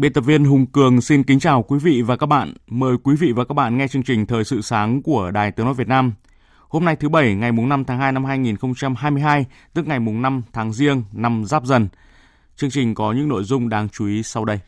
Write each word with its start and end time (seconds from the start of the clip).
Biên 0.00 0.12
tập 0.12 0.20
viên 0.20 0.44
Hùng 0.44 0.66
Cường 0.66 1.00
xin 1.00 1.22
kính 1.22 1.40
chào 1.40 1.62
quý 1.62 1.78
vị 1.78 2.02
và 2.02 2.16
các 2.16 2.26
bạn. 2.26 2.54
Mời 2.66 2.96
quý 3.02 3.16
vị 3.16 3.32
và 3.32 3.44
các 3.44 3.54
bạn 3.54 3.78
nghe 3.78 3.88
chương 3.88 4.02
trình 4.02 4.26
Thời 4.26 4.44
sự 4.44 4.60
sáng 4.60 5.02
của 5.02 5.30
Đài 5.30 5.52
Tiếng 5.52 5.66
Nói 5.66 5.74
Việt 5.74 5.88
Nam. 5.88 6.12
Hôm 6.68 6.84
nay 6.84 6.96
thứ 6.96 7.08
Bảy, 7.08 7.34
ngày 7.34 7.52
5 7.52 7.84
tháng 7.84 7.98
2 7.98 8.12
năm 8.12 8.24
2022, 8.24 9.46
tức 9.74 9.86
ngày 9.86 9.98
5 9.98 10.42
tháng 10.52 10.72
Giêng 10.72 11.02
năm 11.12 11.44
Giáp 11.44 11.64
Dần. 11.64 11.88
Chương 12.56 12.70
trình 12.70 12.94
có 12.94 13.12
những 13.12 13.28
nội 13.28 13.44
dung 13.44 13.68
đáng 13.68 13.88
chú 13.88 14.06
ý 14.06 14.22
sau 14.22 14.44
đây. 14.44 14.58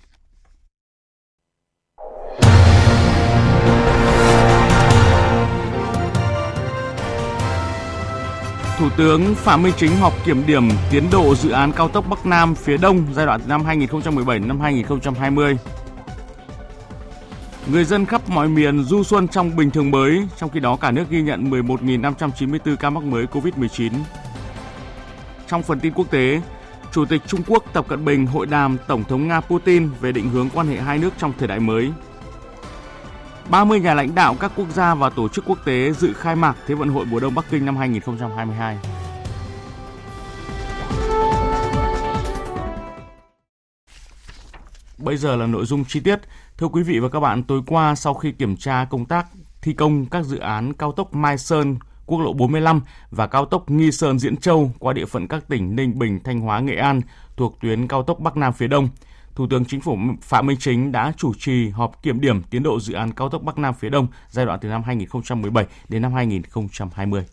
Thủ 8.83 8.91
tướng 8.97 9.35
Phạm 9.35 9.63
Minh 9.63 9.73
Chính 9.77 9.97
họp 9.97 10.25
kiểm 10.25 10.47
điểm 10.47 10.69
tiến 10.91 11.05
độ 11.13 11.35
dự 11.35 11.51
án 11.51 11.73
cao 11.73 11.89
tốc 11.89 12.05
Bắc 12.11 12.27
Nam 12.27 12.55
phía 12.55 12.77
Đông 12.77 13.07
giai 13.15 13.27
đoạn 13.27 13.41
từ 13.41 13.47
năm 13.47 13.65
2017 13.65 14.39
đến 14.39 14.49
năm 14.49 14.61
2020. 14.61 15.59
Người 17.67 17.85
dân 17.85 18.07
khắp 18.07 18.29
mọi 18.29 18.49
miền 18.49 18.85
du 18.85 19.05
xuân 19.05 19.29
trong 19.29 19.57
bình 19.57 19.71
thường 19.71 19.91
mới, 19.91 20.29
trong 20.37 20.51
khi 20.51 20.61
đó 20.61 20.77
cả 20.77 20.91
nước 20.91 21.05
ghi 21.11 21.23
nhận 21.23 21.51
11.594 21.51 22.77
ca 22.77 22.91
mắc 22.91 23.05
mới 23.05 23.27
COVID-19. 23.27 23.93
Trong 25.49 25.63
phần 25.63 25.81
tin 25.81 25.93
quốc 25.93 26.11
tế, 26.11 26.41
Chủ 26.93 27.05
tịch 27.05 27.23
Trung 27.27 27.43
Quốc 27.49 27.65
Tập 27.73 27.85
Cận 27.89 28.05
Bình 28.05 28.27
hội 28.27 28.47
đàm 28.47 28.77
Tổng 28.89 29.05
thống 29.05 29.29
Nga 29.29 29.41
Putin 29.41 29.89
về 30.01 30.13
định 30.13 30.29
hướng 30.29 30.49
quan 30.55 30.67
hệ 30.67 30.77
hai 30.77 30.99
nước 30.99 31.11
trong 31.19 31.33
thời 31.39 31.49
đại 31.49 31.61
mới. 31.61 31.93
30 33.51 33.81
nhà 33.81 33.95
lãnh 33.95 34.15
đạo 34.15 34.37
các 34.41 34.53
quốc 34.57 34.69
gia 34.71 34.95
và 34.95 35.11
tổ 35.11 35.29
chức 35.29 35.45
quốc 35.47 35.59
tế 35.65 35.93
dự 35.93 36.13
khai 36.13 36.37
mạc 36.37 36.57
Thế 36.67 36.75
vận 36.75 36.89
hội 36.89 37.07
mùa 37.07 37.21
đông 37.21 37.35
Bắc 37.35 37.45
Kinh 37.51 37.65
năm 37.65 37.77
2022. 37.77 38.79
Bây 44.99 45.17
giờ 45.17 45.37
là 45.37 45.47
nội 45.47 45.67
dung 45.67 45.85
chi 45.85 46.01
tiết. 46.01 46.21
Thưa 46.59 46.69
quý 46.69 46.83
vị 46.83 46.99
và 46.99 47.09
các 47.09 47.21
bạn, 47.21 47.43
tối 47.43 47.63
qua 47.67 47.95
sau 47.95 48.15
khi 48.15 48.33
kiểm 48.33 48.57
tra 48.57 48.85
công 48.91 49.05
tác 49.05 49.27
thi 49.63 49.73
công 49.73 50.07
các 50.07 50.25
dự 50.25 50.39
án 50.39 50.73
cao 50.73 50.93
tốc 50.93 51.15
Mai 51.15 51.39
Sơn, 51.39 51.77
quốc 52.07 52.21
lộ 52.21 52.33
45 52.33 52.81
và 53.11 53.27
cao 53.27 53.45
tốc 53.45 53.71
Nghi 53.71 53.93
Sơn 53.93 54.19
Diễn 54.19 54.37
Châu 54.37 54.73
qua 54.79 54.93
địa 54.93 55.07
phận 55.07 55.29
các 55.29 55.49
tỉnh 55.49 55.77
Ninh 55.77 55.99
Bình, 55.99 56.21
Thanh 56.25 56.41
Hóa, 56.41 56.61
Nghệ 56.61 56.77
An 56.77 57.01
thuộc 57.37 57.61
tuyến 57.61 57.89
cao 57.89 58.03
tốc 58.03 58.21
Bắc 58.21 58.37
Nam 58.37 58.53
phía 58.53 58.69
Đông– 58.69 58.89
Thủ 59.35 59.47
tướng 59.51 59.65
Chính 59.65 59.81
phủ 59.81 59.99
Phạm 60.23 60.47
Minh 60.47 60.57
Chính 60.61 60.93
đã 60.93 61.13
chủ 61.17 61.33
trì 61.39 61.69
họp 61.69 62.03
kiểm 62.03 62.21
điểm 62.21 62.43
tiến 62.51 62.63
độ 62.63 62.81
dự 62.81 62.95
án 62.95 63.13
cao 63.13 63.29
tốc 63.29 63.43
Bắc 63.43 63.59
Nam 63.59 63.75
phía 63.81 63.91
Đông 63.91 64.07
giai 64.31 64.47
đoạn 64.47 64.59
từ 64.63 64.69
năm 64.69 64.83
2017 64.87 65.67
đến 65.89 66.03
năm 66.03 66.13
2020. 66.13 67.25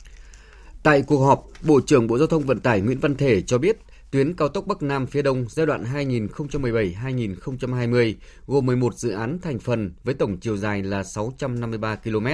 Tại 0.84 1.02
cuộc 1.02 1.26
họp, 1.26 1.46
Bộ 1.62 1.82
trưởng 1.82 2.08
Bộ 2.08 2.18
Giao 2.18 2.28
thông 2.28 2.44
Vận 2.44 2.60
tải 2.60 2.82
Nguyễn 2.82 3.00
Văn 3.00 3.16
Thể 3.16 3.42
cho 3.42 3.58
biết 3.58 3.78
tuyến 4.12 4.36
cao 4.36 4.48
tốc 4.48 4.68
Bắc 4.68 4.84
Nam 4.84 5.08
phía 5.08 5.22
Đông 5.22 5.46
giai 5.50 5.66
đoạn 5.66 5.84
2017-2020 5.84 8.14
gồm 8.48 8.66
11 8.66 8.96
dự 8.96 9.12
án 9.12 9.40
thành 9.42 9.60
phần 9.60 9.94
với 10.04 10.14
tổng 10.14 10.38
chiều 10.38 10.58
dài 10.58 10.84
là 10.84 11.04
653 11.04 11.96
km. 11.96 12.28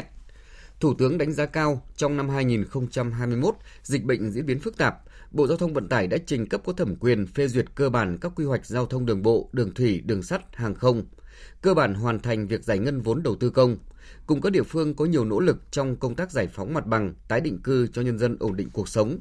Thủ 0.79 0.93
tướng 0.93 1.17
đánh 1.17 1.33
giá 1.33 1.45
cao 1.45 1.81
trong 1.95 2.17
năm 2.17 2.29
2021, 2.29 3.55
dịch 3.83 4.03
bệnh 4.03 4.31
diễn 4.31 4.45
biến 4.45 4.59
phức 4.59 4.77
tạp, 4.77 4.95
Bộ 5.31 5.47
Giao 5.47 5.57
thông 5.57 5.73
Vận 5.73 5.89
tải 5.89 6.07
đã 6.07 6.17
trình 6.25 6.49
cấp 6.49 6.61
có 6.65 6.73
thẩm 6.73 6.95
quyền 6.95 7.27
phê 7.27 7.47
duyệt 7.47 7.65
cơ 7.75 7.89
bản 7.89 8.17
các 8.21 8.31
quy 8.35 8.45
hoạch 8.45 8.65
giao 8.65 8.85
thông 8.85 9.05
đường 9.05 9.21
bộ, 9.21 9.49
đường 9.53 9.73
thủy, 9.73 10.01
đường 10.05 10.23
sắt, 10.23 10.55
hàng 10.55 10.75
không, 10.75 11.03
cơ 11.61 11.73
bản 11.73 11.93
hoàn 11.93 12.19
thành 12.19 12.47
việc 12.47 12.63
giải 12.63 12.79
ngân 12.79 13.01
vốn 13.01 13.23
đầu 13.23 13.35
tư 13.35 13.49
công, 13.49 13.77
cùng 14.25 14.41
các 14.41 14.49
địa 14.49 14.63
phương 14.63 14.93
có 14.93 15.05
nhiều 15.05 15.25
nỗ 15.25 15.39
lực 15.39 15.71
trong 15.71 15.95
công 15.95 16.15
tác 16.15 16.31
giải 16.31 16.47
phóng 16.47 16.73
mặt 16.73 16.85
bằng, 16.85 17.13
tái 17.27 17.41
định 17.41 17.61
cư 17.61 17.87
cho 17.87 18.01
nhân 18.01 18.19
dân 18.19 18.37
ổn 18.39 18.55
định 18.55 18.69
cuộc 18.73 18.89
sống. 18.89 19.19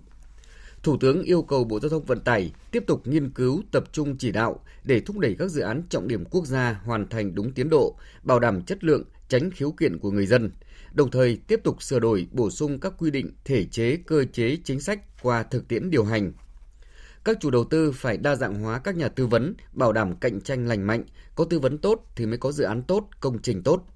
Thủ 0.82 0.96
tướng 1.00 1.22
yêu 1.22 1.42
cầu 1.42 1.64
Bộ 1.64 1.80
Giao 1.80 1.90
thông 1.90 2.04
Vận 2.04 2.20
tải 2.20 2.52
tiếp 2.70 2.84
tục 2.86 3.06
nghiên 3.06 3.30
cứu, 3.30 3.62
tập 3.72 3.84
trung 3.92 4.16
chỉ 4.16 4.32
đạo 4.32 4.60
để 4.84 5.00
thúc 5.00 5.18
đẩy 5.18 5.36
các 5.38 5.50
dự 5.50 5.60
án 5.62 5.82
trọng 5.88 6.08
điểm 6.08 6.24
quốc 6.24 6.46
gia 6.46 6.80
hoàn 6.84 7.08
thành 7.08 7.34
đúng 7.34 7.52
tiến 7.52 7.68
độ, 7.68 7.96
bảo 8.22 8.40
đảm 8.40 8.62
chất 8.62 8.84
lượng, 8.84 9.02
tránh 9.28 9.50
khiếu 9.50 9.70
kiện 9.70 9.98
của 9.98 10.10
người 10.10 10.26
dân, 10.26 10.50
đồng 10.94 11.10
thời 11.10 11.40
tiếp 11.46 11.60
tục 11.64 11.82
sửa 11.82 11.98
đổi, 11.98 12.26
bổ 12.32 12.50
sung 12.50 12.80
các 12.80 12.92
quy 12.98 13.10
định, 13.10 13.32
thể 13.44 13.64
chế, 13.64 13.96
cơ 13.96 14.24
chế, 14.32 14.56
chính 14.64 14.80
sách 14.80 15.22
qua 15.22 15.42
thực 15.42 15.68
tiễn 15.68 15.90
điều 15.90 16.04
hành. 16.04 16.32
Các 17.24 17.36
chủ 17.40 17.50
đầu 17.50 17.64
tư 17.64 17.92
phải 17.92 18.16
đa 18.16 18.36
dạng 18.36 18.54
hóa 18.54 18.78
các 18.78 18.96
nhà 18.96 19.08
tư 19.08 19.26
vấn, 19.26 19.54
bảo 19.72 19.92
đảm 19.92 20.16
cạnh 20.16 20.40
tranh 20.40 20.66
lành 20.66 20.86
mạnh, 20.86 21.04
có 21.34 21.44
tư 21.44 21.58
vấn 21.58 21.78
tốt 21.78 22.06
thì 22.16 22.26
mới 22.26 22.38
có 22.38 22.52
dự 22.52 22.64
án 22.64 22.82
tốt, 22.82 23.08
công 23.20 23.38
trình 23.42 23.62
tốt. 23.62 23.86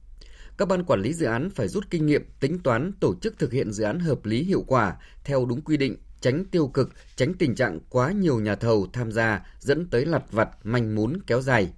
Các 0.58 0.69
ban 0.69 0.84
quản 0.84 1.03
lý 1.03 1.12
dự 1.12 1.26
án 1.26 1.50
phải 1.50 1.69
rút 1.69 1.84
kinh 1.91 2.06
nghiệm, 2.06 2.25
tính 2.41 2.58
toán, 2.58 2.92
tổ 3.00 3.14
chức 3.20 3.38
thực 3.38 3.53
hiện 3.53 3.72
dự 3.72 3.84
án 3.84 3.98
hợp 4.00 4.26
lý 4.26 4.42
hiệu 4.42 4.64
quả 4.66 4.97
theo 5.25 5.47
đúng 5.47 5.60
quy 5.60 5.76
định, 5.76 5.97
tránh 6.20 6.44
tiêu 6.44 6.69
cực, 6.69 6.92
tránh 7.16 7.34
tình 7.34 7.54
trạng 7.54 7.81
quá 7.91 8.12
nhiều 8.12 8.41
nhà 8.41 8.54
thầu 8.54 8.87
tham 8.92 9.12
gia 9.12 9.47
dẫn 9.60 9.87
tới 9.87 10.06
lặt 10.06 10.22
vặt, 10.32 10.48
manh 10.64 10.94
mún 10.94 11.19
kéo 11.26 11.41
dài. 11.41 11.72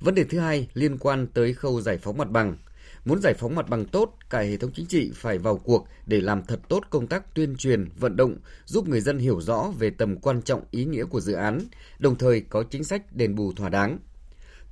Vấn 0.00 0.14
đề 0.14 0.24
thứ 0.24 0.38
hai 0.38 0.68
liên 0.74 0.98
quan 0.98 1.26
tới 1.26 1.54
khâu 1.54 1.80
giải 1.80 1.98
phóng 1.98 2.18
mặt 2.18 2.30
bằng. 2.30 2.56
Muốn 3.04 3.20
giải 3.20 3.34
phóng 3.34 3.54
mặt 3.54 3.68
bằng 3.68 3.84
tốt, 3.84 4.14
cả 4.30 4.38
hệ 4.38 4.56
thống 4.56 4.70
chính 4.74 4.86
trị 4.86 5.10
phải 5.14 5.38
vào 5.38 5.56
cuộc 5.56 5.86
để 6.06 6.20
làm 6.20 6.42
thật 6.42 6.60
tốt 6.68 6.80
công 6.90 7.06
tác 7.06 7.34
tuyên 7.34 7.56
truyền, 7.56 7.88
vận 7.98 8.16
động, 8.16 8.36
giúp 8.64 8.88
người 8.88 9.00
dân 9.00 9.18
hiểu 9.18 9.40
rõ 9.40 9.72
về 9.78 9.90
tầm 9.90 10.16
quan 10.16 10.42
trọng 10.42 10.62
ý 10.70 10.84
nghĩa 10.84 11.04
của 11.04 11.20
dự 11.20 11.32
án, 11.32 11.58
đồng 11.98 12.16
thời 12.16 12.40
có 12.40 12.64
chính 12.70 12.84
sách 12.84 13.02
đền 13.16 13.34
bù 13.34 13.52
thỏa 13.52 13.68
đáng. 13.68 13.98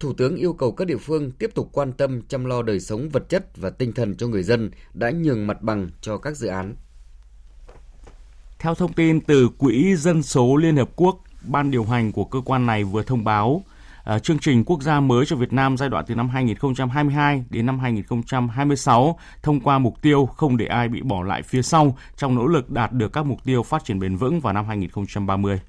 Thủ 0.01 0.13
tướng 0.13 0.37
yêu 0.37 0.53
cầu 0.53 0.73
các 0.73 0.85
địa 0.85 0.97
phương 0.97 1.31
tiếp 1.31 1.51
tục 1.55 1.69
quan 1.73 1.93
tâm 1.93 2.23
chăm 2.29 2.45
lo 2.45 2.63
đời 2.63 2.81
sống 2.81 3.09
vật 3.09 3.29
chất 3.29 3.57
và 3.57 3.71
tinh 3.71 3.93
thần 3.93 4.17
cho 4.17 4.27
người 4.27 4.43
dân 4.43 4.71
đã 4.95 5.11
nhường 5.11 5.47
mặt 5.47 5.63
bằng 5.63 5.91
cho 6.01 6.19
các 6.19 6.37
dự 6.37 6.49
án. 6.49 6.75
Theo 8.59 8.75
thông 8.75 8.93
tin 8.93 9.21
từ 9.21 9.49
Quỹ 9.59 9.97
Dân 9.97 10.23
số 10.23 10.57
Liên 10.57 10.77
Hợp 10.77 10.91
Quốc, 10.97 11.25
ban 11.43 11.71
điều 11.71 11.85
hành 11.85 12.13
của 12.13 12.25
cơ 12.25 12.41
quan 12.45 12.67
này 12.67 12.85
vừa 12.85 13.03
thông 13.03 13.25
báo 13.25 13.65
À, 14.05 14.19
chương 14.19 14.39
trình 14.39 14.65
quốc 14.65 14.83
gia 14.83 15.01
mới 15.01 15.27
cho 15.27 15.37
Việt 15.37 15.53
Nam 15.53 15.77
giai 15.77 15.89
đoạn 15.89 16.05
từ 16.09 16.15
năm 16.15 16.29
2022 16.29 17.45
đến 17.51 17.67
năm 17.67 17.79
2026 17.79 19.19
thông 19.43 19.61
qua 19.61 19.79
mục 19.79 20.03
tiêu 20.03 20.27
không 20.27 20.57
để 20.57 20.67
ai 20.67 20.89
bị 20.89 21.03
bỏ 21.03 21.23
lại 21.23 21.43
phía 21.43 21.63
sau 21.63 21.97
trong 22.17 22.35
nỗ 22.35 22.47
lực 22.47 22.71
đạt 22.71 22.93
được 22.93 23.13
các 23.13 23.27
mục 23.27 23.39
tiêu 23.45 23.63
phát 23.63 23.85
triển 23.85 23.99
bền 23.99 24.17
vững 24.17 24.41
vào 24.41 24.53
năm 24.53 24.67
2030. 24.67 25.61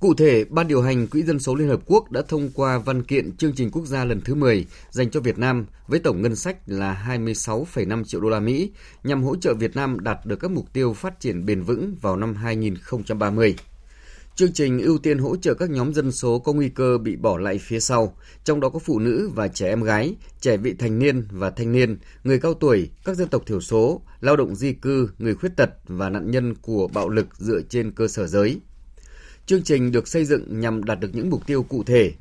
Cụ 0.00 0.14
thể, 0.14 0.44
Ban 0.44 0.68
điều 0.68 0.82
hành 0.82 1.06
Quỹ 1.06 1.22
dân 1.22 1.38
số 1.38 1.54
Liên 1.54 1.68
Hợp 1.68 1.80
Quốc 1.86 2.10
đã 2.10 2.22
thông 2.28 2.50
qua 2.54 2.78
văn 2.78 3.02
kiện 3.02 3.36
chương 3.36 3.52
trình 3.52 3.70
quốc 3.70 3.86
gia 3.86 4.04
lần 4.04 4.20
thứ 4.20 4.34
10 4.34 4.66
dành 4.90 5.10
cho 5.10 5.20
Việt 5.20 5.38
Nam 5.38 5.66
với 5.88 5.98
tổng 5.98 6.22
ngân 6.22 6.36
sách 6.36 6.56
là 6.66 7.04
26,5 7.08 8.04
triệu 8.04 8.20
đô 8.20 8.28
la 8.28 8.40
Mỹ 8.40 8.70
nhằm 9.04 9.22
hỗ 9.22 9.36
trợ 9.36 9.54
Việt 9.54 9.76
Nam 9.76 10.00
đạt 10.00 10.26
được 10.26 10.36
các 10.36 10.50
mục 10.50 10.72
tiêu 10.72 10.92
phát 10.92 11.20
triển 11.20 11.46
bền 11.46 11.62
vững 11.62 11.94
vào 12.00 12.16
năm 12.16 12.34
2030. 12.34 13.56
Chương 14.36 14.52
trình 14.52 14.82
ưu 14.82 14.98
tiên 14.98 15.18
hỗ 15.18 15.36
trợ 15.36 15.54
các 15.54 15.70
nhóm 15.70 15.94
dân 15.94 16.12
số 16.12 16.38
có 16.38 16.52
nguy 16.52 16.68
cơ 16.68 16.98
bị 16.98 17.16
bỏ 17.16 17.38
lại 17.38 17.58
phía 17.58 17.80
sau, 17.80 18.16
trong 18.44 18.60
đó 18.60 18.68
có 18.68 18.78
phụ 18.78 18.98
nữ 18.98 19.30
và 19.34 19.48
trẻ 19.48 19.68
em 19.68 19.82
gái, 19.82 20.14
trẻ 20.40 20.56
vị 20.56 20.74
thành 20.78 20.98
niên 20.98 21.26
và 21.30 21.50
thanh 21.50 21.72
niên, 21.72 21.98
người 22.24 22.40
cao 22.40 22.54
tuổi, 22.54 22.90
các 23.04 23.16
dân 23.16 23.28
tộc 23.28 23.46
thiểu 23.46 23.60
số, 23.60 24.02
lao 24.20 24.36
động 24.36 24.54
di 24.54 24.72
cư, 24.72 25.10
người 25.18 25.34
khuyết 25.34 25.56
tật 25.56 25.70
và 25.88 26.10
nạn 26.10 26.30
nhân 26.30 26.54
của 26.54 26.88
bạo 26.88 27.08
lực 27.08 27.26
dựa 27.38 27.60
trên 27.68 27.92
cơ 27.92 28.08
sở 28.08 28.26
giới. 28.26 28.60
Chương 29.46 29.62
trình 29.62 29.92
được 29.92 30.08
xây 30.08 30.24
dựng 30.24 30.60
nhằm 30.60 30.84
đạt 30.84 31.00
được 31.00 31.10
những 31.12 31.30
mục 31.30 31.46
tiêu 31.46 31.62
cụ 31.62 31.82
thể. 31.86 32.12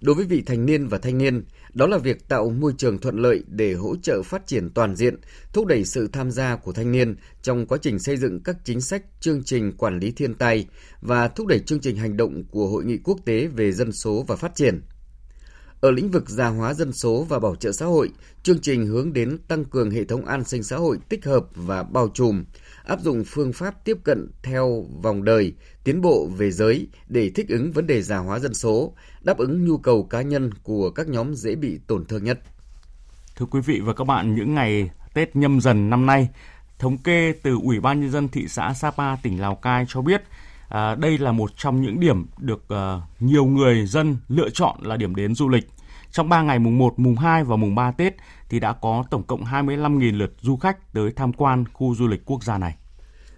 Đối 0.00 0.14
với 0.14 0.24
vị 0.24 0.42
thành 0.42 0.66
niên 0.66 0.86
và 0.86 0.98
thanh 0.98 1.18
niên, 1.18 1.44
đó 1.74 1.86
là 1.86 1.98
việc 1.98 2.28
tạo 2.28 2.50
môi 2.50 2.74
trường 2.78 2.98
thuận 2.98 3.18
lợi 3.18 3.44
để 3.46 3.74
hỗ 3.74 3.96
trợ 3.96 4.22
phát 4.22 4.46
triển 4.46 4.70
toàn 4.70 4.96
diện, 4.96 5.16
thúc 5.52 5.66
đẩy 5.66 5.84
sự 5.84 6.08
tham 6.12 6.30
gia 6.30 6.56
của 6.56 6.72
thanh 6.72 6.92
niên 6.92 7.16
trong 7.42 7.66
quá 7.66 7.78
trình 7.82 7.98
xây 7.98 8.16
dựng 8.16 8.40
các 8.40 8.56
chính 8.64 8.80
sách, 8.80 9.02
chương 9.20 9.42
trình 9.44 9.72
quản 9.72 9.98
lý 9.98 10.10
thiên 10.10 10.34
tai 10.34 10.66
và 11.00 11.28
thúc 11.28 11.46
đẩy 11.46 11.58
chương 11.58 11.80
trình 11.80 11.96
hành 11.96 12.16
động 12.16 12.44
của 12.50 12.66
Hội 12.66 12.84
nghị 12.84 12.98
quốc 13.04 13.18
tế 13.24 13.46
về 13.46 13.72
dân 13.72 13.92
số 13.92 14.24
và 14.28 14.36
phát 14.36 14.54
triển. 14.54 14.80
Ở 15.80 15.90
lĩnh 15.90 16.10
vực 16.10 16.28
già 16.28 16.48
hóa 16.48 16.74
dân 16.74 16.92
số 16.92 17.26
và 17.28 17.38
bảo 17.38 17.56
trợ 17.56 17.72
xã 17.72 17.86
hội, 17.86 18.10
chương 18.42 18.58
trình 18.58 18.86
hướng 18.86 19.12
đến 19.12 19.38
tăng 19.48 19.64
cường 19.64 19.90
hệ 19.90 20.04
thống 20.04 20.24
an 20.24 20.44
sinh 20.44 20.62
xã 20.62 20.76
hội 20.76 20.98
tích 21.08 21.24
hợp 21.24 21.46
và 21.54 21.82
bao 21.82 22.08
trùm, 22.08 22.44
áp 22.84 23.00
dụng 23.00 23.24
phương 23.26 23.52
pháp 23.52 23.84
tiếp 23.84 23.96
cận 24.04 24.30
theo 24.42 24.84
vòng 25.02 25.24
đời, 25.24 25.52
tiến 25.84 26.00
bộ 26.00 26.28
về 26.36 26.50
giới 26.50 26.88
để 27.08 27.30
thích 27.34 27.48
ứng 27.48 27.72
vấn 27.72 27.86
đề 27.86 28.02
già 28.02 28.18
hóa 28.18 28.38
dân 28.38 28.54
số, 28.54 28.94
đáp 29.20 29.38
ứng 29.38 29.64
nhu 29.64 29.78
cầu 29.78 30.02
cá 30.02 30.22
nhân 30.22 30.50
của 30.62 30.90
các 30.90 31.08
nhóm 31.08 31.34
dễ 31.34 31.54
bị 31.54 31.80
tổn 31.86 32.04
thương 32.04 32.24
nhất. 32.24 32.40
Thưa 33.36 33.46
quý 33.46 33.60
vị 33.60 33.80
và 33.80 33.92
các 33.92 34.04
bạn, 34.04 34.34
những 34.34 34.54
ngày 34.54 34.90
Tết 35.14 35.36
nhâm 35.36 35.60
dần 35.60 35.90
năm 35.90 36.06
nay, 36.06 36.28
thống 36.78 36.98
kê 36.98 37.32
từ 37.42 37.58
Ủy 37.62 37.80
ban 37.80 38.00
Nhân 38.00 38.10
dân 38.10 38.28
thị 38.28 38.48
xã 38.48 38.74
Sapa, 38.74 39.16
tỉnh 39.16 39.40
Lào 39.40 39.54
Cai 39.54 39.84
cho 39.88 40.02
biết 40.02 40.22
à, 40.70 40.94
đây 40.94 41.18
là 41.18 41.32
một 41.32 41.50
trong 41.56 41.82
những 41.82 42.00
điểm 42.00 42.26
được 42.38 42.62
uh, 42.74 43.22
nhiều 43.22 43.44
người 43.44 43.86
dân 43.86 44.16
lựa 44.28 44.50
chọn 44.50 44.76
là 44.82 44.96
điểm 44.96 45.14
đến 45.14 45.34
du 45.34 45.48
lịch. 45.48 45.68
Trong 46.12 46.28
3 46.28 46.42
ngày 46.42 46.58
mùng 46.58 46.78
1, 46.78 46.98
mùng 46.98 47.16
2 47.16 47.44
và 47.44 47.56
mùng 47.56 47.74
3 47.74 47.90
Tết 47.90 48.14
thì 48.48 48.60
đã 48.60 48.72
có 48.72 49.04
tổng 49.10 49.22
cộng 49.22 49.44
25.000 49.44 50.18
lượt 50.18 50.32
du 50.40 50.56
khách 50.56 50.92
tới 50.92 51.12
tham 51.16 51.32
quan 51.32 51.64
khu 51.72 51.94
du 51.94 52.06
lịch 52.06 52.24
quốc 52.24 52.44
gia 52.44 52.58
này. 52.58 52.76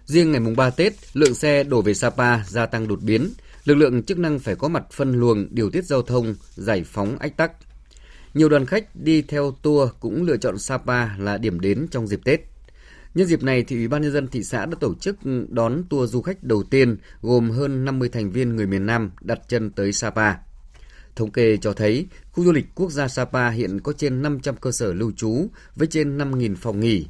Riêng 0.05 0.31
ngày 0.31 0.39
mùng 0.39 0.55
3 0.55 0.69
Tết, 0.69 0.93
lượng 1.13 1.35
xe 1.35 1.63
đổ 1.63 1.81
về 1.81 1.93
Sapa 1.93 2.43
gia 2.43 2.65
tăng 2.65 2.87
đột 2.87 2.99
biến. 3.01 3.29
Lực 3.63 3.75
lượng 3.75 4.03
chức 4.03 4.19
năng 4.19 4.39
phải 4.39 4.55
có 4.55 4.67
mặt 4.67 4.83
phân 4.91 5.13
luồng, 5.13 5.47
điều 5.51 5.69
tiết 5.69 5.85
giao 5.85 6.01
thông, 6.01 6.35
giải 6.49 6.83
phóng 6.83 7.17
ách 7.19 7.37
tắc. 7.37 7.51
Nhiều 8.33 8.49
đoàn 8.49 8.65
khách 8.65 8.95
đi 8.95 9.21
theo 9.21 9.51
tour 9.61 9.89
cũng 9.99 10.23
lựa 10.23 10.37
chọn 10.37 10.59
Sapa 10.59 11.17
là 11.17 11.37
điểm 11.37 11.59
đến 11.59 11.87
trong 11.91 12.07
dịp 12.07 12.19
Tết. 12.25 12.52
Nhân 13.15 13.27
dịp 13.27 13.43
này 13.43 13.63
thì 13.63 13.75
Ủy 13.75 13.87
ban 13.87 14.01
nhân 14.01 14.11
dân 14.11 14.27
thị 14.27 14.43
xã 14.43 14.65
đã 14.65 14.77
tổ 14.79 14.95
chức 14.95 15.15
đón 15.49 15.83
tour 15.89 16.11
du 16.13 16.21
khách 16.21 16.43
đầu 16.43 16.63
tiên 16.63 16.97
gồm 17.21 17.49
hơn 17.49 17.85
50 17.85 18.09
thành 18.09 18.31
viên 18.31 18.55
người 18.55 18.67
miền 18.67 18.85
Nam 18.85 19.11
đặt 19.21 19.39
chân 19.47 19.71
tới 19.71 19.93
Sapa. 19.93 20.33
Thống 21.15 21.31
kê 21.31 21.57
cho 21.57 21.73
thấy, 21.73 22.07
khu 22.31 22.43
du 22.43 22.51
lịch 22.51 22.65
quốc 22.75 22.91
gia 22.91 23.07
Sapa 23.07 23.49
hiện 23.49 23.79
có 23.79 23.93
trên 23.93 24.21
500 24.21 24.55
cơ 24.55 24.71
sở 24.71 24.93
lưu 24.93 25.11
trú 25.11 25.47
với 25.75 25.87
trên 25.87 26.17
5.000 26.17 26.55
phòng 26.55 26.79
nghỉ. 26.79 27.07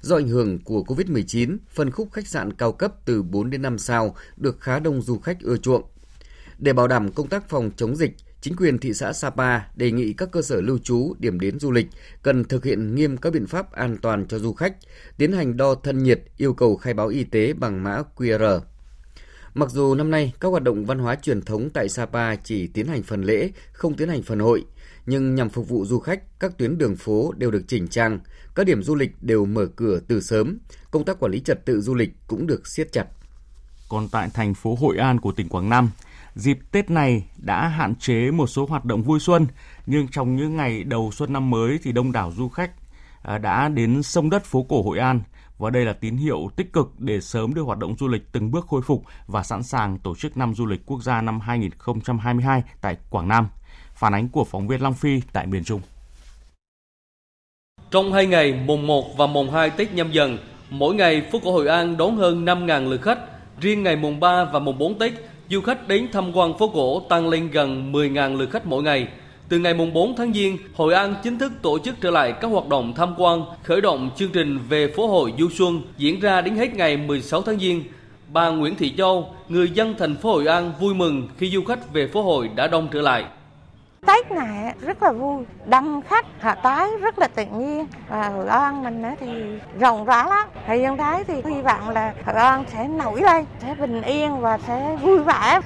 Do 0.00 0.16
ảnh 0.16 0.28
hưởng 0.28 0.58
của 0.58 0.82
COVID-19, 0.82 1.56
phân 1.70 1.90
khúc 1.90 2.12
khách 2.12 2.26
sạn 2.26 2.52
cao 2.52 2.72
cấp 2.72 2.94
từ 3.04 3.22
4 3.22 3.50
đến 3.50 3.62
5 3.62 3.78
sao 3.78 4.16
được 4.36 4.60
khá 4.60 4.78
đông 4.78 5.02
du 5.02 5.18
khách 5.18 5.40
ưa 5.40 5.56
chuộng. 5.56 5.82
Để 6.58 6.72
bảo 6.72 6.88
đảm 6.88 7.12
công 7.12 7.28
tác 7.28 7.48
phòng 7.48 7.70
chống 7.76 7.96
dịch, 7.96 8.12
chính 8.42 8.56
quyền 8.56 8.78
thị 8.78 8.94
xã 8.94 9.12
Sapa 9.12 9.60
đề 9.76 9.90
nghị 9.90 10.12
các 10.12 10.30
cơ 10.32 10.42
sở 10.42 10.60
lưu 10.60 10.78
trú, 10.78 11.14
điểm 11.18 11.40
đến 11.40 11.58
du 11.58 11.70
lịch 11.70 11.86
cần 12.22 12.44
thực 12.44 12.64
hiện 12.64 12.94
nghiêm 12.94 13.16
các 13.16 13.32
biện 13.32 13.46
pháp 13.46 13.72
an 13.72 13.96
toàn 14.02 14.26
cho 14.28 14.38
du 14.38 14.52
khách, 14.52 14.76
tiến 15.16 15.32
hành 15.32 15.56
đo 15.56 15.74
thân 15.74 16.02
nhiệt, 16.02 16.20
yêu 16.36 16.54
cầu 16.54 16.76
khai 16.76 16.94
báo 16.94 17.08
y 17.08 17.24
tế 17.24 17.52
bằng 17.52 17.82
mã 17.82 18.02
QR. 18.16 18.60
Mặc 19.54 19.70
dù 19.70 19.94
năm 19.94 20.10
nay 20.10 20.32
các 20.40 20.48
hoạt 20.48 20.62
động 20.62 20.84
văn 20.84 20.98
hóa 20.98 21.14
truyền 21.14 21.42
thống 21.42 21.70
tại 21.70 21.88
Sapa 21.88 22.36
chỉ 22.36 22.66
tiến 22.66 22.86
hành 22.86 23.02
phần 23.02 23.22
lễ, 23.22 23.50
không 23.72 23.96
tiến 23.96 24.08
hành 24.08 24.22
phần 24.22 24.38
hội, 24.38 24.64
nhưng 25.06 25.34
nhằm 25.34 25.50
phục 25.50 25.68
vụ 25.68 25.84
du 25.84 25.98
khách, 25.98 26.40
các 26.40 26.58
tuyến 26.58 26.78
đường 26.78 26.96
phố 26.96 27.32
đều 27.36 27.50
được 27.50 27.62
chỉnh 27.68 27.88
trang, 27.88 28.20
các 28.54 28.66
điểm 28.66 28.82
du 28.82 28.94
lịch 28.94 29.10
đều 29.20 29.44
mở 29.44 29.66
cửa 29.76 30.00
từ 30.08 30.20
sớm, 30.20 30.58
công 30.90 31.04
tác 31.04 31.20
quản 31.20 31.32
lý 31.32 31.40
trật 31.40 31.66
tự 31.66 31.80
du 31.80 31.94
lịch 31.94 32.10
cũng 32.26 32.46
được 32.46 32.66
siết 32.66 32.92
chặt. 32.92 33.06
Còn 33.88 34.08
tại 34.08 34.30
thành 34.34 34.54
phố 34.54 34.74
Hội 34.74 34.96
An 34.96 35.20
của 35.20 35.32
tỉnh 35.32 35.48
Quảng 35.48 35.68
Nam, 35.68 35.90
dịp 36.34 36.58
Tết 36.70 36.90
này 36.90 37.24
đã 37.36 37.68
hạn 37.68 37.94
chế 37.94 38.30
một 38.30 38.46
số 38.46 38.66
hoạt 38.66 38.84
động 38.84 39.02
vui 39.02 39.20
xuân, 39.20 39.46
nhưng 39.86 40.08
trong 40.08 40.36
những 40.36 40.56
ngày 40.56 40.84
đầu 40.84 41.10
xuân 41.12 41.32
năm 41.32 41.50
mới 41.50 41.78
thì 41.82 41.92
đông 41.92 42.12
đảo 42.12 42.32
du 42.36 42.48
khách 42.48 42.70
à, 43.22 43.38
đã 43.38 43.68
đến 43.68 44.02
sông 44.02 44.30
đất 44.30 44.44
phố 44.44 44.66
cổ 44.68 44.82
Hội 44.82 44.98
An 44.98 45.20
và 45.58 45.70
đây 45.70 45.84
là 45.84 45.92
tín 45.92 46.16
hiệu 46.16 46.50
tích 46.56 46.72
cực 46.72 47.00
để 47.00 47.20
sớm 47.20 47.54
đưa 47.54 47.62
hoạt 47.62 47.78
động 47.78 47.94
du 47.98 48.08
lịch 48.08 48.32
từng 48.32 48.50
bước 48.50 48.66
khôi 48.68 48.82
phục 48.82 49.02
và 49.26 49.42
sẵn 49.42 49.62
sàng 49.62 49.98
tổ 49.98 50.14
chức 50.14 50.36
năm 50.36 50.54
du 50.54 50.66
lịch 50.66 50.86
quốc 50.86 51.02
gia 51.02 51.20
năm 51.20 51.40
2022 51.40 52.62
tại 52.80 52.96
Quảng 53.10 53.28
Nam. 53.28 53.48
Phản 53.94 54.14
ánh 54.14 54.28
của 54.28 54.44
phóng 54.44 54.68
viên 54.68 54.82
Long 54.82 54.94
Phi 54.94 55.20
tại 55.32 55.46
miền 55.46 55.64
Trung. 55.64 55.80
Trong 57.90 58.12
hai 58.12 58.26
ngày 58.26 58.52
mùng 58.66 58.86
1 58.86 59.16
và 59.16 59.26
mùng 59.26 59.50
2 59.50 59.70
Tết 59.70 59.92
nhâm 59.92 60.12
dần, 60.12 60.38
mỗi 60.70 60.94
ngày 60.94 61.22
phố 61.32 61.40
cổ 61.44 61.52
Hội 61.52 61.68
An 61.68 61.96
đón 61.96 62.16
hơn 62.16 62.44
5.000 62.44 62.88
lượt 62.88 63.02
khách. 63.02 63.18
Riêng 63.60 63.82
ngày 63.82 63.96
mùng 63.96 64.20
3 64.20 64.44
và 64.44 64.58
mùng 64.58 64.78
4 64.78 64.98
Tết, 64.98 65.12
du 65.52 65.60
khách 65.60 65.88
đến 65.88 66.08
tham 66.12 66.36
quan 66.36 66.58
phố 66.58 66.68
cổ 66.68 67.00
tăng 67.00 67.28
lên 67.28 67.50
gần 67.50 67.92
10.000 67.92 68.36
lượt 68.36 68.50
khách 68.50 68.66
mỗi 68.66 68.82
ngày. 68.82 69.06
Từ 69.48 69.58
ngày 69.58 69.74
4 69.74 70.16
tháng 70.16 70.32
Giêng, 70.32 70.58
Hội 70.74 70.94
An 70.94 71.14
chính 71.22 71.38
thức 71.38 71.52
tổ 71.62 71.78
chức 71.78 71.94
trở 72.00 72.10
lại 72.10 72.32
các 72.40 72.48
hoạt 72.48 72.68
động 72.68 72.92
tham 72.96 73.14
quan, 73.18 73.44
khởi 73.62 73.80
động 73.80 74.10
chương 74.16 74.30
trình 74.30 74.58
về 74.68 74.92
phố 74.96 75.06
hội 75.06 75.32
du 75.38 75.50
xuân 75.50 75.82
diễn 75.98 76.20
ra 76.20 76.40
đến 76.40 76.56
hết 76.56 76.74
ngày 76.74 76.96
16 76.96 77.42
tháng 77.42 77.58
Giêng. 77.58 77.84
Bà 78.32 78.48
Nguyễn 78.48 78.74
Thị 78.74 78.92
Châu, 78.96 79.34
người 79.48 79.70
dân 79.70 79.94
thành 79.98 80.16
phố 80.16 80.32
Hội 80.32 80.46
An 80.46 80.72
vui 80.80 80.94
mừng 80.94 81.28
khi 81.38 81.50
du 81.50 81.64
khách 81.64 81.92
về 81.92 82.06
phố 82.06 82.22
hội 82.22 82.50
đã 82.56 82.66
đông 82.66 82.88
trở 82.92 83.00
lại. 83.00 83.24
Tết 84.06 84.30
này 84.30 84.74
rất 84.80 85.02
là 85.02 85.12
vui, 85.12 85.44
đông 85.66 86.02
khách, 86.02 86.26
hạ 86.40 86.54
tái 86.54 86.90
rất 87.00 87.18
là 87.18 87.26
tự 87.26 87.44
nhiên 87.58 87.86
và 88.08 88.28
Hội 88.28 88.46
An 88.46 88.84
mình 88.84 89.02
thì 89.20 89.26
rộng 89.80 90.04
rãi 90.04 90.26
lắm. 90.28 90.48
Thời 90.66 90.80
gian 90.80 90.96
tới 90.96 91.24
thì 91.26 91.34
hy 91.34 91.62
vọng 91.62 91.88
là 91.88 92.14
Hội 92.26 92.34
An 92.34 92.64
sẽ 92.72 92.88
nổi 92.88 93.20
lên, 93.20 93.44
sẽ 93.62 93.74
bình 93.80 94.02
yên 94.02 94.40
và 94.40 94.58
sẽ 94.66 94.96
vui 95.02 95.18
vẻ. 95.18 95.60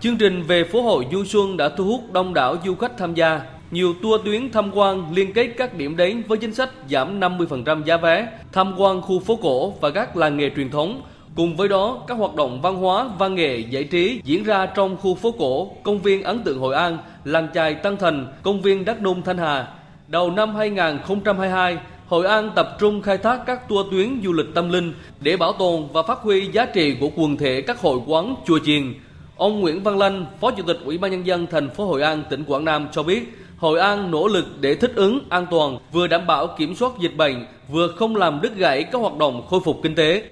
Chương 0.00 0.18
trình 0.18 0.42
về 0.42 0.64
phố 0.64 0.82
hội 0.82 1.06
du 1.12 1.24
xuân 1.24 1.56
đã 1.56 1.68
thu 1.76 1.84
hút 1.84 2.00
đông 2.12 2.34
đảo 2.34 2.56
du 2.64 2.74
khách 2.74 2.92
tham 2.98 3.14
gia. 3.14 3.40
Nhiều 3.70 3.94
tour 4.02 4.20
tuyến 4.24 4.52
tham 4.52 4.70
quan 4.74 5.12
liên 5.12 5.32
kết 5.32 5.54
các 5.56 5.74
điểm 5.74 5.96
đến 5.96 6.22
với 6.28 6.38
chính 6.38 6.54
sách 6.54 6.70
giảm 6.90 7.20
50% 7.20 7.84
giá 7.84 7.96
vé, 7.96 8.28
tham 8.52 8.74
quan 8.78 9.02
khu 9.02 9.20
phố 9.20 9.38
cổ 9.42 9.70
và 9.80 9.90
các 9.90 10.16
làng 10.16 10.36
nghề 10.36 10.50
truyền 10.56 10.70
thống. 10.70 11.02
Cùng 11.36 11.56
với 11.56 11.68
đó, 11.68 12.04
các 12.06 12.18
hoạt 12.18 12.34
động 12.34 12.60
văn 12.62 12.76
hóa, 12.76 13.08
văn 13.18 13.34
nghệ, 13.34 13.58
giải 13.58 13.84
trí 13.84 14.20
diễn 14.24 14.44
ra 14.44 14.66
trong 14.66 14.96
khu 14.96 15.14
phố 15.14 15.34
cổ, 15.38 15.70
công 15.82 15.98
viên 15.98 16.22
ấn 16.22 16.42
tượng 16.42 16.58
Hội 16.58 16.74
An, 16.74 16.98
làng 17.24 17.48
chài 17.54 17.74
Tân 17.74 17.96
Thành, 17.96 18.26
công 18.42 18.62
viên 18.62 18.84
Đắc 18.84 19.02
Nung 19.02 19.22
Thanh 19.22 19.38
Hà. 19.38 19.66
Đầu 20.08 20.30
năm 20.30 20.54
2022, 20.54 21.78
Hội 22.06 22.26
An 22.26 22.50
tập 22.54 22.76
trung 22.80 23.02
khai 23.02 23.18
thác 23.18 23.40
các 23.46 23.68
tour 23.68 23.86
tuyến 23.90 24.20
du 24.24 24.32
lịch 24.32 24.46
tâm 24.54 24.68
linh 24.68 24.94
để 25.20 25.36
bảo 25.36 25.52
tồn 25.52 25.82
và 25.92 26.02
phát 26.02 26.18
huy 26.18 26.46
giá 26.52 26.66
trị 26.66 26.96
của 27.00 27.08
quần 27.16 27.36
thể 27.36 27.60
các 27.60 27.80
hội 27.80 27.98
quán 28.06 28.34
chùa 28.46 28.58
chiền, 28.64 28.94
Ông 29.36 29.60
Nguyễn 29.60 29.82
Văn 29.82 29.98
Lanh, 29.98 30.26
Phó 30.40 30.50
Chủ 30.50 30.62
tịch 30.66 30.78
Ủy 30.84 30.98
ban 30.98 31.10
nhân 31.10 31.26
dân 31.26 31.46
thành 31.46 31.70
phố 31.70 31.86
Hội 31.86 32.02
An, 32.02 32.24
tỉnh 32.30 32.44
Quảng 32.44 32.64
Nam 32.64 32.88
cho 32.92 33.02
biết, 33.02 33.38
Hội 33.56 33.80
An 33.80 34.10
nỗ 34.10 34.28
lực 34.28 34.44
để 34.60 34.74
thích 34.74 34.92
ứng 34.94 35.20
an 35.28 35.46
toàn, 35.50 35.78
vừa 35.92 36.06
đảm 36.06 36.26
bảo 36.26 36.46
kiểm 36.58 36.74
soát 36.74 36.92
dịch 37.00 37.16
bệnh, 37.16 37.46
vừa 37.68 37.88
không 37.88 38.16
làm 38.16 38.40
đứt 38.42 38.56
gãy 38.56 38.82
các 38.82 38.98
hoạt 38.98 39.16
động 39.16 39.46
khôi 39.48 39.60
phục 39.64 39.80
kinh 39.82 39.94
tế. 39.94 40.22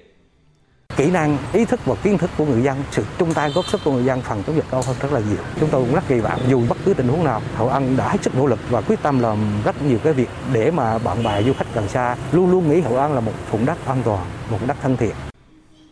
Kỹ 0.97 1.11
năng, 1.11 1.37
ý 1.53 1.65
thức 1.65 1.79
và 1.85 1.95
kiến 1.95 2.17
thức 2.17 2.29
của 2.37 2.45
người 2.45 2.61
dân, 2.61 2.77
sự 2.91 3.03
chung 3.19 3.33
tay 3.33 3.51
góp 3.55 3.67
sức 3.67 3.81
của 3.83 3.91
người 3.91 4.03
dân 4.03 4.21
phần 4.21 4.43
chống 4.47 4.55
dịch 4.55 4.65
cao 4.71 4.83
hơn 4.87 4.95
rất 5.01 5.13
là 5.13 5.19
nhiều. 5.19 5.43
Chúng 5.59 5.69
tôi 5.69 5.81
cũng 5.81 5.95
rất 5.95 6.03
kỳ 6.07 6.19
vọng 6.19 6.39
dù 6.49 6.61
bất 6.69 6.77
cứ 6.85 6.93
tình 6.93 7.07
huống 7.07 7.23
nào, 7.23 7.41
Hội 7.57 7.71
An 7.71 7.97
đã 7.97 8.09
hết 8.09 8.23
sức 8.23 8.35
nỗ 8.35 8.47
lực 8.47 8.59
và 8.69 8.81
quyết 8.81 9.01
tâm 9.01 9.19
làm 9.19 9.37
rất 9.65 9.81
nhiều 9.81 9.97
cái 10.03 10.13
việc 10.13 10.29
để 10.53 10.71
mà 10.71 10.97
bạn 10.97 11.23
bè 11.23 11.43
du 11.43 11.53
khách 11.53 11.75
gần 11.75 11.87
xa 11.87 12.15
luôn 12.31 12.51
luôn 12.51 12.69
nghĩ 12.69 12.81
Hội 12.81 12.99
An 12.99 13.13
là 13.13 13.19
một 13.19 13.33
vùng 13.51 13.65
đất 13.65 13.77
an 13.85 14.01
toàn, 14.05 14.25
một 14.51 14.57
đất 14.67 14.77
thân 14.81 14.97
thiện 14.97 15.15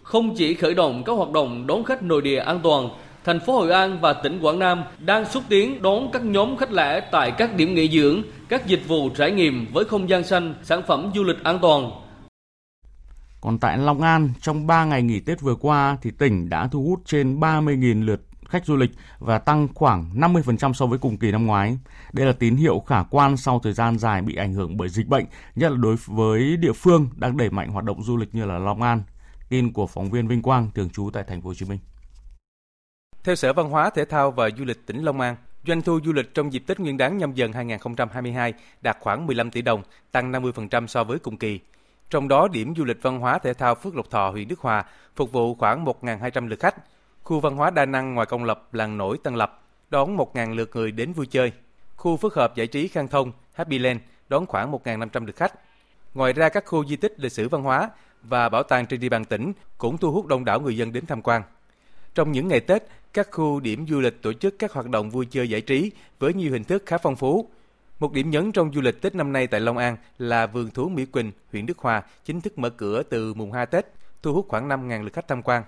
không 0.09 0.35
chỉ 0.35 0.53
khởi 0.53 0.73
động 0.73 1.03
các 1.05 1.13
hoạt 1.13 1.31
động 1.31 1.67
đón 1.67 1.83
khách 1.83 2.03
nội 2.03 2.21
địa 2.21 2.39
an 2.39 2.59
toàn, 2.63 2.89
thành 3.25 3.39
phố 3.39 3.53
Hội 3.53 3.71
An 3.71 3.99
và 4.01 4.13
tỉnh 4.13 4.39
Quảng 4.41 4.59
Nam 4.59 4.83
đang 4.99 5.25
xúc 5.25 5.44
tiến 5.49 5.81
đón 5.81 6.11
các 6.13 6.23
nhóm 6.23 6.57
khách 6.57 6.71
lẻ 6.71 6.99
tại 7.11 7.31
các 7.31 7.56
điểm 7.56 7.75
nghỉ 7.75 7.89
dưỡng, 7.89 8.21
các 8.49 8.68
dịch 8.68 8.87
vụ 8.87 9.09
trải 9.09 9.31
nghiệm 9.31 9.68
với 9.73 9.85
không 9.85 10.09
gian 10.09 10.23
xanh, 10.23 10.53
sản 10.63 10.81
phẩm 10.87 11.11
du 11.15 11.23
lịch 11.23 11.44
an 11.44 11.59
toàn. 11.61 11.91
Còn 13.41 13.59
tại 13.59 13.77
Long 13.77 14.01
An, 14.01 14.29
trong 14.41 14.67
3 14.67 14.85
ngày 14.85 15.03
nghỉ 15.03 15.19
Tết 15.19 15.41
vừa 15.41 15.55
qua 15.55 15.97
thì 16.01 16.11
tỉnh 16.11 16.49
đã 16.49 16.67
thu 16.67 16.83
hút 16.83 17.01
trên 17.05 17.39
30.000 17.39 18.05
lượt 18.05 18.21
khách 18.49 18.65
du 18.65 18.75
lịch 18.75 18.91
và 19.19 19.39
tăng 19.39 19.67
khoảng 19.75 20.09
50% 20.15 20.73
so 20.73 20.85
với 20.85 20.99
cùng 20.99 21.17
kỳ 21.17 21.31
năm 21.31 21.45
ngoái. 21.45 21.77
Đây 22.13 22.25
là 22.25 22.33
tín 22.33 22.55
hiệu 22.55 22.79
khả 22.79 23.03
quan 23.03 23.37
sau 23.37 23.59
thời 23.59 23.73
gian 23.73 23.99
dài 23.99 24.21
bị 24.21 24.35
ảnh 24.35 24.53
hưởng 24.53 24.77
bởi 24.77 24.89
dịch 24.89 25.07
bệnh, 25.07 25.25
nhất 25.55 25.71
là 25.71 25.77
đối 25.77 25.95
với 26.05 26.57
địa 26.57 26.73
phương 26.73 27.09
đang 27.15 27.37
đẩy 27.37 27.49
mạnh 27.49 27.69
hoạt 27.71 27.85
động 27.85 28.03
du 28.03 28.17
lịch 28.17 28.35
như 28.35 28.45
là 28.45 28.59
Long 28.59 28.81
An, 28.81 29.03
Tin 29.49 29.73
của 29.73 29.87
phóng 29.87 30.09
viên 30.09 30.27
Vinh 30.27 30.41
Quang 30.41 30.69
thường 30.75 30.89
trú 30.89 31.09
tại 31.13 31.23
thành 31.27 31.41
phố 31.41 31.47
Hồ 31.47 31.53
Chí 31.53 31.65
Minh. 31.65 31.79
Theo 33.23 33.35
Sở 33.35 33.53
Văn 33.53 33.69
hóa, 33.69 33.89
Thể 33.89 34.05
thao 34.05 34.31
và 34.31 34.49
Du 34.57 34.65
lịch 34.65 34.85
tỉnh 34.85 35.03
Long 35.03 35.21
An, 35.21 35.35
doanh 35.67 35.81
thu 35.81 35.99
du 36.05 36.13
lịch 36.13 36.33
trong 36.33 36.53
dịp 36.53 36.63
Tết 36.67 36.79
Nguyên 36.79 36.97
đán 36.97 37.17
nhâm 37.17 37.33
dần 37.33 37.53
2022 37.53 38.53
đạt 38.81 38.97
khoảng 38.99 39.27
15 39.27 39.51
tỷ 39.51 39.61
đồng, 39.61 39.83
tăng 40.11 40.31
50% 40.31 40.87
so 40.87 41.03
với 41.03 41.19
cùng 41.19 41.37
kỳ. 41.37 41.59
Trong 42.09 42.28
đó, 42.28 42.47
điểm 42.47 42.75
du 42.75 42.85
lịch 42.85 43.01
văn 43.01 43.19
hóa 43.19 43.39
thể 43.39 43.54
thao 43.54 43.75
Phước 43.75 43.95
Lộc 43.95 44.09
Thọ, 44.09 44.30
huyện 44.30 44.47
Đức 44.47 44.59
Hòa 44.59 44.85
phục 45.16 45.31
vụ 45.31 45.56
khoảng 45.56 45.85
1.200 45.85 46.47
lượt 46.47 46.59
khách. 46.59 46.75
Khu 47.23 47.39
văn 47.39 47.56
hóa 47.56 47.69
đa 47.69 47.85
năng 47.85 48.13
ngoài 48.13 48.25
công 48.25 48.44
lập 48.44 48.73
làng 48.73 48.97
nổi 48.97 49.18
Tân 49.23 49.35
Lập 49.35 49.61
đón 49.89 50.18
1.000 50.18 50.56
lượt 50.56 50.69
người 50.73 50.92
đến 50.92 51.13
vui 51.13 51.25
chơi. 51.25 51.51
Khu 51.95 52.18
phức 52.18 52.35
hợp 52.35 52.56
giải 52.56 52.68
trí 52.68 52.87
Khang 52.87 53.07
Thông, 53.07 53.31
Happy 53.54 53.80
Land 53.80 53.99
đón 54.30 54.45
khoảng 54.45 54.71
1.500 54.71 55.25
lượt 55.25 55.35
khách. 55.35 55.54
Ngoài 56.13 56.33
ra, 56.33 56.49
các 56.49 56.66
khu 56.66 56.85
di 56.85 56.95
tích 56.95 57.13
lịch 57.18 57.31
sử 57.31 57.49
văn 57.49 57.63
hóa 57.63 57.89
và 58.23 58.49
bảo 58.49 58.63
tàng 58.63 58.85
trên 58.85 58.99
địa 58.99 59.09
bàn 59.09 59.25
tỉnh 59.25 59.54
cũng 59.78 59.97
thu 59.97 60.11
hút 60.11 60.25
đông 60.25 60.45
đảo 60.45 60.59
người 60.59 60.78
dân 60.78 60.94
đến 60.94 61.06
tham 61.06 61.21
quan. 61.21 61.42
Trong 62.16 62.31
những 62.31 62.47
ngày 62.47 62.59
Tết, 62.59 62.83
các 63.13 63.28
khu 63.31 63.59
điểm 63.59 63.85
du 63.89 63.99
lịch 63.99 64.21
tổ 64.21 64.33
chức 64.33 64.59
các 64.59 64.71
hoạt 64.71 64.89
động 64.89 65.09
vui 65.09 65.28
chơi 65.31 65.49
giải 65.49 65.61
trí 65.61 65.92
với 66.19 66.33
nhiều 66.33 66.51
hình 66.51 66.63
thức 66.63 66.83
khá 66.85 66.97
phong 66.97 67.16
phú. 67.16 67.49
Một 67.99 68.13
điểm 68.13 68.29
nhấn 68.29 68.51
trong 68.51 68.73
du 68.73 68.81
lịch 68.81 69.01
Tết 69.01 69.15
năm 69.15 69.33
nay 69.33 69.47
tại 69.47 69.59
Long 69.59 69.77
An 69.77 69.97
là 70.18 70.47
vườn 70.47 70.69
thú 70.71 70.89
Mỹ 70.89 71.06
Quỳnh, 71.06 71.31
huyện 71.51 71.65
Đức 71.65 71.77
Hòa 71.77 72.03
chính 72.25 72.41
thức 72.41 72.57
mở 72.57 72.69
cửa 72.69 73.03
từ 73.03 73.33
mùng 73.33 73.51
2 73.51 73.65
Tết, 73.65 73.85
thu 74.21 74.33
hút 74.33 74.45
khoảng 74.49 74.69
5.000 74.69 75.03
lượt 75.03 75.13
khách 75.13 75.27
tham 75.27 75.41
quan. 75.41 75.63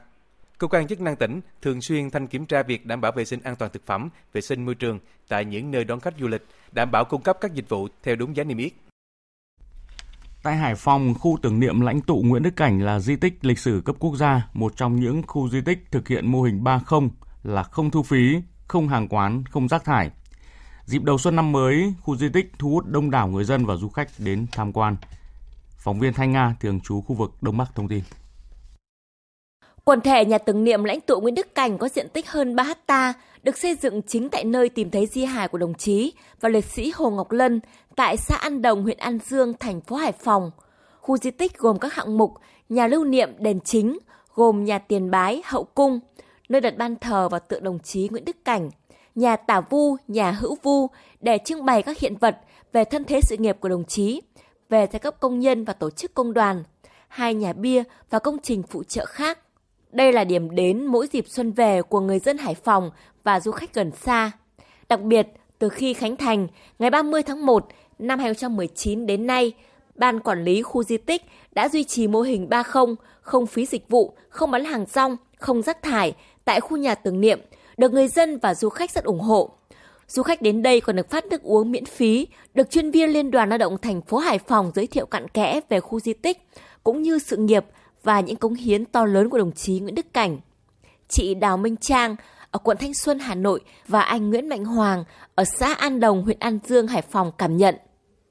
Cơ 0.58 0.68
quan 0.68 0.88
chức 0.88 1.02
năng 1.02 1.16
tỉnh 1.16 1.42
thường 1.62 1.82
xuyên 1.82 2.10
thanh 2.10 2.28
kiểm 2.28 2.46
tra 2.46 2.64
việc 2.64 2.86
đảm 2.86 3.02
bảo 3.02 3.12
vệ 3.12 3.26
sinh 3.26 3.40
an 3.44 3.56
toàn 3.56 3.72
thực 3.74 3.86
phẩm, 3.86 4.10
vệ 4.34 4.42
sinh 4.42 4.66
môi 4.66 4.76
trường 4.76 5.00
tại 5.28 5.46
những 5.46 5.72
nơi 5.72 5.84
đón 5.84 6.00
khách 6.00 6.14
du 6.20 6.28
lịch, 6.28 6.46
đảm 6.72 6.92
bảo 6.92 7.06
cung 7.06 7.22
cấp 7.22 7.38
các 7.42 7.54
dịch 7.54 7.70
vụ 7.70 7.88
theo 8.04 8.16
đúng 8.16 8.36
giá 8.36 8.44
niêm 8.44 8.58
yết. 8.58 8.74
Tại 10.44 10.56
Hải 10.56 10.76
Phòng, 10.76 11.14
khu 11.20 11.38
tưởng 11.42 11.60
niệm 11.60 11.82
lãnh 11.82 12.02
tụ 12.02 12.22
Nguyễn 12.26 12.44
Đức 12.44 12.56
Cảnh 12.56 12.82
là 12.82 13.00
di 13.00 13.16
tích 13.16 13.46
lịch 13.46 13.60
sử 13.60 13.82
cấp 13.86 13.96
quốc 14.00 14.16
gia, 14.16 14.48
một 14.54 14.74
trong 14.76 14.96
những 14.96 15.22
khu 15.28 15.50
di 15.50 15.62
tích 15.62 15.80
thực 15.92 16.08
hiện 16.08 16.32
mô 16.32 16.42
hình 16.42 16.64
30 16.64 17.02
là 17.44 17.64
không 17.64 17.92
thu 17.92 18.04
phí, 18.04 18.42
không 18.68 18.88
hàng 18.88 19.08
quán, 19.08 19.44
không 19.50 19.68
rác 19.68 19.84
thải. 19.84 20.12
Dịp 20.86 21.04
đầu 21.04 21.18
xuân 21.18 21.36
năm 21.36 21.52
mới, 21.52 21.94
khu 22.02 22.16
di 22.16 22.30
tích 22.30 22.52
thu 22.60 22.70
hút 22.70 22.86
đông 22.88 23.12
đảo 23.12 23.28
người 23.28 23.44
dân 23.44 23.66
và 23.66 23.76
du 23.76 23.90
khách 23.90 24.10
đến 24.18 24.48
tham 24.52 24.74
quan. 24.74 24.98
Phóng 25.78 26.00
viên 26.00 26.14
Thanh 26.14 26.32
Nga, 26.32 26.56
thường 26.60 26.80
trú 26.80 27.02
khu 27.02 27.16
vực 27.16 27.32
Đông 27.42 27.58
Bắc 27.58 27.76
thông 27.76 27.88
tin. 27.88 28.04
Quần 29.84 30.02
thể 30.02 30.26
nhà 30.26 30.38
tưởng 30.38 30.64
niệm 30.64 30.84
lãnh 30.84 31.02
tụ 31.02 31.22
Nguyễn 31.22 31.36
Đức 31.36 31.56
Cảnh 31.56 31.78
có 31.78 31.90
diện 31.90 32.08
tích 32.10 32.30
hơn 32.30 32.56
3 32.56 32.64
ha, 32.88 33.14
được 33.44 33.58
xây 33.58 33.76
dựng 33.76 34.02
chính 34.08 34.30
tại 34.30 34.44
nơi 34.44 34.70
tìm 34.70 34.92
thấy 34.92 35.06
di 35.06 35.26
hài 35.26 35.48
của 35.48 35.58
đồng 35.58 35.74
chí 35.74 36.14
và 36.42 36.50
liệt 36.50 36.66
sĩ 36.66 36.92
Hồ 36.96 37.10
Ngọc 37.10 37.32
Lân 37.32 37.60
tại 37.96 38.18
xã 38.18 38.36
An 38.36 38.62
Đồng, 38.62 38.84
huyện 38.84 38.98
An 38.98 39.20
Dương, 39.26 39.54
thành 39.60 39.82
phố 39.82 39.96
Hải 39.96 40.12
Phòng. 40.12 40.52
Khu 41.00 41.18
di 41.18 41.32
tích 41.32 41.58
gồm 41.58 41.80
các 41.80 41.94
hạng 41.94 42.18
mục 42.18 42.34
nhà 42.70 42.88
lưu 42.88 43.06
niệm 43.06 43.30
đền 43.40 43.60
chính, 43.60 44.00
gồm 44.36 44.66
nhà 44.66 44.80
tiền 44.80 45.12
bái, 45.12 45.42
hậu 45.46 45.64
cung, 45.64 46.00
nơi 46.50 46.62
đặt 46.62 46.78
ban 46.78 46.96
thờ 46.96 47.30
và 47.30 47.40
tượng 47.40 47.64
đồng 47.64 47.80
chí 47.80 48.08
Nguyễn 48.12 48.26
Đức 48.26 48.46
Cảnh, 48.46 48.70
nhà 49.16 49.36
tả 49.36 49.62
vu, 49.62 49.98
nhà 50.08 50.32
hữu 50.32 50.58
vu 50.64 50.88
để 51.22 51.38
trưng 51.46 51.66
bày 51.66 51.84
các 51.84 51.98
hiện 52.00 52.16
vật 52.18 52.38
về 52.74 52.84
thân 52.84 53.04
thế 53.04 53.20
sự 53.22 53.38
nghiệp 53.38 53.58
của 53.60 53.70
đồng 53.70 53.86
chí, 53.86 54.22
về 54.70 54.88
giai 54.92 55.00
cấp 55.00 55.16
công 55.20 55.40
nhân 55.40 55.66
và 55.66 55.74
tổ 55.74 55.90
chức 55.90 56.14
công 56.14 56.34
đoàn, 56.34 56.64
hai 57.08 57.34
nhà 57.34 57.54
bia 57.54 57.84
và 58.10 58.20
công 58.20 58.38
trình 58.44 58.64
phụ 58.64 58.84
trợ 58.84 59.06
khác. 59.06 59.40
Đây 59.92 60.14
là 60.14 60.24
điểm 60.24 60.56
đến 60.56 60.86
mỗi 60.86 61.08
dịp 61.12 61.26
xuân 61.28 61.52
về 61.52 61.82
của 61.82 62.00
người 62.00 62.20
dân 62.20 62.38
Hải 62.38 62.56
Phòng 62.56 62.92
và 63.24 63.40
du 63.40 63.52
khách 63.52 63.74
gần 63.74 63.92
xa. 63.92 64.32
Đặc 64.90 65.02
biệt, 65.02 65.28
từ 65.60 65.70
khi 65.70 65.94
khánh 65.94 66.16
thành 66.16 66.48
ngày 66.80 66.90
30 66.90 67.24
tháng 67.24 67.46
1 67.46 67.68
năm 68.00 68.20
2019 68.20 69.06
đến 69.06 69.28
nay, 69.28 69.54
Ban 69.96 70.20
Quản 70.20 70.44
lý 70.44 70.62
khu 70.62 70.84
di 70.84 70.98
tích 70.98 71.22
đã 71.52 71.70
duy 71.70 71.84
trì 71.84 72.08
mô 72.08 72.22
hình 72.22 72.50
30, 72.50 72.96
không 73.22 73.46
phí 73.46 73.66
dịch 73.66 73.90
vụ, 73.90 74.14
không 74.30 74.52
bán 74.52 74.66
hàng 74.66 74.86
rong, 74.86 75.18
không 75.38 75.62
rác 75.62 75.82
thải 75.82 76.14
tại 76.46 76.62
khu 76.62 76.78
nhà 76.78 76.96
tưởng 76.96 77.22
niệm, 77.22 77.40
được 77.82 77.94
người 77.94 78.08
dân 78.08 78.38
và 78.38 78.56
du 78.56 78.70
khách 78.70 78.92
rất 78.92 79.04
ủng 79.04 79.20
hộ. 79.20 79.50
Du 80.08 80.24
khách 80.24 80.42
đến 80.42 80.62
đây 80.62 80.82
còn 80.82 80.96
được 80.96 81.10
phát 81.10 81.26
nước 81.26 81.44
uống 81.44 81.72
miễn 81.72 81.86
phí, 81.86 82.28
được 82.54 82.70
chuyên 82.70 82.92
viên 82.92 83.10
Liên 83.10 83.32
đoàn 83.32 83.50
Lao 83.50 83.58
động 83.58 83.78
thành 83.82 84.02
phố 84.02 84.18
Hải 84.18 84.40
Phòng 84.40 84.72
giới 84.76 84.88
thiệu 84.88 85.06
cặn 85.06 85.28
kẽ 85.28 85.60
về 85.70 85.80
khu 85.80 86.00
di 86.00 86.14
tích, 86.14 86.48
cũng 86.84 87.02
như 87.02 87.20
sự 87.20 87.38
nghiệp 87.38 87.66
và 88.04 88.20
những 88.20 88.36
cống 88.36 88.54
hiến 88.54 88.86
to 88.86 89.06
lớn 89.06 89.30
của 89.30 89.38
đồng 89.38 89.52
chí 89.52 89.80
Nguyễn 89.80 89.96
Đức 89.96 90.14
Cảnh. 90.14 90.40
Chị 91.10 91.34
Đào 91.34 91.58
Minh 91.58 91.76
Trang 91.78 92.16
ở 92.52 92.60
quận 92.60 92.78
Thanh 92.78 92.94
Xuân, 92.94 93.20
Hà 93.20 93.36
Nội 93.36 93.60
và 93.88 94.02
anh 94.02 94.30
Nguyễn 94.30 94.50
Mạnh 94.50 94.66
Hoàng 94.66 95.04
ở 95.36 95.44
xã 95.60 95.74
An 95.74 96.00
Đồng, 96.00 96.24
huyện 96.24 96.38
An 96.40 96.60
Dương, 96.68 96.88
Hải 96.88 97.02
Phòng 97.02 97.32
cảm 97.38 97.58
nhận. 97.58 97.76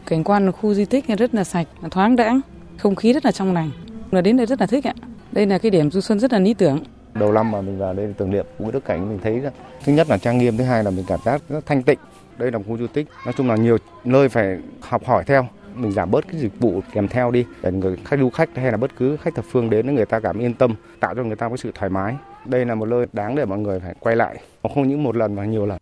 Cảnh 0.06 0.24
quan 0.24 0.52
khu 0.52 0.74
di 0.74 0.84
tích 0.84 1.04
rất 1.18 1.34
là 1.34 1.44
sạch, 1.44 1.68
thoáng 1.90 2.16
đãng, 2.16 2.40
không 2.78 2.94
khí 2.94 3.12
rất 3.12 3.24
là 3.24 3.32
trong 3.32 3.52
lành. 3.52 3.70
Là 4.10 4.20
đến 4.20 4.36
đây 4.36 4.46
rất 4.46 4.60
là 4.60 4.66
thích 4.66 4.86
ạ. 4.86 4.94
Đây 5.32 5.46
là 5.46 5.58
cái 5.58 5.70
điểm 5.70 5.90
du 5.90 6.00
xuân 6.00 6.20
rất 6.20 6.32
là 6.32 6.38
lý 6.38 6.54
tưởng. 6.54 6.84
Đầu 7.14 7.32
năm 7.32 7.50
mà 7.50 7.60
mình 7.60 7.78
vào 7.78 7.94
đây 7.94 8.14
tưởng 8.18 8.30
niệm 8.30 8.46
Nguyễn 8.58 8.72
Đức 8.72 8.84
Cảnh 8.84 9.08
mình 9.08 9.18
thấy 9.22 9.42
thứ 9.84 9.92
nhất 9.92 10.08
là 10.10 10.18
trang 10.18 10.38
nghiêm, 10.38 10.56
thứ 10.56 10.64
hai 10.64 10.84
là 10.84 10.90
mình 10.90 11.04
cảm 11.08 11.20
giác 11.24 11.42
rất 11.48 11.66
thanh 11.66 11.82
tịnh. 11.82 11.98
Đây 12.38 12.50
là 12.50 12.58
một 12.58 12.64
khu 12.68 12.78
di 12.78 12.86
tích, 12.86 13.06
nói 13.24 13.34
chung 13.36 13.48
là 13.48 13.56
nhiều 13.56 13.76
nơi 14.04 14.28
phải 14.28 14.58
học 14.80 15.04
hỏi 15.04 15.24
theo. 15.26 15.46
Mình 15.74 15.92
giảm 15.92 16.10
bớt 16.10 16.24
cái 16.28 16.40
dịch 16.40 16.60
vụ 16.60 16.80
kèm 16.92 17.08
theo 17.08 17.30
đi. 17.30 17.44
Để 17.62 17.72
người 17.72 17.96
khách 18.04 18.20
du 18.20 18.30
khách 18.30 18.50
hay 18.54 18.70
là 18.70 18.76
bất 18.76 18.96
cứ 18.96 19.16
khách 19.16 19.34
thập 19.34 19.44
phương 19.50 19.70
đến 19.70 19.94
người 19.94 20.06
ta 20.06 20.20
cảm 20.20 20.38
yên 20.38 20.54
tâm 20.54 20.74
tạo 21.00 21.14
cho 21.14 21.22
người 21.22 21.36
ta 21.36 21.48
có 21.48 21.56
sự 21.56 21.70
thoải 21.74 21.90
mái. 21.90 22.14
Đây 22.44 22.64
là 22.64 22.74
một 22.74 22.86
nơi 22.86 23.06
đáng 23.12 23.34
để 23.34 23.44
mọi 23.44 23.58
người 23.58 23.80
phải 23.80 23.94
quay 24.00 24.16
lại. 24.16 24.40
Không 24.74 24.88
những 24.88 25.02
một 25.02 25.16
lần 25.16 25.34
mà 25.34 25.44
nhiều 25.44 25.66
lần. 25.66 25.78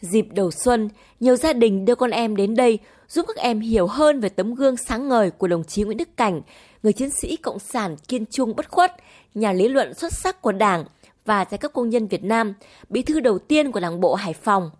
Dịp 0.00 0.26
đầu 0.32 0.50
xuân, 0.50 0.88
nhiều 1.20 1.36
gia 1.36 1.52
đình 1.52 1.84
đưa 1.84 1.94
con 1.94 2.10
em 2.10 2.36
đến 2.36 2.54
đây 2.54 2.78
giúp 3.08 3.26
các 3.28 3.36
em 3.36 3.60
hiểu 3.60 3.86
hơn 3.86 4.20
về 4.20 4.28
tấm 4.28 4.54
gương 4.54 4.76
sáng 4.76 5.08
ngời 5.08 5.30
của 5.30 5.48
đồng 5.48 5.64
chí 5.64 5.82
Nguyễn 5.82 5.98
Đức 5.98 6.08
Cảnh, 6.16 6.40
người 6.86 6.92
chiến 6.92 7.10
sĩ 7.10 7.36
cộng 7.36 7.58
sản 7.58 7.96
kiên 8.08 8.24
trung 8.30 8.56
bất 8.56 8.70
khuất, 8.70 8.92
nhà 9.34 9.52
lý 9.52 9.68
luận 9.68 9.94
xuất 9.94 10.12
sắc 10.12 10.42
của 10.42 10.52
Đảng 10.52 10.84
và 11.24 11.44
giai 11.50 11.58
cấp 11.58 11.70
công 11.74 11.88
nhân 11.88 12.06
Việt 12.06 12.24
Nam, 12.24 12.54
bí 12.88 13.02
thư 13.02 13.20
đầu 13.20 13.38
tiên 13.38 13.72
của 13.72 13.80
Đảng 13.80 14.00
bộ 14.00 14.14
Hải 14.14 14.32
Phòng. 14.32 14.70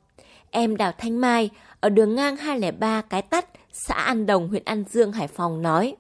Em 0.51 0.77
Đào 0.77 0.93
Thanh 0.99 1.21
Mai 1.21 1.51
ở 1.81 1.89
đường 1.89 2.15
ngang 2.15 2.37
203 2.37 3.03
Cái 3.03 3.23
Tắt, 3.23 3.47
xã 3.73 3.95
An 3.95 4.27
Đồng, 4.27 4.49
huyện 4.49 4.63
An 4.65 4.85
Dương, 4.91 5.13
Hải 5.13 5.29
Phòng 5.29 5.63
nói. 5.63 5.97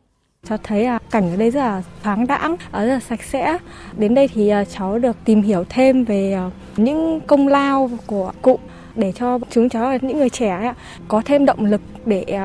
Cháu 0.49 0.59
thấy 0.63 0.85
à, 0.85 0.99
cảnh 1.11 1.31
ở 1.31 1.37
đây 1.37 1.51
rất 1.51 1.61
là 1.61 1.83
thoáng 2.03 2.27
đãng, 2.27 2.57
ờ, 2.71 2.87
rất 2.87 2.93
là 2.93 3.01
sạch 3.01 3.23
sẽ. 3.23 3.59
Đến 3.97 4.15
đây 4.15 4.29
thì 4.29 4.49
ờ, 4.49 4.65
cháu 4.65 4.99
được 4.99 5.17
tìm 5.25 5.43
hiểu 5.43 5.65
thêm 5.69 6.05
về 6.05 6.33
ờ, 6.33 6.51
những 6.77 7.21
công 7.27 7.49
lao 7.49 7.91
của 8.07 8.33
cụ 8.43 8.59
để 8.95 9.13
cho 9.13 9.39
chúng 9.51 9.69
cháu 9.69 9.91
là 9.91 9.99
những 10.03 10.19
người 10.19 10.31
trẻ 10.31 10.75
có 11.09 11.23
thêm 11.25 11.45
động 11.45 11.65
lực 11.65 11.81
để 12.05 12.41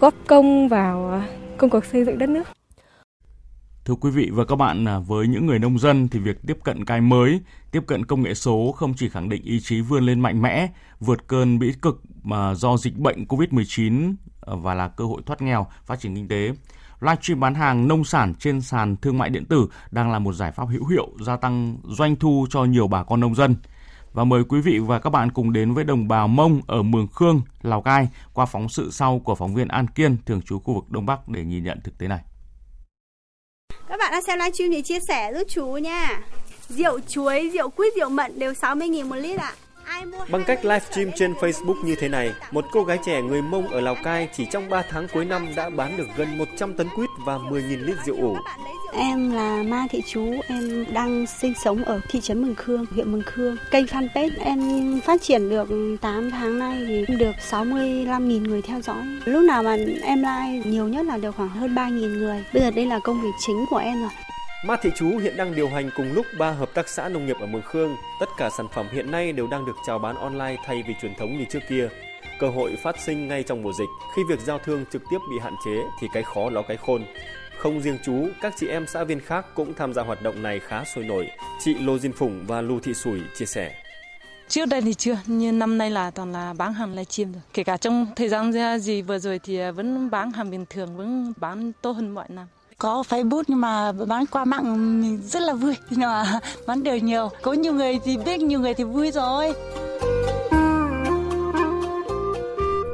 góp 0.00 0.14
công 0.26 0.68
vào 0.68 1.22
công 1.56 1.70
cuộc 1.70 1.84
xây 1.84 2.04
dựng 2.04 2.18
đất 2.18 2.28
nước. 2.28 2.46
Thưa 3.86 3.94
quý 3.94 4.10
vị 4.10 4.30
và 4.32 4.44
các 4.44 4.56
bạn, 4.56 4.88
à, 4.88 4.98
với 4.98 5.28
những 5.28 5.46
người 5.46 5.58
nông 5.58 5.78
dân 5.78 6.08
thì 6.08 6.18
việc 6.18 6.36
tiếp 6.46 6.58
cận 6.64 6.84
cái 6.84 7.00
mới, 7.00 7.40
tiếp 7.70 7.82
cận 7.86 8.06
công 8.06 8.22
nghệ 8.22 8.34
số 8.34 8.72
không 8.76 8.94
chỉ 8.94 9.08
khẳng 9.08 9.28
định 9.28 9.42
ý 9.42 9.60
chí 9.60 9.80
vươn 9.80 10.06
lên 10.06 10.20
mạnh 10.20 10.42
mẽ, 10.42 10.68
vượt 11.00 11.26
cơn 11.26 11.58
bĩ 11.58 11.72
cực 11.82 12.02
mà 12.22 12.54
do 12.54 12.76
dịch 12.76 12.98
bệnh 12.98 13.24
COVID-19 13.24 14.14
à, 14.46 14.54
và 14.56 14.74
là 14.74 14.88
cơ 14.88 15.04
hội 15.04 15.22
thoát 15.26 15.42
nghèo, 15.42 15.66
phát 15.84 16.00
triển 16.00 16.14
kinh 16.14 16.28
tế. 16.28 16.52
Livestream 17.00 17.40
bán 17.40 17.54
hàng 17.54 17.88
nông 17.88 18.04
sản 18.04 18.34
trên 18.34 18.60
sàn 18.60 18.96
thương 18.96 19.18
mại 19.18 19.30
điện 19.30 19.44
tử 19.44 19.68
đang 19.90 20.10
là 20.12 20.18
một 20.18 20.32
giải 20.32 20.52
pháp 20.52 20.68
hữu 20.68 20.86
hiệu 20.86 21.08
gia 21.20 21.36
tăng 21.36 21.76
doanh 21.84 22.16
thu 22.16 22.46
cho 22.50 22.64
nhiều 22.64 22.88
bà 22.88 23.02
con 23.02 23.20
nông 23.20 23.34
dân. 23.34 23.56
Và 24.12 24.24
mời 24.24 24.44
quý 24.44 24.60
vị 24.60 24.78
và 24.78 24.98
các 24.98 25.10
bạn 25.10 25.30
cùng 25.30 25.52
đến 25.52 25.74
với 25.74 25.84
đồng 25.84 26.08
bào 26.08 26.28
Mông 26.28 26.60
ở 26.66 26.82
Mường 26.82 27.08
Khương, 27.08 27.40
Lào 27.62 27.82
Cai 27.82 28.08
qua 28.32 28.46
phóng 28.46 28.68
sự 28.68 28.90
sau 28.90 29.18
của 29.18 29.34
phóng 29.34 29.54
viên 29.54 29.68
An 29.68 29.86
Kiên, 29.86 30.16
thường 30.26 30.42
trú 30.42 30.58
khu 30.58 30.74
vực 30.74 30.90
Đông 30.90 31.06
Bắc 31.06 31.28
để 31.28 31.44
nhìn 31.44 31.64
nhận 31.64 31.80
thực 31.84 31.98
tế 31.98 32.08
này. 32.08 32.20
Các 33.96 34.04
bạn 34.04 34.12
đang 34.12 34.22
xem 34.22 34.38
livestream 34.38 34.70
thì 34.70 34.82
chia 34.82 34.98
sẻ 35.08 35.32
giúp 35.34 35.44
chú 35.48 35.66
nha. 35.66 36.20
Rượu 36.68 37.00
chuối, 37.08 37.50
rượu 37.54 37.68
quýt, 37.68 37.94
rượu 37.96 38.08
mận 38.08 38.38
đều 38.38 38.52
60.000 38.52 39.06
một 39.06 39.16
lít 39.16 39.38
ạ. 39.38 39.54
À. 39.60 39.65
Bằng 40.30 40.44
cách 40.44 40.64
livestream 40.64 41.10
trên 41.16 41.32
Facebook 41.32 41.84
như 41.84 41.94
thế 41.94 42.08
này, 42.08 42.32
một 42.50 42.64
cô 42.72 42.84
gái 42.84 42.98
trẻ 43.06 43.22
người 43.22 43.42
Mông 43.42 43.68
ở 43.68 43.80
Lào 43.80 43.94
Cai 44.04 44.28
chỉ 44.36 44.46
trong 44.52 44.68
3 44.68 44.82
tháng 44.90 45.08
cuối 45.12 45.24
năm 45.24 45.48
đã 45.56 45.70
bán 45.70 45.96
được 45.96 46.06
gần 46.16 46.38
100 46.38 46.74
tấn 46.74 46.88
quýt 46.96 47.08
và 47.26 47.34
10.000 47.34 47.84
lít 47.84 47.96
rượu 48.06 48.16
ủ. 48.16 48.36
Em 48.92 49.32
là 49.32 49.62
Ma 49.62 49.86
Thị 49.90 50.02
Chú, 50.06 50.34
em 50.48 50.84
đang 50.92 51.26
sinh 51.26 51.52
sống 51.64 51.84
ở 51.84 52.00
thị 52.08 52.20
trấn 52.20 52.42
Mường 52.42 52.54
Khương, 52.54 52.84
huyện 52.94 53.12
Mường 53.12 53.22
Khương. 53.26 53.56
Kênh 53.70 53.84
fanpage 53.84 54.30
em 54.38 55.00
phát 55.00 55.22
triển 55.22 55.48
được 55.50 55.68
8 56.00 56.30
tháng 56.30 56.58
nay 56.58 56.84
thì 56.88 57.16
được 57.16 57.32
65.000 57.50 58.42
người 58.42 58.62
theo 58.62 58.80
dõi. 58.80 59.02
Lúc 59.24 59.42
nào 59.42 59.62
mà 59.62 59.76
em 60.02 60.18
like 60.22 60.70
nhiều 60.70 60.88
nhất 60.88 61.06
là 61.06 61.16
được 61.16 61.36
khoảng 61.36 61.48
hơn 61.48 61.74
3.000 61.74 62.18
người. 62.18 62.44
Bây 62.52 62.62
giờ 62.62 62.70
đây 62.70 62.86
là 62.86 62.98
công 62.98 63.20
việc 63.20 63.32
chính 63.46 63.64
của 63.70 63.76
em 63.76 64.00
rồi. 64.00 64.10
Ma 64.64 64.76
Thị 64.76 64.90
Chú 64.96 65.18
hiện 65.18 65.36
đang 65.36 65.54
điều 65.54 65.68
hành 65.68 65.90
cùng 65.96 66.12
lúc 66.12 66.26
3 66.38 66.50
hợp 66.50 66.74
tác 66.74 66.88
xã 66.88 67.08
nông 67.08 67.26
nghiệp 67.26 67.36
ở 67.40 67.46
Mường 67.46 67.62
Khương. 67.62 67.96
Tất 68.20 68.28
cả 68.36 68.50
sản 68.56 68.66
phẩm 68.74 68.86
hiện 68.92 69.10
nay 69.10 69.32
đều 69.32 69.46
đang 69.46 69.66
được 69.66 69.76
chào 69.86 69.98
bán 69.98 70.16
online 70.16 70.56
thay 70.64 70.84
vì 70.88 70.94
truyền 71.02 71.14
thống 71.14 71.38
như 71.38 71.44
trước 71.50 71.58
kia. 71.68 71.88
Cơ 72.38 72.48
hội 72.48 72.76
phát 72.82 73.00
sinh 73.00 73.28
ngay 73.28 73.42
trong 73.42 73.62
mùa 73.62 73.72
dịch, 73.72 73.88
khi 74.16 74.22
việc 74.28 74.40
giao 74.40 74.58
thương 74.58 74.84
trực 74.92 75.02
tiếp 75.10 75.18
bị 75.30 75.38
hạn 75.38 75.54
chế 75.64 75.82
thì 76.00 76.08
cái 76.12 76.22
khó 76.22 76.50
ló 76.50 76.62
cái 76.62 76.76
khôn. 76.76 77.04
Không 77.58 77.80
riêng 77.80 77.98
chú, 78.04 78.28
các 78.40 78.54
chị 78.56 78.68
em 78.68 78.86
xã 78.86 79.04
viên 79.04 79.20
khác 79.20 79.46
cũng 79.54 79.74
tham 79.74 79.94
gia 79.94 80.02
hoạt 80.02 80.22
động 80.22 80.42
này 80.42 80.60
khá 80.60 80.84
sôi 80.84 81.04
nổi. 81.04 81.28
Chị 81.64 81.74
Lô 81.74 81.98
Diên 81.98 82.12
Phùng 82.12 82.46
và 82.46 82.60
Lưu 82.60 82.80
Thị 82.80 82.94
Sủi 82.94 83.20
chia 83.36 83.46
sẻ. 83.46 83.74
Trước 84.48 84.66
đây 84.66 84.82
thì 84.82 84.94
chưa, 84.94 85.18
nhưng 85.26 85.58
năm 85.58 85.78
nay 85.78 85.90
là 85.90 86.10
toàn 86.10 86.32
là 86.32 86.52
bán 86.52 86.74
hàng 86.74 86.90
livestream 86.90 87.32
rồi. 87.32 87.42
Kể 87.54 87.64
cả 87.64 87.76
trong 87.76 88.06
thời 88.16 88.28
gian 88.28 88.78
gì 88.78 89.02
vừa 89.02 89.18
rồi 89.18 89.40
thì 89.42 89.58
à, 89.58 89.70
vẫn 89.70 90.10
bán 90.10 90.32
hàng 90.32 90.50
bình 90.50 90.64
thường, 90.70 90.96
vẫn 90.96 91.32
bán 91.36 91.72
tốt 91.82 91.92
hơn 91.92 92.14
mọi 92.14 92.26
năm 92.28 92.46
có 92.78 93.02
Facebook 93.08 93.42
nhưng 93.46 93.60
mà 93.60 93.92
bán 93.92 94.26
qua 94.26 94.44
mạng 94.44 95.00
mình 95.00 95.22
rất 95.22 95.42
là 95.42 95.54
vui 95.54 95.76
nhưng 95.90 96.00
mà 96.00 96.40
bán 96.66 96.82
được 96.82 96.96
nhiều 96.96 97.30
có 97.42 97.52
nhiều 97.52 97.72
người 97.72 97.98
thì 98.04 98.16
biết 98.16 98.40
nhiều 98.40 98.60
người 98.60 98.74
thì 98.74 98.84
vui 98.84 99.10
rồi 99.10 99.54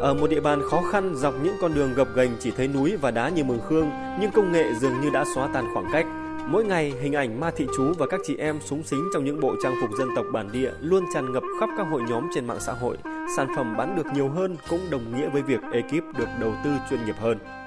ở 0.02 0.14
một 0.14 0.30
địa 0.30 0.40
bàn 0.40 0.62
khó 0.70 0.82
khăn 0.92 1.14
dọc 1.16 1.34
những 1.42 1.56
con 1.60 1.74
đường 1.74 1.94
gập 1.94 2.08
ghềnh 2.14 2.30
chỉ 2.40 2.50
thấy 2.50 2.68
núi 2.68 2.96
và 2.96 3.10
đá 3.10 3.28
như 3.28 3.44
Mường 3.44 3.60
Khương, 3.68 3.90
nhưng 4.20 4.30
công 4.30 4.52
nghệ 4.52 4.64
dường 4.80 5.00
như 5.00 5.10
đã 5.10 5.24
xóa 5.34 5.48
tan 5.54 5.66
khoảng 5.74 5.86
cách. 5.92 6.06
Mỗi 6.46 6.64
ngày, 6.64 6.92
hình 7.02 7.12
ảnh 7.12 7.40
ma 7.40 7.50
thị 7.56 7.66
chú 7.76 7.92
và 7.98 8.06
các 8.06 8.20
chị 8.26 8.36
em 8.36 8.58
súng 8.60 8.82
xính 8.82 9.04
trong 9.14 9.24
những 9.24 9.40
bộ 9.40 9.54
trang 9.62 9.74
phục 9.80 9.90
dân 9.98 10.08
tộc 10.16 10.24
bản 10.32 10.52
địa 10.52 10.70
luôn 10.80 11.04
tràn 11.14 11.32
ngập 11.32 11.42
khắp 11.60 11.68
các 11.78 11.86
hội 11.90 12.02
nhóm 12.08 12.28
trên 12.34 12.46
mạng 12.46 12.60
xã 12.60 12.72
hội. 12.72 12.96
Sản 13.36 13.48
phẩm 13.56 13.76
bán 13.76 13.96
được 13.96 14.06
nhiều 14.14 14.28
hơn 14.28 14.56
cũng 14.68 14.90
đồng 14.90 15.16
nghĩa 15.16 15.28
với 15.28 15.42
việc 15.42 15.60
ekip 15.72 16.18
được 16.18 16.28
đầu 16.40 16.54
tư 16.64 16.70
chuyên 16.90 17.04
nghiệp 17.04 17.16
hơn 17.20 17.61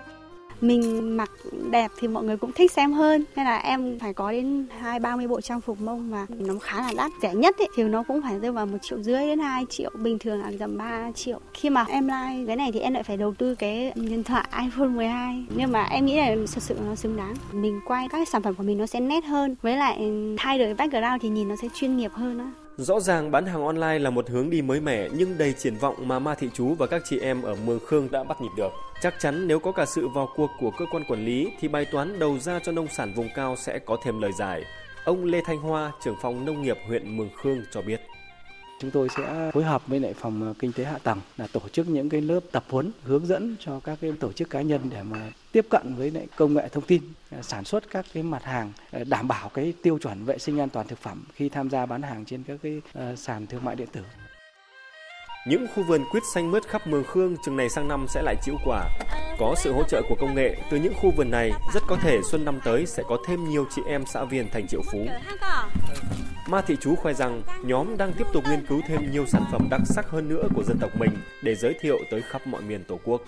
mình 0.67 1.17
mặc 1.17 1.31
đẹp 1.71 1.91
thì 1.99 2.07
mọi 2.07 2.23
người 2.23 2.37
cũng 2.37 2.51
thích 2.51 2.71
xem 2.71 2.93
hơn. 2.93 3.25
Nên 3.35 3.45
là 3.45 3.57
em 3.57 3.99
phải 3.99 4.13
có 4.13 4.31
đến 4.31 4.65
hai 4.79 4.99
ba 4.99 5.15
mươi 5.15 5.27
bộ 5.27 5.41
trang 5.41 5.61
phục 5.61 5.81
mông 5.81 6.11
mà 6.11 6.25
nó 6.29 6.53
khá 6.61 6.81
là 6.81 6.93
đắt 6.97 7.11
rẻ 7.21 7.35
nhất 7.35 7.55
ấy, 7.57 7.67
thì 7.75 7.83
nó 7.83 8.03
cũng 8.03 8.21
phải 8.21 8.39
rơi 8.39 8.51
vào 8.51 8.65
một 8.65 8.77
triệu 8.81 9.03
rưỡi 9.03 9.19
đến 9.19 9.39
2 9.39 9.65
triệu. 9.69 9.91
Bình 9.99 10.19
thường 10.19 10.41
là 10.41 10.51
tầm 10.59 10.77
3 10.77 11.11
triệu. 11.11 11.39
Khi 11.53 11.69
mà 11.69 11.85
em 11.87 12.07
like 12.07 12.43
cái 12.47 12.55
này 12.55 12.71
thì 12.71 12.79
em 12.79 12.93
lại 12.93 13.03
phải 13.03 13.17
đầu 13.17 13.33
tư 13.33 13.55
cái 13.55 13.91
điện 13.95 14.23
thoại 14.23 14.45
iPhone 14.61 14.87
12 14.87 15.45
nhưng 15.55 15.71
mà 15.71 15.83
em 15.83 16.05
nghĩ 16.05 16.17
là 16.17 16.35
thật 16.53 16.63
sự 16.63 16.75
nó 16.87 16.95
xứng 16.95 17.17
đáng. 17.17 17.33
Mình 17.51 17.79
quay 17.87 18.07
các 18.11 18.27
sản 18.29 18.41
phẩm 18.41 18.55
của 18.55 18.63
mình 18.63 18.77
nó 18.77 18.85
sẽ 18.85 18.99
nét 18.99 19.25
hơn. 19.25 19.55
Với 19.61 19.77
lại 19.77 20.11
thay 20.37 20.59
đổi 20.59 20.73
background 20.73 21.21
thì 21.21 21.29
nhìn 21.29 21.49
nó 21.49 21.55
sẽ 21.61 21.67
chuyên 21.73 21.97
nghiệp 21.97 22.11
hơn 22.13 22.39
á. 22.39 22.51
Rõ 22.77 22.99
ràng 22.99 23.31
bán 23.31 23.45
hàng 23.45 23.65
online 23.65 23.99
là 23.99 24.09
một 24.09 24.29
hướng 24.29 24.49
đi 24.49 24.61
mới 24.61 24.79
mẻ 24.79 25.09
nhưng 25.17 25.37
đầy 25.37 25.53
triển 25.53 25.75
vọng 25.75 25.95
mà 26.07 26.19
Ma 26.19 26.35
Thị 26.35 26.49
Chú 26.53 26.75
và 26.79 26.87
các 26.87 27.01
chị 27.09 27.19
em 27.19 27.41
ở 27.41 27.55
Mường 27.65 27.79
Khương 27.85 28.07
đã 28.11 28.23
bắt 28.23 28.41
nhịp 28.41 28.49
được. 28.57 28.69
Chắc 29.01 29.15
chắn 29.19 29.47
nếu 29.47 29.59
có 29.59 29.71
cả 29.71 29.85
sự 29.85 30.07
vào 30.07 30.29
cuộc 30.35 30.51
của 30.59 30.71
cơ 30.71 30.85
quan 30.91 31.03
quản 31.07 31.25
lý 31.25 31.47
thì 31.59 31.67
bài 31.67 31.85
toán 31.85 32.19
đầu 32.19 32.39
ra 32.39 32.59
cho 32.59 32.71
nông 32.71 32.87
sản 32.87 33.13
vùng 33.13 33.29
cao 33.35 33.55
sẽ 33.55 33.79
có 33.79 33.97
thêm 34.03 34.21
lời 34.21 34.31
giải. 34.31 34.63
Ông 35.05 35.25
Lê 35.25 35.41
Thanh 35.45 35.57
Hoa, 35.57 35.91
trưởng 36.03 36.15
phòng 36.21 36.45
nông 36.45 36.61
nghiệp 36.61 36.77
huyện 36.87 37.17
Mường 37.17 37.29
Khương 37.37 37.63
cho 37.71 37.81
biết. 37.81 38.01
Chúng 38.81 38.91
tôi 38.91 39.09
sẽ 39.17 39.51
phối 39.53 39.63
hợp 39.63 39.87
với 39.87 39.99
lại 39.99 40.13
phòng 40.13 40.53
kinh 40.59 40.71
tế 40.71 40.83
hạ 40.83 40.97
tầng 41.03 41.19
là 41.37 41.47
tổ 41.47 41.61
chức 41.71 41.89
những 41.89 42.09
cái 42.09 42.21
lớp 42.21 42.39
tập 42.51 42.63
huấn 42.69 42.91
hướng 43.03 43.25
dẫn 43.25 43.55
cho 43.59 43.79
các 43.79 43.97
cái 44.01 44.13
tổ 44.19 44.31
chức 44.31 44.49
cá 44.49 44.61
nhân 44.61 44.81
để 44.89 45.03
mà 45.03 45.31
tiếp 45.51 45.65
cận 45.69 45.95
với 45.95 46.11
lại 46.11 46.27
công 46.35 46.53
nghệ 46.53 46.69
thông 46.69 46.83
tin 46.83 47.01
sản 47.41 47.63
xuất 47.63 47.89
các 47.89 48.05
cái 48.13 48.23
mặt 48.23 48.43
hàng 48.43 48.71
ờ, 48.91 49.03
đảm 49.03 49.27
bảo 49.27 49.49
cái 49.49 49.73
tiêu 49.81 49.97
chuẩn 49.97 50.25
vệ 50.25 50.37
sinh 50.37 50.59
an 50.59 50.69
toàn 50.69 50.87
thực 50.87 50.99
phẩm 50.99 51.23
khi 51.33 51.49
tham 51.49 51.69
gia 51.69 51.85
bán 51.85 52.01
hàng 52.01 52.25
trên 52.25 52.43
các 52.43 52.59
cái 52.63 52.81
ờ, 52.93 53.15
sàn 53.15 53.47
thương 53.47 53.63
mại 53.63 53.75
điện 53.75 53.87
tử. 53.91 54.01
Những 55.47 55.67
khu 55.75 55.83
vườn 55.83 56.05
quýt 56.11 56.23
xanh 56.33 56.51
mướt 56.51 56.67
khắp 56.67 56.87
Mường 56.87 57.03
Khương 57.03 57.35
chừng 57.45 57.57
này 57.57 57.69
sang 57.69 57.87
năm 57.87 58.05
sẽ 58.07 58.21
lại 58.21 58.35
chịu 58.41 58.55
quả. 58.65 58.89
Có 59.39 59.55
sự 59.57 59.73
hỗ 59.73 59.83
trợ 59.83 60.01
của 60.09 60.15
công 60.19 60.35
nghệ 60.35 60.55
từ 60.71 60.77
những 60.77 60.93
khu 61.01 61.11
vườn 61.17 61.31
này, 61.31 61.51
rất 61.73 61.83
có 61.87 61.97
thể 62.01 62.19
xuân 62.31 62.45
năm 62.45 62.59
tới 62.65 62.85
sẽ 62.85 63.03
có 63.07 63.17
thêm 63.27 63.49
nhiều 63.49 63.65
chị 63.75 63.81
em 63.87 64.05
xã 64.05 64.23
viên 64.23 64.49
thành 64.49 64.67
triệu 64.67 64.81
phú. 64.91 65.05
Ma 66.47 66.61
Thị 66.61 66.77
Chú 66.81 66.95
khoe 66.95 67.13
rằng 67.13 67.41
nhóm 67.63 67.97
đang 67.97 68.13
tiếp 68.13 68.25
tục 68.33 68.43
nghiên 68.49 68.65
cứu 68.65 68.81
thêm 68.87 69.11
nhiều 69.11 69.25
sản 69.25 69.43
phẩm 69.51 69.67
đặc 69.71 69.81
sắc 69.85 70.09
hơn 70.09 70.29
nữa 70.29 70.47
của 70.55 70.63
dân 70.63 70.77
tộc 70.79 70.91
mình 70.99 71.11
để 71.43 71.55
giới 71.55 71.75
thiệu 71.81 71.97
tới 72.11 72.21
khắp 72.21 72.47
mọi 72.47 72.61
miền 72.61 72.83
Tổ 72.83 72.99
quốc. 73.03 73.21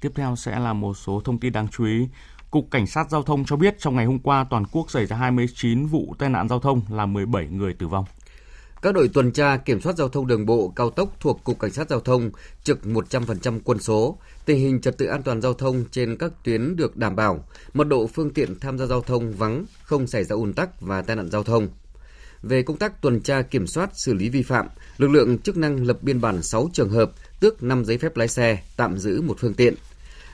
Tiếp 0.00 0.12
theo 0.14 0.36
sẽ 0.36 0.58
là 0.58 0.72
một 0.72 0.94
số 0.94 1.22
thông 1.24 1.38
tin 1.38 1.52
đáng 1.52 1.68
chú 1.68 1.84
ý. 1.84 2.08
Cục 2.50 2.70
Cảnh 2.70 2.86
sát 2.86 3.10
Giao 3.10 3.22
thông 3.22 3.44
cho 3.44 3.56
biết 3.56 3.76
trong 3.78 3.96
ngày 3.96 4.06
hôm 4.06 4.18
qua 4.18 4.46
toàn 4.50 4.64
quốc 4.72 4.90
xảy 4.90 5.06
ra 5.06 5.16
29 5.16 5.86
vụ 5.86 6.14
tai 6.18 6.28
nạn 6.28 6.48
giao 6.48 6.60
thông 6.60 6.80
làm 6.90 7.12
17 7.12 7.46
người 7.46 7.74
tử 7.74 7.88
vong. 7.88 8.04
Các 8.82 8.94
đội 8.94 9.08
tuần 9.08 9.32
tra 9.32 9.56
kiểm 9.56 9.80
soát 9.80 9.96
giao 9.96 10.08
thông 10.08 10.26
đường 10.26 10.46
bộ 10.46 10.72
cao 10.76 10.90
tốc 10.90 11.16
thuộc 11.20 11.44
Cục 11.44 11.58
Cảnh 11.58 11.70
sát 11.70 11.90
Giao 11.90 12.00
thông 12.00 12.30
trực 12.62 12.80
100% 12.84 13.60
quân 13.64 13.78
số, 13.78 14.18
tình 14.44 14.58
hình 14.58 14.80
trật 14.80 14.98
tự 14.98 15.06
an 15.06 15.22
toàn 15.22 15.40
giao 15.40 15.54
thông 15.54 15.84
trên 15.90 16.16
các 16.16 16.32
tuyến 16.44 16.76
được 16.76 16.96
đảm 16.96 17.16
bảo, 17.16 17.44
mật 17.74 17.84
độ 17.84 18.06
phương 18.06 18.30
tiện 18.30 18.60
tham 18.60 18.78
gia 18.78 18.86
giao 18.86 19.00
thông 19.00 19.32
vắng, 19.32 19.64
không 19.82 20.06
xảy 20.06 20.24
ra 20.24 20.36
ùn 20.36 20.52
tắc 20.52 20.80
và 20.80 21.02
tai 21.02 21.16
nạn 21.16 21.30
giao 21.30 21.42
thông. 21.42 21.68
Về 22.42 22.62
công 22.62 22.76
tác 22.76 23.02
tuần 23.02 23.20
tra 23.20 23.42
kiểm 23.42 23.66
soát 23.66 23.90
xử 23.94 24.14
lý 24.14 24.28
vi 24.28 24.42
phạm, 24.42 24.66
lực 24.98 25.08
lượng 25.08 25.38
chức 25.38 25.56
năng 25.56 25.86
lập 25.86 26.02
biên 26.02 26.20
bản 26.20 26.42
6 26.42 26.70
trường 26.72 26.90
hợp, 26.90 27.12
tước 27.40 27.62
5 27.62 27.84
giấy 27.84 27.98
phép 27.98 28.16
lái 28.16 28.28
xe, 28.28 28.62
tạm 28.76 28.98
giữ 28.98 29.22
một 29.22 29.36
phương 29.40 29.54
tiện. 29.54 29.74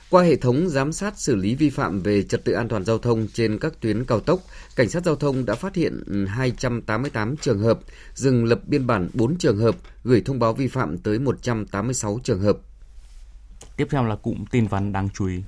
Qua 0.09 0.23
hệ 0.23 0.35
thống 0.35 0.69
giám 0.69 0.91
sát 0.91 1.19
xử 1.19 1.35
lý 1.35 1.55
vi 1.55 1.69
phạm 1.69 2.01
về 2.01 2.23
trật 2.23 2.45
tự 2.45 2.53
an 2.53 2.67
toàn 2.67 2.85
giao 2.85 2.97
thông 2.97 3.27
trên 3.33 3.59
các 3.59 3.81
tuyến 3.81 4.05
cao 4.05 4.19
tốc, 4.19 4.39
cảnh 4.75 4.89
sát 4.89 5.05
giao 5.05 5.15
thông 5.15 5.45
đã 5.45 5.55
phát 5.55 5.75
hiện 5.75 6.25
288 6.27 7.37
trường 7.37 7.59
hợp, 7.59 7.79
dừng 8.13 8.45
lập 8.45 8.59
biên 8.67 8.87
bản 8.87 9.09
4 9.13 9.37
trường 9.37 9.57
hợp, 9.57 9.75
gửi 10.03 10.21
thông 10.21 10.39
báo 10.39 10.53
vi 10.53 10.67
phạm 10.67 10.97
tới 10.97 11.19
186 11.19 12.19
trường 12.23 12.39
hợp. 12.39 12.57
Tiếp 13.77 13.87
theo 13.89 14.03
là 14.03 14.15
cụm 14.15 14.45
tin 14.51 14.67
vắn 14.67 14.91
đáng 14.91 15.09
chú 15.13 15.27
ý. 15.27 15.43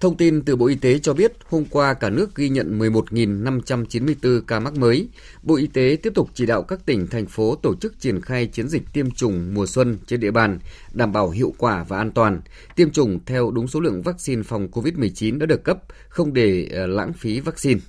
Thông 0.00 0.16
tin 0.16 0.42
từ 0.42 0.56
Bộ 0.56 0.66
Y 0.66 0.74
tế 0.74 0.98
cho 0.98 1.14
biết, 1.14 1.32
hôm 1.44 1.64
qua 1.70 1.94
cả 1.94 2.10
nước 2.10 2.34
ghi 2.34 2.48
nhận 2.48 2.78
11.594 2.78 4.40
ca 4.46 4.60
mắc 4.60 4.74
mới. 4.74 5.08
Bộ 5.42 5.56
Y 5.56 5.66
tế 5.66 5.96
tiếp 6.02 6.12
tục 6.14 6.30
chỉ 6.34 6.46
đạo 6.46 6.62
các 6.62 6.86
tỉnh, 6.86 7.06
thành 7.06 7.26
phố 7.26 7.54
tổ 7.54 7.74
chức 7.74 8.00
triển 8.00 8.20
khai 8.20 8.46
chiến 8.46 8.68
dịch 8.68 8.82
tiêm 8.92 9.10
chủng 9.10 9.54
mùa 9.54 9.66
xuân 9.66 9.98
trên 10.06 10.20
địa 10.20 10.30
bàn, 10.30 10.58
đảm 10.92 11.12
bảo 11.12 11.30
hiệu 11.30 11.54
quả 11.58 11.84
và 11.88 11.98
an 11.98 12.10
toàn. 12.10 12.40
Tiêm 12.76 12.90
chủng 12.90 13.18
theo 13.26 13.50
đúng 13.50 13.68
số 13.68 13.80
lượng 13.80 14.02
vaccine 14.02 14.42
phòng 14.42 14.68
COVID-19 14.72 15.38
đã 15.38 15.46
được 15.46 15.64
cấp, 15.64 15.78
không 16.08 16.32
để 16.32 16.68
ờ, 16.72 16.86
lãng 16.86 17.12
phí 17.12 17.40
vaccine. 17.40 17.80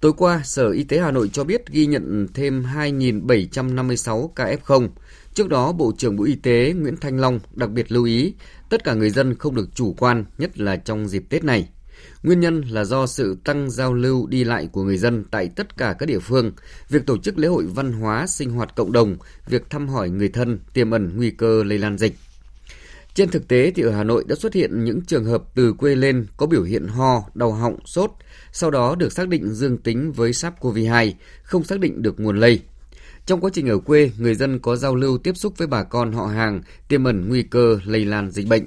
Tối 0.00 0.12
qua, 0.16 0.40
Sở 0.44 0.70
Y 0.70 0.84
tế 0.84 0.98
Hà 0.98 1.10
Nội 1.10 1.30
cho 1.32 1.44
biết 1.44 1.68
ghi 1.68 1.86
nhận 1.86 2.28
thêm 2.34 2.62
2.756 2.62 4.28
ca 4.28 4.56
F0. 4.64 4.88
Trước 5.34 5.48
đó, 5.48 5.72
Bộ 5.72 5.92
trưởng 5.98 6.16
Bộ 6.16 6.24
Y 6.24 6.34
tế 6.34 6.72
Nguyễn 6.76 6.96
Thanh 6.96 7.20
Long 7.20 7.40
đặc 7.52 7.70
biệt 7.70 7.92
lưu 7.92 8.04
ý 8.04 8.34
tất 8.70 8.84
cả 8.84 8.94
người 8.94 9.10
dân 9.10 9.34
không 9.38 9.54
được 9.54 9.68
chủ 9.74 9.94
quan, 9.98 10.24
nhất 10.38 10.58
là 10.58 10.76
trong 10.76 11.08
dịp 11.08 11.24
Tết 11.28 11.44
này. 11.44 11.68
Nguyên 12.22 12.40
nhân 12.40 12.60
là 12.60 12.84
do 12.84 13.06
sự 13.06 13.36
tăng 13.44 13.70
giao 13.70 13.94
lưu 13.94 14.26
đi 14.26 14.44
lại 14.44 14.68
của 14.72 14.82
người 14.82 14.98
dân 14.98 15.24
tại 15.30 15.50
tất 15.56 15.76
cả 15.76 15.96
các 15.98 16.06
địa 16.06 16.18
phương, 16.18 16.52
việc 16.88 17.06
tổ 17.06 17.18
chức 17.18 17.38
lễ 17.38 17.48
hội 17.48 17.64
văn 17.66 17.92
hóa, 17.92 18.26
sinh 18.26 18.50
hoạt 18.50 18.76
cộng 18.76 18.92
đồng, 18.92 19.16
việc 19.48 19.70
thăm 19.70 19.88
hỏi 19.88 20.10
người 20.10 20.28
thân 20.28 20.58
tiềm 20.72 20.90
ẩn 20.90 21.12
nguy 21.16 21.30
cơ 21.30 21.62
lây 21.64 21.78
lan 21.78 21.98
dịch. 21.98 22.14
Trên 23.14 23.28
thực 23.28 23.48
tế 23.48 23.70
thì 23.70 23.82
ở 23.82 23.90
Hà 23.90 24.04
Nội 24.04 24.24
đã 24.28 24.34
xuất 24.34 24.54
hiện 24.54 24.84
những 24.84 25.00
trường 25.00 25.24
hợp 25.24 25.42
từ 25.54 25.72
quê 25.72 25.94
lên 25.94 26.26
có 26.36 26.46
biểu 26.46 26.62
hiện 26.62 26.86
ho, 26.86 27.22
đau 27.34 27.52
họng, 27.52 27.86
sốt, 27.86 28.10
sau 28.52 28.70
đó 28.70 28.94
được 28.94 29.12
xác 29.12 29.28
định 29.28 29.54
dương 29.54 29.78
tính 29.78 30.12
với 30.12 30.30
SARS-CoV-2, 30.30 31.12
không 31.42 31.64
xác 31.64 31.80
định 31.80 32.02
được 32.02 32.20
nguồn 32.20 32.40
lây. 32.40 32.60
Trong 33.28 33.40
quá 33.40 33.50
trình 33.54 33.68
ở 33.68 33.78
quê, 33.78 34.10
người 34.18 34.34
dân 34.34 34.58
có 34.58 34.76
giao 34.76 34.94
lưu 34.94 35.18
tiếp 35.18 35.36
xúc 35.36 35.58
với 35.58 35.66
bà 35.66 35.82
con 35.82 36.12
họ 36.12 36.26
hàng, 36.26 36.62
tiềm 36.88 37.04
ẩn 37.04 37.28
nguy 37.28 37.42
cơ 37.42 37.80
lây 37.84 38.04
lan 38.04 38.30
dịch 38.30 38.48
bệnh. 38.48 38.64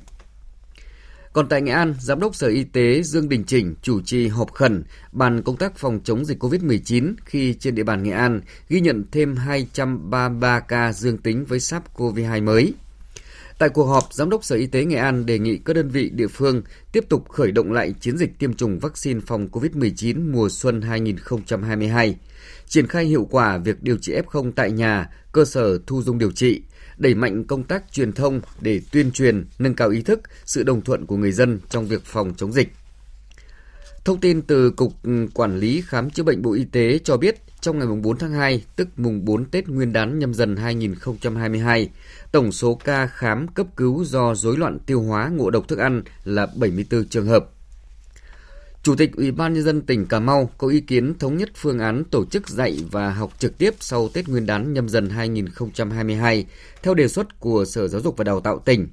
Còn 1.34 1.50
tại 1.50 1.62
Nghệ 1.62 1.71
An, 1.71 1.95
Giám 2.00 2.19
đốc 2.19 2.36
Sở 2.36 2.47
Y 2.47 2.63
tế 2.63 3.02
Dương 3.04 3.30
Đình 3.30 3.43
Chỉnh 3.43 3.76
chủ 3.82 4.02
trì 4.02 4.28
họp 4.28 4.52
khẩn 4.52 4.84
bàn 5.12 5.41
công 5.41 5.58
tác 5.58 5.78
phòng 5.78 6.00
chống 6.04 6.26
dịch 6.26 6.43
COVID-19 6.43 7.13
khi 7.26 7.54
trên 7.54 7.76
địa 7.76 7.84
bàn 7.84 8.04
Nghệ 8.04 8.12
An 8.12 8.41
ghi 8.69 8.82
nhận 8.82 9.04
thêm 9.12 9.36
233 9.36 10.60
ca 10.60 10.93
dương 10.93 11.17
tính 11.17 11.45
với 11.45 11.60
SARS-CoV-2 11.60 12.43
mới. 12.43 12.74
Tại 13.62 13.69
cuộc 13.69 13.86
họp, 13.86 14.13
Giám 14.13 14.30
đốc 14.30 14.43
Sở 14.43 14.56
Y 14.56 14.67
tế 14.67 14.86
Nghệ 14.86 14.97
An 14.97 15.26
đề 15.26 15.39
nghị 15.39 15.58
các 15.58 15.76
đơn 15.76 15.89
vị 15.89 16.10
địa 16.10 16.28
phương 16.28 16.62
tiếp 16.91 17.06
tục 17.10 17.30
khởi 17.30 17.52
động 17.52 17.71
lại 17.71 17.93
chiến 18.00 18.17
dịch 18.17 18.39
tiêm 18.39 18.54
chủng 18.54 18.80
vaccine 18.80 19.19
phòng 19.28 19.47
COVID-19 19.52 20.32
mùa 20.32 20.50
xuân 20.50 20.82
2022, 20.82 22.15
triển 22.71 22.88
khai 22.88 23.05
hiệu 23.05 23.27
quả 23.31 23.57
việc 23.57 23.84
điều 23.84 23.97
trị 23.97 24.13
F0 24.13 24.51
tại 24.55 24.71
nhà, 24.71 25.10
cơ 25.31 25.45
sở 25.45 25.79
thu 25.88 26.01
dung 26.01 26.17
điều 26.17 26.31
trị, 26.31 26.62
đẩy 26.97 27.15
mạnh 27.15 27.43
công 27.43 27.63
tác 27.63 27.91
truyền 27.91 28.12
thông 28.12 28.41
để 28.62 28.81
tuyên 28.91 29.12
truyền, 29.12 29.45
nâng 29.60 29.73
cao 29.73 29.89
ý 29.89 30.01
thức, 30.01 30.21
sự 30.45 30.63
đồng 30.63 30.81
thuận 30.81 31.05
của 31.05 31.17
người 31.17 31.31
dân 31.31 31.60
trong 31.69 31.88
việc 31.88 32.01
phòng 32.05 32.34
chống 32.38 32.53
dịch. 32.53 32.67
Thông 34.05 34.19
tin 34.19 34.41
từ 34.41 34.71
Cục 34.71 35.03
ừ, 35.03 35.27
Quản 35.34 35.60
lý 35.60 35.81
Khám 35.86 36.10
chữa 36.10 36.23
bệnh 36.23 36.41
Bộ 36.41 36.53
Y 36.53 36.63
tế 36.63 36.99
cho 36.99 37.17
biết, 37.17 37.36
trong 37.62 37.79
ngày 37.79 37.88
4 38.03 38.17
tháng 38.17 38.34
2, 38.34 38.63
tức 38.75 38.88
mùng 38.97 39.25
4 39.25 39.45
Tết 39.45 39.67
Nguyên 39.67 39.93
đán 39.93 40.19
nhâm 40.19 40.34
dần 40.34 40.55
2022, 40.55 41.89
tổng 42.31 42.51
số 42.51 42.75
ca 42.75 43.07
khám 43.07 43.47
cấp 43.47 43.67
cứu 43.77 44.03
do 44.05 44.36
rối 44.36 44.57
loạn 44.57 44.79
tiêu 44.86 45.01
hóa 45.01 45.29
ngộ 45.29 45.49
độc 45.49 45.67
thức 45.67 45.79
ăn 45.79 46.03
là 46.25 46.47
74 46.55 47.05
trường 47.05 47.27
hợp. 47.27 47.49
Chủ 48.84 48.96
tịch 48.96 49.15
Ủy 49.15 49.32
ban 49.32 49.54
nhân 49.54 49.63
dân 49.63 49.82
tỉnh 49.82 50.06
Cà 50.06 50.20
Mau 50.20 50.50
có 50.58 50.67
ý 50.67 50.82
kiến 50.82 51.20
thống 51.20 51.38
nhất 51.38 51.50
phương 51.56 51.80
án 51.80 52.04
tổ 52.04 52.26
chức 52.26 52.50
dạy 52.50 52.78
và 52.91 53.10
học 53.10 53.32
trực 53.39 53.58
tiếp 53.58 53.74
sau 53.80 54.10
Tết 54.10 54.28
Nguyên 54.28 54.46
đán 54.46 54.74
nhâm 54.74 54.89
dần 54.89 55.10
2022 55.10 56.46
theo 56.84 56.94
đề 56.94 57.08
xuất 57.08 57.39
của 57.39 57.65
Sở 57.65 57.88
Giáo 57.88 58.02
dục 58.02 58.17
và 58.17 58.24
Đào 58.24 58.39
tạo 58.39 58.60
tỉnh. 58.60 58.88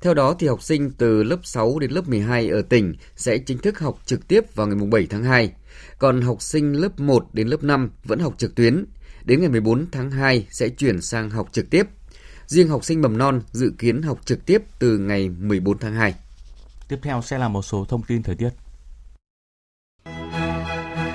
Theo 0.00 0.14
đó 0.14 0.36
thì 0.38 0.46
học 0.46 0.62
sinh 0.62 0.90
từ 0.90 1.22
lớp 1.22 1.36
6 1.42 1.78
đến 1.78 1.90
lớp 1.90 2.08
12 2.08 2.48
ở 2.48 2.62
tỉnh 2.62 2.94
sẽ 3.16 3.38
chính 3.38 3.58
thức 3.58 3.78
học 3.78 3.98
trực 4.06 4.28
tiếp 4.28 4.54
vào 4.54 4.66
ngày 4.66 4.86
7 4.90 5.06
tháng 5.10 5.24
2. 5.24 5.52
Còn 5.98 6.22
học 6.22 6.42
sinh 6.42 6.72
lớp 6.72 7.00
1 7.00 7.28
đến 7.32 7.48
lớp 7.48 7.64
5 7.64 7.90
vẫn 8.04 8.18
học 8.18 8.34
trực 8.38 8.54
tuyến. 8.54 8.84
Đến 9.24 9.40
ngày 9.40 9.48
14 9.48 9.86
tháng 9.92 10.10
2 10.10 10.46
sẽ 10.50 10.68
chuyển 10.68 11.00
sang 11.00 11.30
học 11.30 11.48
trực 11.52 11.70
tiếp. 11.70 11.86
Riêng 12.46 12.68
học 12.68 12.84
sinh 12.84 13.02
mầm 13.02 13.18
non 13.18 13.42
dự 13.52 13.72
kiến 13.78 14.02
học 14.02 14.18
trực 14.24 14.46
tiếp 14.46 14.62
từ 14.78 14.98
ngày 14.98 15.28
14 15.28 15.78
tháng 15.78 15.94
2. 15.94 16.14
Tiếp 16.88 16.98
theo 17.02 17.22
sẽ 17.22 17.38
là 17.38 17.48
một 17.48 17.62
số 17.62 17.84
thông 17.88 18.02
tin 18.02 18.22
thời 18.22 18.34
tiết. 18.34 18.61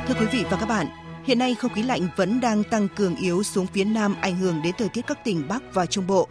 Thưa 0.08 0.15
quý 0.20 0.26
vị 0.26 0.46
và 0.50 0.58
các 0.58 0.65
bạn, 0.65 0.88
hiện 1.24 1.39
nay 1.39 1.56
không 1.56 1.74
khí 1.74 1.84
lạnh 1.84 2.08
vẫn 2.15 2.39
đang 2.39 2.63
tăng 2.63 2.88
cường 2.96 3.15
yếu 3.15 3.43
xuống 3.43 3.67
phía 3.74 3.84
Nam 3.84 4.15
ảnh 4.22 4.38
hưởng 4.38 4.62
đến 4.62 4.76
thời 4.78 4.89
tiết 4.89 5.08
các 5.08 5.24
tỉnh 5.24 5.48
Bắc 5.48 5.63
và 5.74 5.86
Trung 5.86 6.08
Bộ. 6.08 6.28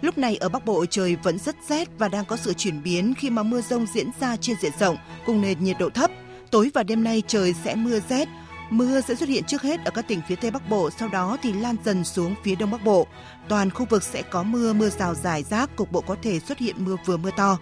Lúc 0.00 0.18
này 0.18 0.36
ở 0.36 0.48
Bắc 0.48 0.64
Bộ 0.64 0.86
trời 0.86 1.16
vẫn 1.22 1.38
rất 1.38 1.56
rét 1.68 1.88
và 1.98 2.08
đang 2.08 2.24
có 2.24 2.36
sự 2.36 2.52
chuyển 2.52 2.82
biến 2.82 3.14
khi 3.18 3.30
mà 3.30 3.42
mưa 3.42 3.60
rông 3.60 3.86
diễn 3.86 4.10
ra 4.20 4.36
trên 4.36 4.56
diện 4.60 4.72
rộng 4.80 4.96
cùng 5.26 5.40
nền 5.40 5.64
nhiệt 5.64 5.76
độ 5.78 5.90
thấp. 5.90 6.10
Tối 6.50 6.70
và 6.74 6.82
đêm 6.82 7.04
nay 7.04 7.22
trời 7.26 7.54
sẽ 7.64 7.74
mưa 7.74 8.00
rét, 8.08 8.28
Mưa 8.70 9.00
sẽ 9.00 9.14
xuất 9.14 9.28
hiện 9.28 9.44
trước 9.44 9.62
hết 9.62 9.84
ở 9.84 9.90
các 9.90 10.08
tỉnh 10.08 10.20
phía 10.28 10.36
Tây 10.36 10.50
Bắc 10.50 10.70
Bộ, 10.70 10.90
sau 10.90 11.08
đó 11.08 11.36
thì 11.42 11.52
lan 11.52 11.76
dần 11.84 12.04
xuống 12.04 12.34
phía 12.44 12.54
Đông 12.54 12.70
Bắc 12.70 12.84
Bộ. 12.84 13.06
Toàn 13.48 13.70
khu 13.70 13.86
vực 13.90 14.02
sẽ 14.02 14.22
có 14.22 14.42
mưa, 14.42 14.72
mưa 14.72 14.88
rào 14.88 15.14
rải 15.14 15.42
rác, 15.42 15.76
cục 15.76 15.92
bộ 15.92 16.00
có 16.00 16.16
thể 16.22 16.40
xuất 16.40 16.58
hiện 16.58 16.76
mưa 16.78 16.96
vừa 17.04 17.16
mưa 17.16 17.30
to. 17.36 17.58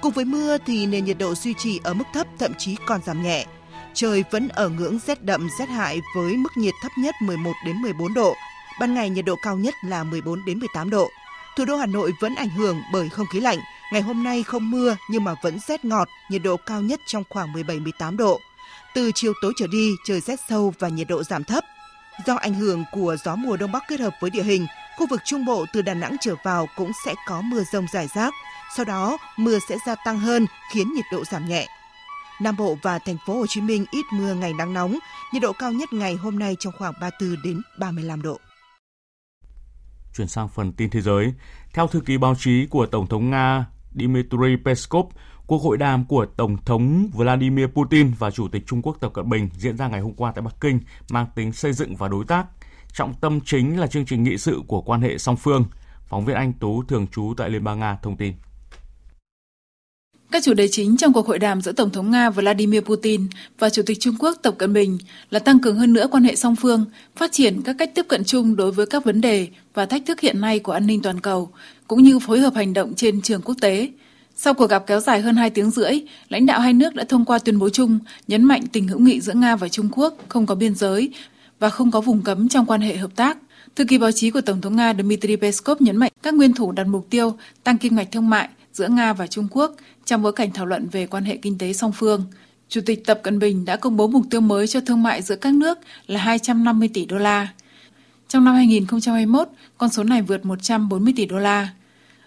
Cùng 0.00 0.12
với 0.12 0.24
mưa 0.24 0.58
thì 0.66 0.86
nền 0.86 1.04
nhiệt 1.04 1.18
độ 1.18 1.34
duy 1.34 1.54
trì 1.54 1.80
ở 1.84 1.94
mức 1.94 2.04
thấp 2.14 2.26
thậm 2.38 2.54
chí 2.58 2.76
còn 2.86 3.00
giảm 3.02 3.22
nhẹ. 3.22 3.46
Trời 3.94 4.24
vẫn 4.30 4.48
ở 4.48 4.68
ngưỡng 4.68 4.98
rét 5.06 5.24
đậm 5.24 5.48
rét 5.58 5.68
hại 5.68 6.00
với 6.16 6.36
mức 6.36 6.48
nhiệt 6.56 6.74
thấp 6.82 6.92
nhất 6.98 7.14
11 7.22 7.52
đến 7.66 7.76
14 7.76 8.14
độ, 8.14 8.34
ban 8.80 8.94
ngày 8.94 9.10
nhiệt 9.10 9.24
độ 9.24 9.36
cao 9.42 9.56
nhất 9.56 9.74
là 9.84 10.04
14 10.04 10.44
đến 10.44 10.58
18 10.58 10.90
độ. 10.90 11.08
Thủ 11.56 11.64
đô 11.64 11.76
Hà 11.76 11.86
Nội 11.86 12.12
vẫn 12.20 12.34
ảnh 12.34 12.48
hưởng 12.48 12.82
bởi 12.92 13.08
không 13.08 13.26
khí 13.32 13.40
lạnh. 13.40 13.58
Ngày 13.92 14.02
hôm 14.02 14.24
nay 14.24 14.42
không 14.42 14.70
mưa 14.70 14.96
nhưng 15.10 15.24
mà 15.24 15.34
vẫn 15.42 15.58
rét 15.68 15.84
ngọt, 15.84 16.08
nhiệt 16.30 16.42
độ 16.42 16.56
cao 16.56 16.82
nhất 16.82 17.00
trong 17.06 17.24
khoảng 17.30 17.52
17-18 17.52 18.16
độ. 18.16 18.40
Từ 18.94 19.10
chiều 19.14 19.32
tối 19.42 19.52
trở 19.56 19.66
đi, 19.66 19.90
trời 20.06 20.20
rét 20.20 20.40
sâu 20.48 20.74
và 20.78 20.88
nhiệt 20.88 21.08
độ 21.08 21.22
giảm 21.22 21.44
thấp. 21.44 21.64
Do 22.26 22.34
ảnh 22.34 22.54
hưởng 22.54 22.84
của 22.92 23.16
gió 23.24 23.36
mùa 23.36 23.56
đông 23.56 23.72
bắc 23.72 23.82
kết 23.88 24.00
hợp 24.00 24.14
với 24.20 24.30
địa 24.30 24.42
hình, 24.42 24.66
khu 24.96 25.06
vực 25.06 25.20
Trung 25.24 25.44
Bộ 25.44 25.64
từ 25.72 25.82
Đà 25.82 25.94
Nẵng 25.94 26.16
trở 26.20 26.34
vào 26.44 26.68
cũng 26.76 26.92
sẽ 27.06 27.14
có 27.26 27.40
mưa 27.40 27.62
rông 27.72 27.86
rải 27.92 28.08
rác. 28.14 28.34
Sau 28.76 28.84
đó, 28.84 29.18
mưa 29.36 29.58
sẽ 29.68 29.76
gia 29.86 29.94
tăng 29.94 30.18
hơn 30.18 30.46
khiến 30.72 30.94
nhiệt 30.94 31.04
độ 31.12 31.24
giảm 31.24 31.48
nhẹ. 31.48 31.66
Nam 32.42 32.56
Bộ 32.56 32.76
và 32.82 32.98
thành 32.98 33.16
phố 33.26 33.38
Hồ 33.38 33.46
Chí 33.48 33.60
Minh 33.60 33.84
ít 33.90 34.04
mưa 34.12 34.34
ngày 34.34 34.52
nắng 34.52 34.74
nóng, 34.74 34.98
nhiệt 35.32 35.42
độ 35.42 35.52
cao 35.52 35.72
nhất 35.72 35.92
ngày 35.92 36.14
hôm 36.14 36.38
nay 36.38 36.56
trong 36.58 36.72
khoảng 36.78 36.94
34 37.00 37.42
đến 37.44 37.62
35 37.78 38.22
độ. 38.22 38.38
Chuyển 40.16 40.28
sang 40.28 40.48
phần 40.48 40.72
tin 40.72 40.90
thế 40.90 41.00
giới, 41.00 41.34
theo 41.74 41.86
thư 41.86 42.00
ký 42.00 42.18
báo 42.18 42.34
chí 42.38 42.66
của 42.66 42.86
Tổng 42.86 43.06
thống 43.06 43.30
Nga 43.30 43.66
Dmitry 43.94 44.56
Peskov, 44.64 45.06
cuộc 45.46 45.62
hội 45.62 45.78
đàm 45.78 46.04
của 46.04 46.26
Tổng 46.36 46.56
thống 46.64 47.10
Vladimir 47.14 47.66
Putin 47.66 48.12
và 48.18 48.30
Chủ 48.30 48.48
tịch 48.48 48.62
Trung 48.66 48.82
Quốc 48.82 48.96
Tập 49.00 49.12
Cận 49.14 49.28
Bình 49.28 49.48
diễn 49.52 49.76
ra 49.76 49.88
ngày 49.88 50.00
hôm 50.00 50.14
qua 50.14 50.32
tại 50.32 50.42
Bắc 50.42 50.60
Kinh 50.60 50.80
mang 51.10 51.26
tính 51.34 51.52
xây 51.52 51.72
dựng 51.72 51.96
và 51.96 52.08
đối 52.08 52.24
tác. 52.24 52.46
Trọng 52.92 53.14
tâm 53.14 53.40
chính 53.40 53.80
là 53.80 53.86
chương 53.86 54.06
trình 54.06 54.22
nghị 54.22 54.38
sự 54.38 54.62
của 54.66 54.82
quan 54.82 55.00
hệ 55.00 55.18
song 55.18 55.36
phương. 55.36 55.64
Phóng 56.06 56.24
viên 56.24 56.36
Anh 56.36 56.52
Tú 56.52 56.82
thường 56.82 57.06
trú 57.06 57.34
tại 57.36 57.50
Liên 57.50 57.64
bang 57.64 57.78
Nga 57.80 57.96
thông 58.02 58.16
tin. 58.16 58.34
Các 60.32 60.42
chủ 60.42 60.54
đề 60.54 60.68
chính 60.68 60.96
trong 60.96 61.12
cuộc 61.12 61.26
hội 61.26 61.38
đàm 61.38 61.62
giữa 61.62 61.72
Tổng 61.72 61.90
thống 61.90 62.10
Nga 62.10 62.30
Vladimir 62.30 62.80
Putin 62.80 63.26
và 63.58 63.70
Chủ 63.70 63.82
tịch 63.86 64.00
Trung 64.00 64.14
Quốc 64.18 64.36
Tập 64.42 64.54
Cận 64.58 64.72
Bình 64.72 64.98
là 65.30 65.38
tăng 65.38 65.58
cường 65.58 65.76
hơn 65.76 65.92
nữa 65.92 66.06
quan 66.10 66.24
hệ 66.24 66.36
song 66.36 66.56
phương, 66.56 66.84
phát 67.16 67.32
triển 67.32 67.62
các 67.62 67.76
cách 67.78 67.90
tiếp 67.94 68.06
cận 68.08 68.24
chung 68.24 68.56
đối 68.56 68.72
với 68.72 68.86
các 68.86 69.04
vấn 69.04 69.20
đề 69.20 69.48
và 69.74 69.86
thách 69.86 70.06
thức 70.06 70.20
hiện 70.20 70.40
nay 70.40 70.58
của 70.58 70.72
an 70.72 70.86
ninh 70.86 71.02
toàn 71.02 71.20
cầu, 71.20 71.50
cũng 71.88 72.02
như 72.02 72.18
phối 72.18 72.40
hợp 72.40 72.54
hành 72.54 72.72
động 72.72 72.94
trên 72.94 73.22
trường 73.22 73.42
quốc 73.42 73.54
tế. 73.60 73.90
Sau 74.36 74.54
cuộc 74.54 74.70
gặp 74.70 74.84
kéo 74.86 75.00
dài 75.00 75.20
hơn 75.20 75.36
2 75.36 75.50
tiếng 75.50 75.70
rưỡi, 75.70 76.00
lãnh 76.28 76.46
đạo 76.46 76.60
hai 76.60 76.72
nước 76.72 76.94
đã 76.94 77.04
thông 77.04 77.24
qua 77.24 77.38
tuyên 77.38 77.58
bố 77.58 77.68
chung 77.68 77.98
nhấn 78.28 78.44
mạnh 78.44 78.62
tình 78.72 78.88
hữu 78.88 78.98
nghị 78.98 79.20
giữa 79.20 79.34
Nga 79.34 79.56
và 79.56 79.68
Trung 79.68 79.88
Quốc 79.92 80.14
không 80.28 80.46
có 80.46 80.54
biên 80.54 80.74
giới 80.74 81.10
và 81.58 81.70
không 81.70 81.90
có 81.90 82.00
vùng 82.00 82.22
cấm 82.22 82.48
trong 82.48 82.66
quan 82.66 82.80
hệ 82.80 82.96
hợp 82.96 83.16
tác. 83.16 83.38
Thư 83.76 83.84
ký 83.84 83.98
báo 83.98 84.12
chí 84.12 84.30
của 84.30 84.40
Tổng 84.40 84.60
thống 84.60 84.76
Nga 84.76 84.94
Dmitry 84.94 85.36
Peskov 85.36 85.82
nhấn 85.82 85.96
mạnh 85.96 86.12
các 86.22 86.34
nguyên 86.34 86.54
thủ 86.54 86.72
đặt 86.72 86.86
mục 86.86 87.06
tiêu 87.10 87.36
tăng 87.64 87.78
kim 87.78 87.96
ngạch 87.96 88.12
thương 88.12 88.30
mại 88.30 88.48
giữa 88.72 88.88
Nga 88.88 89.12
và 89.12 89.26
Trung 89.26 89.48
Quốc 89.50 89.74
trong 90.04 90.22
bối 90.22 90.32
cảnh 90.32 90.50
thảo 90.52 90.66
luận 90.66 90.88
về 90.92 91.06
quan 91.06 91.24
hệ 91.24 91.36
kinh 91.36 91.58
tế 91.58 91.72
song 91.72 91.92
phương. 91.92 92.24
Chủ 92.68 92.80
tịch 92.86 93.04
Tập 93.06 93.20
Cận 93.22 93.38
Bình 93.38 93.64
đã 93.64 93.76
công 93.76 93.96
bố 93.96 94.08
mục 94.08 94.24
tiêu 94.30 94.40
mới 94.40 94.66
cho 94.66 94.80
thương 94.80 95.02
mại 95.02 95.22
giữa 95.22 95.36
các 95.36 95.54
nước 95.54 95.78
là 96.06 96.20
250 96.20 96.90
tỷ 96.94 97.06
đô 97.06 97.18
la. 97.18 97.48
Trong 98.28 98.44
năm 98.44 98.54
2021, 98.54 99.48
con 99.78 99.90
số 99.90 100.04
này 100.04 100.22
vượt 100.22 100.44
140 100.44 101.12
tỷ 101.16 101.26
đô 101.26 101.38
la. 101.38 101.68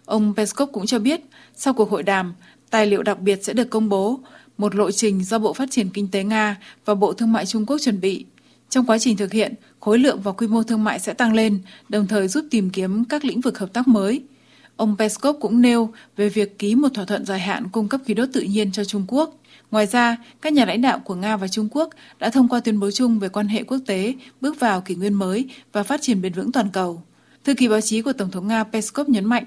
Ông 0.05 0.33
Peskov 0.35 0.71
cũng 0.71 0.85
cho 0.85 0.99
biết, 0.99 1.21
sau 1.55 1.73
cuộc 1.73 1.89
hội 1.89 2.03
đàm, 2.03 2.33
tài 2.69 2.87
liệu 2.87 3.03
đặc 3.03 3.19
biệt 3.19 3.39
sẽ 3.43 3.53
được 3.53 3.69
công 3.69 3.89
bố, 3.89 4.19
một 4.57 4.75
lộ 4.75 4.91
trình 4.91 5.23
do 5.23 5.39
Bộ 5.39 5.53
Phát 5.53 5.71
triển 5.71 5.89
Kinh 5.89 6.07
tế 6.11 6.23
Nga 6.23 6.57
và 6.85 6.95
Bộ 6.95 7.13
Thương 7.13 7.31
mại 7.31 7.45
Trung 7.45 7.65
Quốc 7.65 7.77
chuẩn 7.77 8.01
bị. 8.01 8.25
Trong 8.69 8.85
quá 8.85 8.97
trình 8.97 9.17
thực 9.17 9.33
hiện, 9.33 9.53
khối 9.79 9.99
lượng 9.99 10.21
và 10.21 10.31
quy 10.31 10.47
mô 10.47 10.63
thương 10.63 10.83
mại 10.83 10.99
sẽ 10.99 11.13
tăng 11.13 11.33
lên, 11.33 11.59
đồng 11.89 12.07
thời 12.07 12.27
giúp 12.27 12.45
tìm 12.51 12.69
kiếm 12.69 13.05
các 13.05 13.25
lĩnh 13.25 13.41
vực 13.41 13.59
hợp 13.59 13.73
tác 13.73 13.87
mới– 13.87 14.21
Ông 14.77 14.95
Peskov 14.99 15.35
cũng 15.39 15.61
nêu 15.61 15.89
về 16.17 16.29
việc 16.29 16.59
ký 16.59 16.75
một 16.75 16.89
thỏa 16.93 17.05
thuận 17.05 17.25
dài 17.25 17.39
hạn 17.39 17.69
cung 17.71 17.87
cấp 17.87 18.01
khí 18.05 18.13
đốt 18.13 18.29
tự 18.33 18.41
nhiên 18.41 18.71
cho 18.71 18.83
Trung 18.83 19.05
Quốc. 19.07 19.35
Ngoài 19.71 19.85
ra, 19.85 20.17
các 20.41 20.53
nhà 20.53 20.65
lãnh 20.65 20.81
đạo 20.81 20.99
của 20.99 21.15
Nga 21.15 21.37
và 21.37 21.47
Trung 21.47 21.67
Quốc 21.71 21.89
đã 22.19 22.29
thông 22.29 22.47
qua 22.47 22.59
tuyên 22.59 22.79
bố 22.79 22.91
chung 22.91 23.19
về 23.19 23.29
quan 23.29 23.47
hệ 23.47 23.63
quốc 23.63 23.79
tế 23.85 24.13
bước 24.41 24.59
vào 24.59 24.81
kỷ 24.81 24.95
nguyên 24.95 25.13
mới 25.13 25.49
và 25.71 25.83
phát 25.83 26.01
triển 26.01 26.21
bền 26.21 26.33
vững 26.33 26.51
toàn 26.51 26.69
cầu. 26.73 27.01
Thư 27.43 27.53
ký 27.53 27.67
báo 27.67 27.81
chí 27.81 28.01
của 28.01 28.13
Tổng 28.13 28.31
thống 28.31 28.47
Nga 28.47 28.63
Peskov 28.63 29.09
nhấn 29.09 29.25
mạnh, 29.25 29.45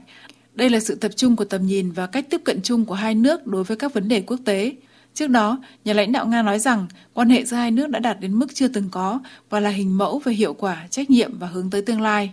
đây 0.54 0.70
là 0.70 0.80
sự 0.80 0.94
tập 0.94 1.12
trung 1.16 1.36
của 1.36 1.44
tầm 1.44 1.66
nhìn 1.66 1.90
và 1.90 2.06
cách 2.06 2.26
tiếp 2.30 2.40
cận 2.44 2.62
chung 2.62 2.84
của 2.84 2.94
hai 2.94 3.14
nước 3.14 3.46
đối 3.46 3.64
với 3.64 3.76
các 3.76 3.94
vấn 3.94 4.08
đề 4.08 4.20
quốc 4.20 4.40
tế. 4.44 4.72
Trước 5.14 5.26
đó, 5.26 5.58
nhà 5.84 5.92
lãnh 5.92 6.12
đạo 6.12 6.26
Nga 6.26 6.42
nói 6.42 6.58
rằng 6.58 6.86
quan 7.14 7.30
hệ 7.30 7.44
giữa 7.44 7.56
hai 7.56 7.70
nước 7.70 7.90
đã 7.90 7.98
đạt 7.98 8.20
đến 8.20 8.34
mức 8.34 8.54
chưa 8.54 8.68
từng 8.68 8.88
có 8.90 9.20
và 9.50 9.60
là 9.60 9.70
hình 9.70 9.98
mẫu 9.98 10.18
về 10.18 10.32
hiệu 10.32 10.54
quả, 10.54 10.86
trách 10.90 11.10
nhiệm 11.10 11.38
và 11.38 11.46
hướng 11.46 11.70
tới 11.70 11.82
tương 11.82 12.00
lai. 12.00 12.32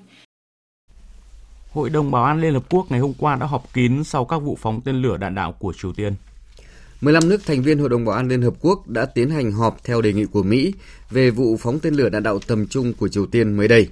Hội 1.75 1.89
đồng 1.89 2.11
Bảo 2.11 2.23
an 2.23 2.41
Liên 2.41 2.53
Hợp 2.53 2.63
Quốc 2.69 2.91
ngày 2.91 2.99
hôm 2.99 3.13
qua 3.17 3.35
đã 3.35 3.45
họp 3.45 3.73
kín 3.73 4.03
sau 4.03 4.25
các 4.25 4.38
vụ 4.38 4.57
phóng 4.61 4.81
tên 4.85 4.95
lửa 4.95 5.17
đạn 5.17 5.35
đạo 5.35 5.51
của 5.59 5.73
Triều 5.81 5.93
Tiên. 5.93 6.13
15 7.01 7.29
nước 7.29 7.45
thành 7.45 7.61
viên 7.61 7.79
Hội 7.79 7.89
đồng 7.89 8.05
Bảo 8.05 8.15
an 8.15 8.27
Liên 8.27 8.41
Hợp 8.41 8.53
Quốc 8.61 8.88
đã 8.88 9.05
tiến 9.05 9.29
hành 9.29 9.51
họp 9.51 9.83
theo 9.83 10.01
đề 10.01 10.13
nghị 10.13 10.25
của 10.25 10.43
Mỹ 10.43 10.73
về 11.11 11.29
vụ 11.29 11.57
phóng 11.57 11.79
tên 11.79 11.93
lửa 11.93 12.09
đạn 12.09 12.23
đạo 12.23 12.39
tầm 12.47 12.67
trung 12.67 12.93
của 12.93 13.07
Triều 13.07 13.25
Tiên 13.25 13.57
mới 13.57 13.67
đây. 13.67 13.89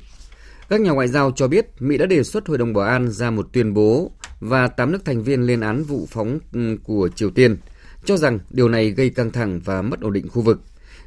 Các 0.69 0.81
nhà 0.81 0.91
ngoại 0.91 1.07
giao 1.07 1.31
cho 1.31 1.47
biết 1.47 1.67
Mỹ 1.79 1.97
đã 1.97 2.05
đề 2.05 2.23
xuất 2.23 2.47
Hội 2.47 2.57
đồng 2.57 2.73
Bảo 2.73 2.85
an 2.85 3.11
ra 3.11 3.31
một 3.31 3.47
tuyên 3.53 3.73
bố 3.73 4.11
và 4.39 4.67
8 4.67 4.91
nước 4.91 5.05
thành 5.05 5.23
viên 5.23 5.41
lên 5.41 5.61
án 5.61 5.83
vụ 5.83 6.07
phóng 6.09 6.39
của 6.83 7.09
Triều 7.15 7.29
Tiên, 7.29 7.57
cho 8.05 8.17
rằng 8.17 8.39
điều 8.49 8.69
này 8.69 8.91
gây 8.91 9.09
căng 9.09 9.31
thẳng 9.31 9.59
và 9.65 9.81
mất 9.81 10.01
ổn 10.01 10.13
định 10.13 10.29
khu 10.29 10.41
vực. 10.41 10.61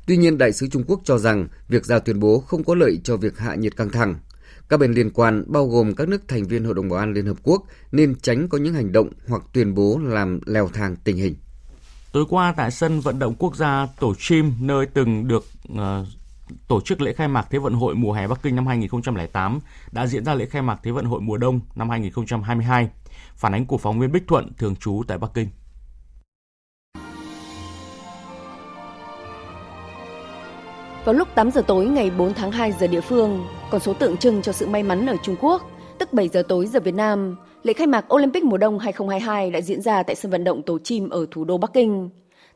Tuy 0.07 0.17
nhiên, 0.17 0.39
Đại 0.39 0.53
sứ 0.53 0.69
Trung 0.69 0.85
Quốc 0.87 1.01
cho 1.05 1.19
rằng 1.19 1.49
việc 1.69 1.85
ra 1.85 1.99
tuyên 1.99 2.21
bố 2.21 2.41
không 2.41 2.65
có 2.65 2.75
lợi 2.75 3.01
cho 3.05 3.17
việc 3.17 3.39
hạ 3.39 3.55
nhiệt 3.55 3.77
căng 3.77 3.91
thẳng 3.91 4.15
các 4.69 4.81
bên 4.81 4.93
liên 4.93 5.11
quan 5.11 5.45
bao 5.47 5.67
gồm 5.67 5.95
các 5.95 6.09
nước 6.09 6.29
thành 6.29 6.45
viên 6.45 6.65
Hội 6.65 6.75
đồng 6.75 6.89
Bảo 6.89 6.99
an 6.99 7.13
Liên 7.13 7.27
Hợp 7.27 7.37
Quốc 7.43 7.63
nên 7.93 8.15
tránh 8.23 8.49
có 8.49 8.59
những 8.59 8.75
hành 8.75 8.93
động 8.93 9.09
hoặc 9.29 9.43
tuyên 9.53 9.75
bố 9.75 9.99
làm 10.03 10.41
leo 10.47 10.69
thang 10.69 10.97
tình 11.05 11.17
hình. 11.17 11.35
Tối 12.13 12.25
qua 12.29 12.55
tại 12.57 12.71
sân 12.71 13.01
vận 13.01 13.19
động 13.19 13.35
quốc 13.39 13.57
gia 13.57 13.87
Tổ 14.01 14.15
Chim 14.19 14.53
nơi 14.61 14.87
từng 14.87 15.29
được 15.29 15.45
uh, 15.73 15.79
tổ 16.69 16.81
chức 16.81 17.01
lễ 17.01 17.13
khai 17.13 17.29
mạc 17.29 17.47
Thế 17.51 17.59
vận 17.59 17.75
hội 17.75 17.95
mùa 17.95 18.13
hè 18.13 18.29
Bắc 18.29 18.43
Kinh 18.43 18.57
năm 18.57 18.67
2008 18.67 19.59
đã 19.93 20.07
diễn 20.07 20.25
ra 20.25 20.35
lễ 20.35 20.47
khai 20.47 20.63
mạc 20.63 20.81
Thế 20.83 20.91
vận 20.91 21.05
hội 21.05 21.21
mùa 21.21 21.37
đông 21.37 21.61
năm 21.75 21.91
2022. 21.91 22.89
Phản 23.37 23.55
ánh 23.55 23.67
của 23.67 23.79
phóng 23.79 24.01
viên 24.01 24.13
Bích 24.13 24.27
Thuận 24.27 24.53
thường 24.59 24.77
trú 24.77 25.03
tại 25.09 25.19
Bắc 25.19 25.31
Kinh. 25.35 25.49
Vào 31.07 31.15
lúc 31.15 31.29
8 31.35 31.51
giờ 31.51 31.63
tối 31.67 31.87
ngày 31.87 32.11
4 32.19 32.35
tháng 32.35 32.51
2 32.51 32.73
giờ 32.73 32.87
địa 32.87 33.01
phương, 33.01 33.45
con 33.71 33.81
số 33.81 33.93
tượng 33.93 34.17
trưng 34.17 34.43
cho 34.43 34.53
sự 34.53 34.67
may 34.67 34.83
mắn 34.83 35.07
ở 35.07 35.17
Trung 35.23 35.37
Quốc, 35.41 35.71
tức 35.99 36.13
7 36.13 36.29
giờ 36.29 36.43
tối 36.49 36.67
giờ 36.67 36.81
Việt 36.81 36.95
Nam, 36.95 37.37
lễ 37.63 37.73
khai 37.73 37.87
mạc 37.87 38.15
Olympic 38.15 38.45
mùa 38.45 38.57
đông 38.57 38.79
2022 38.79 39.51
đã 39.51 39.61
diễn 39.61 39.81
ra 39.81 40.03
tại 40.03 40.17
sân 40.17 40.33
vận 40.33 40.45
động 40.45 40.63
Tổ 40.63 40.79
Chim 40.79 41.09
ở 41.09 41.27
thủ 41.31 41.45
đô 41.45 41.59
Bắc 41.59 41.73
Kinh. 41.73 42.11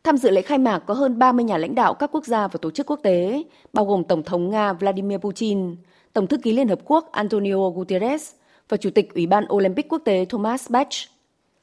Tham 0.04 0.16
dự 0.16 0.30
lễ 0.30 0.42
khai 0.42 0.58
mạc 0.58 0.78
có 0.78 0.94
hơn 0.94 1.18
30 1.18 1.44
nhà 1.44 1.58
lãnh 1.58 1.74
đạo 1.74 1.94
các 1.94 2.10
quốc 2.12 2.26
gia 2.26 2.48
và 2.48 2.58
tổ 2.62 2.70
chức 2.70 2.86
quốc 2.86 3.00
tế, 3.02 3.42
bao 3.72 3.84
gồm 3.84 4.04
Tổng 4.04 4.22
thống 4.22 4.50
Nga 4.50 4.72
Vladimir 4.72 5.18
Putin, 5.18 5.76
Tổng 6.12 6.26
thư 6.26 6.36
ký 6.36 6.52
Liên 6.52 6.68
Hợp 6.68 6.78
Quốc 6.84 7.12
Antonio 7.12 7.70
Guterres 7.74 8.32
và 8.68 8.76
Chủ 8.76 8.90
tịch 8.90 9.14
Ủy 9.14 9.26
ban 9.26 9.44
Olympic 9.52 9.88
quốc 9.88 10.02
tế 10.04 10.24
Thomas 10.28 10.70
Bach. 10.70 10.88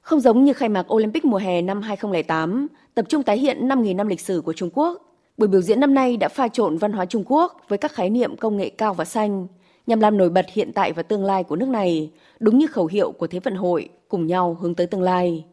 Không 0.02 0.20
giống 0.20 0.44
như 0.44 0.54
khai 0.54 0.70
mạc 0.70 0.94
Olympic 0.94 1.26
mùa 1.26 1.38
hè 1.38 1.62
năm 1.62 1.82
2008, 1.82 2.68
tập 2.96 3.06
trung 3.10 3.24
tái 3.24 3.38
hiện 3.38 3.68
5.000 3.68 3.96
năm 3.96 4.08
lịch 4.08 4.22
sử 4.22 4.42
của 4.46 4.54
Trung 4.54 4.70
Quốc, 4.74 5.07
Buổi 5.38 5.48
biểu 5.48 5.62
diễn 5.62 5.80
năm 5.80 5.94
nay 5.94 6.18
đã 6.18 6.30
pha 6.30 6.48
trộn 6.48 6.78
văn 6.78 6.92
hóa 6.92 7.06
Trung 7.06 7.24
Quốc 7.26 7.62
với 7.68 7.78
các 7.78 7.92
khái 7.92 8.10
niệm 8.10 8.38
công 8.38 8.58
nghệ 8.58 8.70
cao 8.70 8.94
và 8.94 9.06
xanh, 9.06 9.48
nhằm 9.88 10.00
làm 10.00 10.18
nổi 10.18 10.30
bật 10.30 10.46
hiện 10.54 10.72
tại 10.74 10.94
và 10.94 11.04
tương 11.04 11.26
lai 11.26 11.44
của 11.44 11.56
nước 11.56 11.70
này, 11.70 12.12
đúng 12.40 12.58
như 12.58 12.68
khẩu 12.68 12.86
hiệu 12.86 13.12
của 13.12 13.28
Thế 13.28 13.40
vận 13.40 13.56
hội, 13.56 13.90
cùng 14.08 14.28
nhau 14.28 14.58
hướng 14.62 14.76
tới 14.76 14.88
tương 14.88 15.02
lai. 15.02 15.46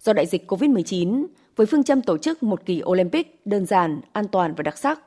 Do 0.00 0.12
đại 0.12 0.26
dịch 0.26 0.52
COVID-19, 0.52 1.26
với 1.56 1.66
phương 1.66 1.84
châm 1.84 2.02
tổ 2.02 2.18
chức 2.18 2.42
một 2.42 2.62
kỳ 2.64 2.82
Olympic 2.84 3.40
đơn 3.46 3.66
giản, 3.66 4.00
an 4.12 4.28
toàn 4.28 4.54
và 4.54 4.62
đặc 4.62 4.78
sắc, 4.78 5.00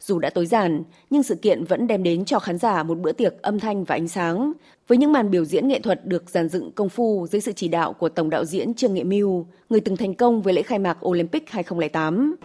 dù 0.00 0.18
đã 0.18 0.30
tối 0.30 0.46
giản, 0.46 0.82
nhưng 1.10 1.22
sự 1.22 1.34
kiện 1.34 1.64
vẫn 1.64 1.86
đem 1.86 2.02
đến 2.02 2.24
cho 2.24 2.38
khán 2.38 2.58
giả 2.58 2.82
một 2.82 2.98
bữa 2.98 3.12
tiệc 3.12 3.42
âm 3.42 3.60
thanh 3.60 3.84
và 3.84 3.94
ánh 3.94 4.08
sáng, 4.08 4.52
với 4.88 4.98
những 4.98 5.12
màn 5.12 5.30
biểu 5.30 5.44
diễn 5.44 5.68
nghệ 5.68 5.80
thuật 5.80 6.06
được 6.06 6.30
dàn 6.30 6.48
dựng 6.48 6.72
công 6.72 6.88
phu 6.88 7.26
dưới 7.30 7.40
sự 7.40 7.52
chỉ 7.52 7.68
đạo 7.68 7.92
của 7.92 8.08
tổng 8.08 8.30
đạo 8.30 8.44
diễn 8.44 8.74
Trương 8.74 8.94
Nghệ 8.94 9.04
Mưu, 9.04 9.46
người 9.68 9.80
từng 9.80 9.96
thành 9.96 10.14
công 10.14 10.42
với 10.42 10.54
lễ 10.54 10.62
khai 10.62 10.78
mạc 10.78 11.06
Olympic 11.06 11.50
2008. 11.50 12.36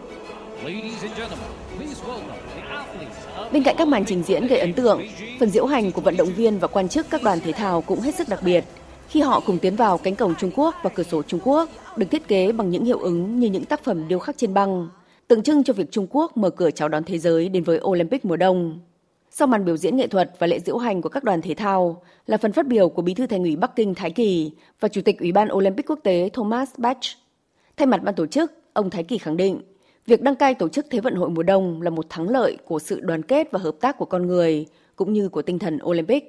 Bên 3.52 3.62
cạnh 3.62 3.74
các 3.78 3.88
màn 3.88 4.04
trình 4.04 4.22
diễn 4.22 4.46
gây 4.46 4.58
ấn 4.58 4.72
tượng, 4.72 5.02
phần 5.40 5.50
diễu 5.50 5.66
hành 5.66 5.92
của 5.92 6.00
vận 6.00 6.16
động 6.16 6.28
viên 6.36 6.58
và 6.58 6.68
quan 6.68 6.88
chức 6.88 7.06
các 7.10 7.22
đoàn 7.22 7.40
thể 7.40 7.52
thao 7.52 7.82
cũng 7.82 8.00
hết 8.00 8.14
sức 8.14 8.28
đặc 8.28 8.40
biệt 8.42 8.64
khi 9.08 9.20
họ 9.20 9.40
cùng 9.40 9.58
tiến 9.58 9.76
vào 9.76 9.98
cánh 9.98 10.16
cổng 10.16 10.34
Trung 10.34 10.50
Quốc 10.56 10.74
và 10.82 10.90
cửa 10.90 11.02
sổ 11.02 11.22
Trung 11.22 11.40
Quốc 11.44 11.68
được 11.96 12.06
thiết 12.10 12.28
kế 12.28 12.52
bằng 12.52 12.70
những 12.70 12.84
hiệu 12.84 12.98
ứng 12.98 13.40
như 13.40 13.48
những 13.48 13.64
tác 13.64 13.84
phẩm 13.84 14.08
điêu 14.08 14.18
khắc 14.18 14.38
trên 14.38 14.54
băng, 14.54 14.88
tượng 15.28 15.42
trưng 15.42 15.64
cho 15.64 15.72
việc 15.72 15.90
Trung 15.90 16.06
Quốc 16.10 16.36
mở 16.36 16.50
cửa 16.50 16.70
chào 16.70 16.88
đón 16.88 17.04
thế 17.04 17.18
giới 17.18 17.48
đến 17.48 17.64
với 17.64 17.80
Olympic 17.84 18.24
mùa 18.24 18.36
đông. 18.36 18.80
Sau 19.30 19.48
màn 19.48 19.64
biểu 19.64 19.76
diễn 19.76 19.96
nghệ 19.96 20.06
thuật 20.06 20.30
và 20.38 20.46
lễ 20.46 20.58
diễu 20.60 20.78
hành 20.78 21.02
của 21.02 21.08
các 21.08 21.24
đoàn 21.24 21.42
thể 21.42 21.54
thao 21.54 22.02
là 22.26 22.36
phần 22.36 22.52
phát 22.52 22.66
biểu 22.66 22.88
của 22.88 23.02
Bí 23.02 23.14
thư 23.14 23.26
Thành 23.26 23.42
ủy 23.42 23.56
Bắc 23.56 23.76
Kinh 23.76 23.94
Thái 23.94 24.10
Kỳ 24.10 24.50
và 24.80 24.88
Chủ 24.88 25.00
tịch 25.02 25.20
Ủy 25.20 25.32
ban 25.32 25.52
Olympic 25.52 25.90
quốc 25.90 25.98
tế 26.02 26.30
Thomas 26.32 26.70
Bach. 26.76 26.98
Thay 27.76 27.86
mặt 27.86 28.02
ban 28.02 28.14
tổ 28.14 28.26
chức, 28.26 28.52
ông 28.72 28.90
Thái 28.90 29.04
Kỳ 29.04 29.18
khẳng 29.18 29.36
định 29.36 29.60
Việc 30.08 30.22
đăng 30.22 30.36
cai 30.36 30.54
tổ 30.54 30.68
chức 30.68 30.86
Thế 30.90 31.00
vận 31.00 31.14
hội 31.14 31.30
mùa 31.30 31.42
đông 31.42 31.82
là 31.82 31.90
một 31.90 32.06
thắng 32.08 32.28
lợi 32.28 32.58
của 32.64 32.78
sự 32.78 33.00
đoàn 33.00 33.22
kết 33.22 33.48
và 33.52 33.58
hợp 33.58 33.74
tác 33.80 33.98
của 33.98 34.04
con 34.04 34.26
người, 34.26 34.66
cũng 34.96 35.12
như 35.12 35.28
của 35.28 35.42
tinh 35.42 35.58
thần 35.58 35.78
Olympic. 35.84 36.24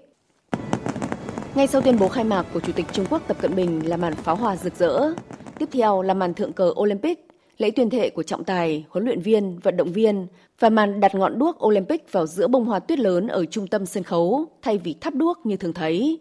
Ngay 1.55 1.67
sau 1.67 1.81
tuyên 1.81 1.99
bố 1.99 2.07
khai 2.07 2.23
mạc 2.23 2.45
của 2.53 2.59
Chủ 2.59 2.71
tịch 2.71 2.85
Trung 2.91 3.05
Quốc 3.09 3.21
Tập 3.27 3.37
Cận 3.41 3.55
Bình 3.55 3.89
là 3.89 3.97
màn 3.97 4.15
pháo 4.15 4.35
hoa 4.35 4.55
rực 4.55 4.75
rỡ, 4.75 5.13
tiếp 5.57 5.69
theo 5.71 6.01
là 6.01 6.13
màn 6.13 6.33
thượng 6.33 6.53
cờ 6.53 6.73
Olympic, 6.79 7.27
lễ 7.57 7.71
tuyên 7.71 7.89
thệ 7.89 8.09
của 8.09 8.23
trọng 8.23 8.43
tài, 8.43 8.85
huấn 8.89 9.05
luyện 9.05 9.21
viên, 9.21 9.59
vận 9.59 9.77
động 9.77 9.91
viên 9.91 10.27
và 10.59 10.69
màn 10.69 10.99
đặt 10.99 11.15
ngọn 11.15 11.39
đuốc 11.39 11.65
Olympic 11.65 12.11
vào 12.11 12.27
giữa 12.27 12.47
bông 12.47 12.65
hoa 12.65 12.79
tuyết 12.79 12.99
lớn 12.99 13.27
ở 13.27 13.45
trung 13.45 13.67
tâm 13.67 13.85
sân 13.85 14.03
khấu 14.03 14.45
thay 14.61 14.77
vì 14.77 14.95
thắp 15.01 15.15
đuốc 15.15 15.45
như 15.45 15.57
thường 15.57 15.73
thấy. 15.73 16.19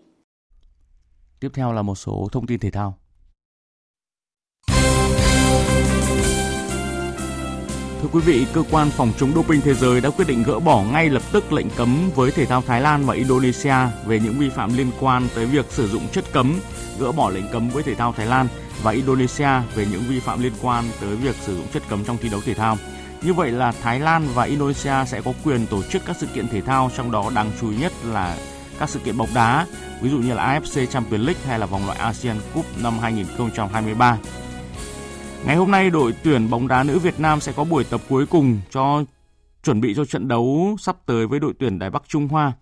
Tiếp 1.40 1.50
theo 1.54 1.72
là 1.72 1.82
một 1.82 1.94
số 1.94 2.28
thông 2.32 2.46
tin 2.46 2.60
thể 2.60 2.70
thao. 2.70 2.98
Thưa 8.02 8.08
quý 8.12 8.20
vị, 8.20 8.46
cơ 8.52 8.62
quan 8.70 8.90
phòng 8.90 9.12
chống 9.18 9.32
doping 9.34 9.61
thế 9.61 9.74
giới 9.74 10.00
đã 10.00 10.11
quyết 10.11 10.28
định 10.28 10.42
gỡ 10.42 10.58
bỏ 10.58 10.82
ngay 10.82 11.08
lập 11.08 11.22
tức 11.32 11.52
lệnh 11.52 11.70
cấm 11.70 12.11
với 12.14 12.30
thể 12.30 12.46
thao 12.46 12.62
Thái 12.62 12.80
Lan 12.80 13.06
và 13.06 13.14
Indonesia 13.14 13.74
về 14.06 14.20
những 14.20 14.38
vi 14.38 14.48
phạm 14.50 14.76
liên 14.76 14.90
quan 15.00 15.28
tới 15.34 15.46
việc 15.46 15.66
sử 15.70 15.88
dụng 15.88 16.02
chất 16.12 16.24
cấm, 16.32 16.61
gỡ 16.98 17.12
bỏ 17.12 17.30
lệnh 17.30 17.48
cấm 17.52 17.68
với 17.68 17.82
thể 17.82 17.94
thao 17.94 18.12
Thái 18.12 18.26
Lan 18.26 18.48
và 18.82 18.92
Indonesia 18.92 19.48
về 19.74 19.87
những 19.90 20.02
vi 20.08 20.20
phạm 20.20 20.42
liên 20.42 20.52
quan 20.62 20.84
tới 21.00 21.16
việc 21.16 21.37
sử 21.40 21.56
dụng 21.56 21.66
chất 21.72 21.82
cấm 21.88 22.04
trong 22.04 22.16
thi 22.16 22.28
đấu 22.28 22.40
thể 22.44 22.54
thao. 22.54 22.78
Như 23.22 23.32
vậy 23.32 23.50
là 23.50 23.72
Thái 23.82 24.00
Lan 24.00 24.28
và 24.34 24.44
Indonesia 24.44 24.94
sẽ 25.06 25.20
có 25.20 25.32
quyền 25.44 25.66
tổ 25.66 25.82
chức 25.82 26.02
các 26.06 26.16
sự 26.20 26.26
kiện 26.26 26.48
thể 26.48 26.61
thao 26.61 26.90
trong 26.96 27.11
đó 27.11 27.30
đáng 27.34 27.50
chú 27.61 27.70
ý 27.70 27.76
nhất 27.76 27.92
là 28.04 28.37
các 28.78 28.90
sự 28.90 28.98
kiện 28.98 29.16
bóng 29.16 29.34
đá, 29.34 29.66
ví 30.00 30.11
dụ 30.11 30.18
như 30.18 30.34
là 30.34 30.58
AFC 30.61 30.87
Champions 30.87 31.24
League 31.24 31.42
hay 31.46 31.58
là 31.58 31.66
vòng 31.66 31.87
loại 31.87 31.98
ASEAN 31.98 32.37
Cup 32.54 32.66
năm 32.82 32.98
2023. 32.98 34.18
Ngày 35.48 35.56
hôm 35.56 35.70
nay, 35.70 35.90
đội 35.90 36.14
tuyển 36.22 36.50
bóng 36.50 36.68
đá 36.68 36.82
nữ 36.82 36.98
Việt 36.98 37.20
Nam 37.20 37.40
sẽ 37.40 37.52
có 37.52 37.64
buổi 37.64 37.84
tập 37.84 38.00
cuối 38.08 38.26
cùng 38.26 38.61
cho 38.70 39.04
chuẩn 39.62 39.80
bị 39.80 39.94
cho 39.94 40.04
trận 40.04 40.28
đấu 40.28 40.76
sắp 40.78 40.96
tới 41.06 41.26
với 41.26 41.40
đội 41.40 41.52
tuyển 41.58 41.78
Đài 41.78 41.90
Bắc 41.90 42.02
Trung 42.08 42.28
Hoa. 42.28 42.52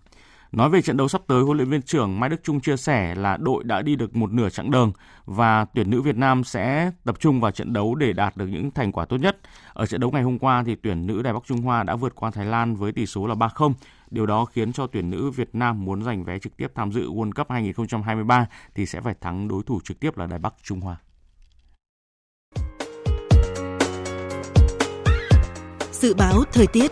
Nói 0.51 0.69
về 0.69 0.81
trận 0.81 0.97
đấu 0.97 1.07
sắp 1.07 1.21
tới, 1.27 1.43
huấn 1.43 1.57
luyện 1.57 1.69
viên 1.69 1.81
trưởng 1.81 2.19
Mai 2.19 2.29
Đức 2.29 2.43
Trung 2.43 2.59
chia 2.59 2.77
sẻ 2.77 3.15
là 3.15 3.37
đội 3.37 3.63
đã 3.63 3.81
đi 3.81 3.95
được 3.95 4.15
một 4.15 4.31
nửa 4.31 4.49
chặng 4.49 4.71
đường 4.71 4.91
và 5.25 5.65
tuyển 5.65 5.89
nữ 5.89 6.01
Việt 6.01 6.17
Nam 6.17 6.43
sẽ 6.43 6.91
tập 7.03 7.15
trung 7.19 7.41
vào 7.41 7.51
trận 7.51 7.73
đấu 7.73 7.95
để 7.95 8.13
đạt 8.13 8.37
được 8.37 8.47
những 8.47 8.71
thành 8.71 8.91
quả 8.91 9.05
tốt 9.05 9.17
nhất. 9.17 9.37
Ở 9.73 9.85
trận 9.85 10.01
đấu 10.01 10.11
ngày 10.11 10.23
hôm 10.23 10.39
qua 10.39 10.63
thì 10.65 10.75
tuyển 10.75 11.07
nữ 11.07 11.21
Đài 11.21 11.33
Bắc 11.33 11.43
Trung 11.45 11.61
Hoa 11.61 11.83
đã 11.83 11.95
vượt 11.95 12.15
qua 12.15 12.31
Thái 12.31 12.45
Lan 12.45 12.75
với 12.75 12.91
tỷ 12.91 13.05
số 13.05 13.27
là 13.27 13.35
3-0. 13.35 13.73
Điều 14.11 14.25
đó 14.25 14.45
khiến 14.45 14.73
cho 14.73 14.87
tuyển 14.87 15.09
nữ 15.09 15.29
Việt 15.29 15.49
Nam 15.53 15.85
muốn 15.85 16.03
giành 16.03 16.23
vé 16.23 16.39
trực 16.39 16.57
tiếp 16.57 16.71
tham 16.75 16.91
dự 16.91 17.09
World 17.09 17.31
Cup 17.31 17.49
2023 17.49 18.47
thì 18.75 18.85
sẽ 18.85 19.01
phải 19.01 19.13
thắng 19.21 19.47
đối 19.47 19.63
thủ 19.63 19.79
trực 19.83 19.99
tiếp 19.99 20.17
là 20.17 20.25
Đài 20.25 20.39
Bắc 20.39 20.53
Trung 20.63 20.81
Hoa. 20.81 20.97
Dự 26.01 26.13
báo 26.13 26.43
thời 26.53 26.67
tiết 26.67 26.91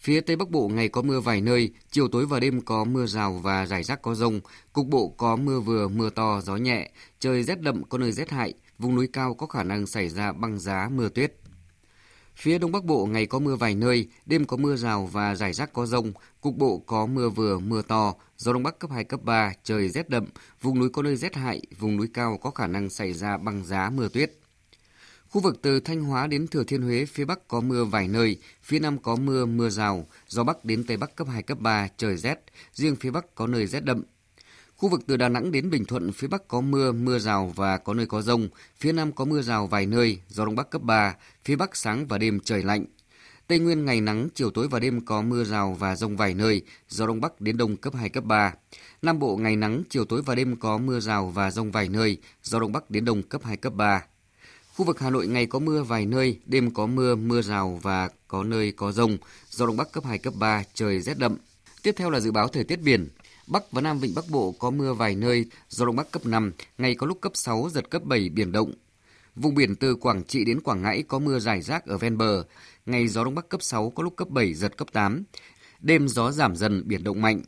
Phía 0.00 0.20
Tây 0.20 0.36
Bắc 0.36 0.50
Bộ 0.50 0.68
ngày 0.68 0.88
có 0.88 1.02
mưa 1.02 1.20
vài 1.20 1.40
nơi, 1.40 1.70
chiều 1.90 2.08
tối 2.08 2.26
và 2.26 2.40
đêm 2.40 2.60
có 2.60 2.84
mưa 2.84 3.06
rào 3.06 3.32
và 3.32 3.66
rải 3.66 3.82
rác 3.82 4.02
có 4.02 4.14
rông. 4.14 4.40
Cục 4.72 4.86
bộ 4.86 5.08
có 5.08 5.36
mưa 5.36 5.60
vừa, 5.60 5.88
mưa 5.88 6.10
to, 6.10 6.40
gió 6.40 6.56
nhẹ. 6.56 6.90
Trời 7.20 7.42
rét 7.42 7.60
đậm 7.60 7.84
có 7.84 7.98
nơi 7.98 8.12
rét 8.12 8.30
hại. 8.30 8.54
Vùng 8.78 8.94
núi 8.94 9.08
cao 9.12 9.34
có 9.34 9.46
khả 9.46 9.62
năng 9.62 9.86
xảy 9.86 10.08
ra 10.08 10.32
băng 10.32 10.58
giá, 10.58 10.88
mưa 10.92 11.08
tuyết. 11.08 11.32
Phía 12.36 12.58
Đông 12.58 12.72
Bắc 12.72 12.84
Bộ 12.84 13.06
ngày 13.06 13.26
có 13.26 13.38
mưa 13.38 13.56
vài 13.56 13.74
nơi, 13.74 14.08
đêm 14.26 14.44
có 14.44 14.56
mưa 14.56 14.76
rào 14.76 15.06
và 15.12 15.34
rải 15.34 15.52
rác 15.52 15.72
có 15.72 15.86
rông. 15.86 16.12
Cục 16.40 16.56
bộ 16.56 16.82
có 16.86 17.06
mưa 17.06 17.28
vừa, 17.28 17.58
mưa 17.58 17.82
to, 17.82 18.14
gió 18.36 18.52
Đông 18.52 18.62
Bắc 18.62 18.78
cấp 18.78 18.90
2, 18.90 19.04
cấp 19.04 19.20
3, 19.22 19.52
trời 19.62 19.88
rét 19.88 20.08
đậm. 20.08 20.26
Vùng 20.60 20.78
núi 20.78 20.88
có 20.88 21.02
nơi 21.02 21.16
rét 21.16 21.34
hại, 21.34 21.62
vùng 21.78 21.96
núi 21.96 22.08
cao 22.14 22.38
có 22.42 22.50
khả 22.50 22.66
năng 22.66 22.90
xảy 22.90 23.12
ra 23.12 23.36
băng 23.36 23.64
giá, 23.64 23.90
mưa 23.90 24.08
tuyết. 24.08 24.37
Khu 25.30 25.40
vực 25.40 25.58
từ 25.62 25.80
Thanh 25.80 26.04
Hóa 26.04 26.26
đến 26.26 26.46
Thừa 26.48 26.64
Thiên 26.64 26.82
Huế, 26.82 27.04
phía 27.04 27.24
Bắc 27.24 27.48
có 27.48 27.60
mưa 27.60 27.84
vài 27.84 28.08
nơi, 28.08 28.36
phía 28.62 28.78
Nam 28.78 28.98
có 28.98 29.16
mưa, 29.16 29.46
mưa 29.46 29.68
rào, 29.70 30.06
gió 30.28 30.44
Bắc 30.44 30.64
đến 30.64 30.84
Tây 30.84 30.96
Bắc 30.96 31.16
cấp 31.16 31.26
2, 31.30 31.42
cấp 31.42 31.60
3, 31.60 31.88
trời 31.96 32.16
rét, 32.16 32.44
riêng 32.72 32.96
phía 32.96 33.10
Bắc 33.10 33.34
có 33.34 33.46
nơi 33.46 33.66
rét 33.66 33.84
đậm. 33.84 34.02
Khu 34.76 34.88
vực 34.88 35.00
từ 35.06 35.16
Đà 35.16 35.28
Nẵng 35.28 35.52
đến 35.52 35.70
Bình 35.70 35.84
Thuận, 35.84 36.12
phía 36.12 36.28
Bắc 36.28 36.48
có 36.48 36.60
mưa, 36.60 36.92
mưa 36.92 37.18
rào 37.18 37.52
và 37.56 37.76
có 37.76 37.94
nơi 37.94 38.06
có 38.06 38.22
rông, 38.22 38.48
phía 38.80 38.92
Nam 38.92 39.12
có 39.12 39.24
mưa 39.24 39.42
rào 39.42 39.66
vài 39.66 39.86
nơi, 39.86 40.18
gió 40.28 40.44
Đông 40.44 40.56
Bắc 40.56 40.70
cấp 40.70 40.82
3, 40.82 41.16
phía 41.44 41.56
Bắc 41.56 41.76
sáng 41.76 42.06
và 42.06 42.18
đêm 42.18 42.40
trời 42.44 42.62
lạnh. 42.62 42.84
Tây 43.46 43.58
Nguyên 43.58 43.84
ngày 43.84 44.00
nắng, 44.00 44.28
chiều 44.34 44.50
tối 44.50 44.68
và 44.68 44.78
đêm 44.80 45.00
có 45.00 45.22
mưa 45.22 45.44
rào 45.44 45.76
và 45.78 45.96
rông 45.96 46.16
vài 46.16 46.34
nơi, 46.34 46.62
gió 46.88 47.06
Đông 47.06 47.20
Bắc 47.20 47.40
đến 47.40 47.56
Đông 47.56 47.76
cấp 47.76 47.94
2, 47.94 48.08
cấp 48.08 48.24
3. 48.24 48.54
Nam 49.02 49.18
Bộ 49.18 49.36
ngày 49.36 49.56
nắng, 49.56 49.82
chiều 49.90 50.04
tối 50.04 50.22
và 50.26 50.34
đêm 50.34 50.56
có 50.56 50.78
mưa 50.78 51.00
rào 51.00 51.26
và 51.26 51.50
rông 51.50 51.70
vài 51.70 51.88
nơi, 51.88 52.16
gió 52.42 52.60
Đông 52.60 52.72
Bắc 52.72 52.90
đến 52.90 53.04
Đông 53.04 53.22
cấp 53.22 53.44
2, 53.44 53.56
cấp 53.56 53.74
3. 53.74 54.04
Khu 54.78 54.84
vực 54.84 55.00
Hà 55.00 55.10
Nội 55.10 55.26
ngày 55.26 55.46
có 55.46 55.58
mưa 55.58 55.82
vài 55.82 56.06
nơi, 56.06 56.38
đêm 56.46 56.70
có 56.70 56.86
mưa, 56.86 57.14
mưa 57.14 57.42
rào 57.42 57.80
và 57.82 58.08
có 58.28 58.44
nơi 58.44 58.72
có 58.72 58.92
rông, 58.92 59.16
gió 59.50 59.66
Đông 59.66 59.76
Bắc 59.76 59.92
cấp 59.92 60.04
2, 60.04 60.18
cấp 60.18 60.34
3, 60.38 60.62
trời 60.74 61.00
rét 61.00 61.18
đậm. 61.18 61.36
Tiếp 61.82 61.94
theo 61.96 62.10
là 62.10 62.20
dự 62.20 62.32
báo 62.32 62.48
thời 62.48 62.64
tiết 62.64 62.80
biển. 62.82 63.08
Bắc 63.46 63.72
và 63.72 63.80
Nam 63.80 63.98
Vịnh 63.98 64.14
Bắc 64.14 64.24
Bộ 64.30 64.54
có 64.58 64.70
mưa 64.70 64.94
vài 64.94 65.14
nơi, 65.14 65.44
gió 65.68 65.86
Đông 65.86 65.96
Bắc 65.96 66.10
cấp 66.10 66.26
5, 66.26 66.52
ngày 66.78 66.94
có 66.94 67.06
lúc 67.06 67.20
cấp 67.20 67.32
6, 67.34 67.68
giật 67.72 67.90
cấp 67.90 68.02
7, 68.04 68.28
biển 68.28 68.52
động. 68.52 68.72
Vùng 69.36 69.54
biển 69.54 69.76
từ 69.76 69.94
Quảng 69.94 70.24
Trị 70.24 70.44
đến 70.44 70.60
Quảng 70.60 70.82
Ngãi 70.82 71.02
có 71.02 71.18
mưa 71.18 71.38
rải 71.38 71.62
rác 71.62 71.86
ở 71.86 71.98
ven 71.98 72.18
bờ, 72.18 72.44
ngày 72.86 73.08
gió 73.08 73.24
Đông 73.24 73.34
Bắc 73.34 73.48
cấp 73.48 73.62
6, 73.62 73.90
có 73.90 74.02
lúc 74.02 74.16
cấp 74.16 74.28
7, 74.28 74.54
giật 74.54 74.76
cấp 74.76 74.88
8. 74.92 75.22
Đêm 75.80 76.08
gió 76.08 76.32
giảm 76.32 76.56
dần, 76.56 76.82
biển 76.86 77.04
động 77.04 77.22
mạnh. 77.22 77.40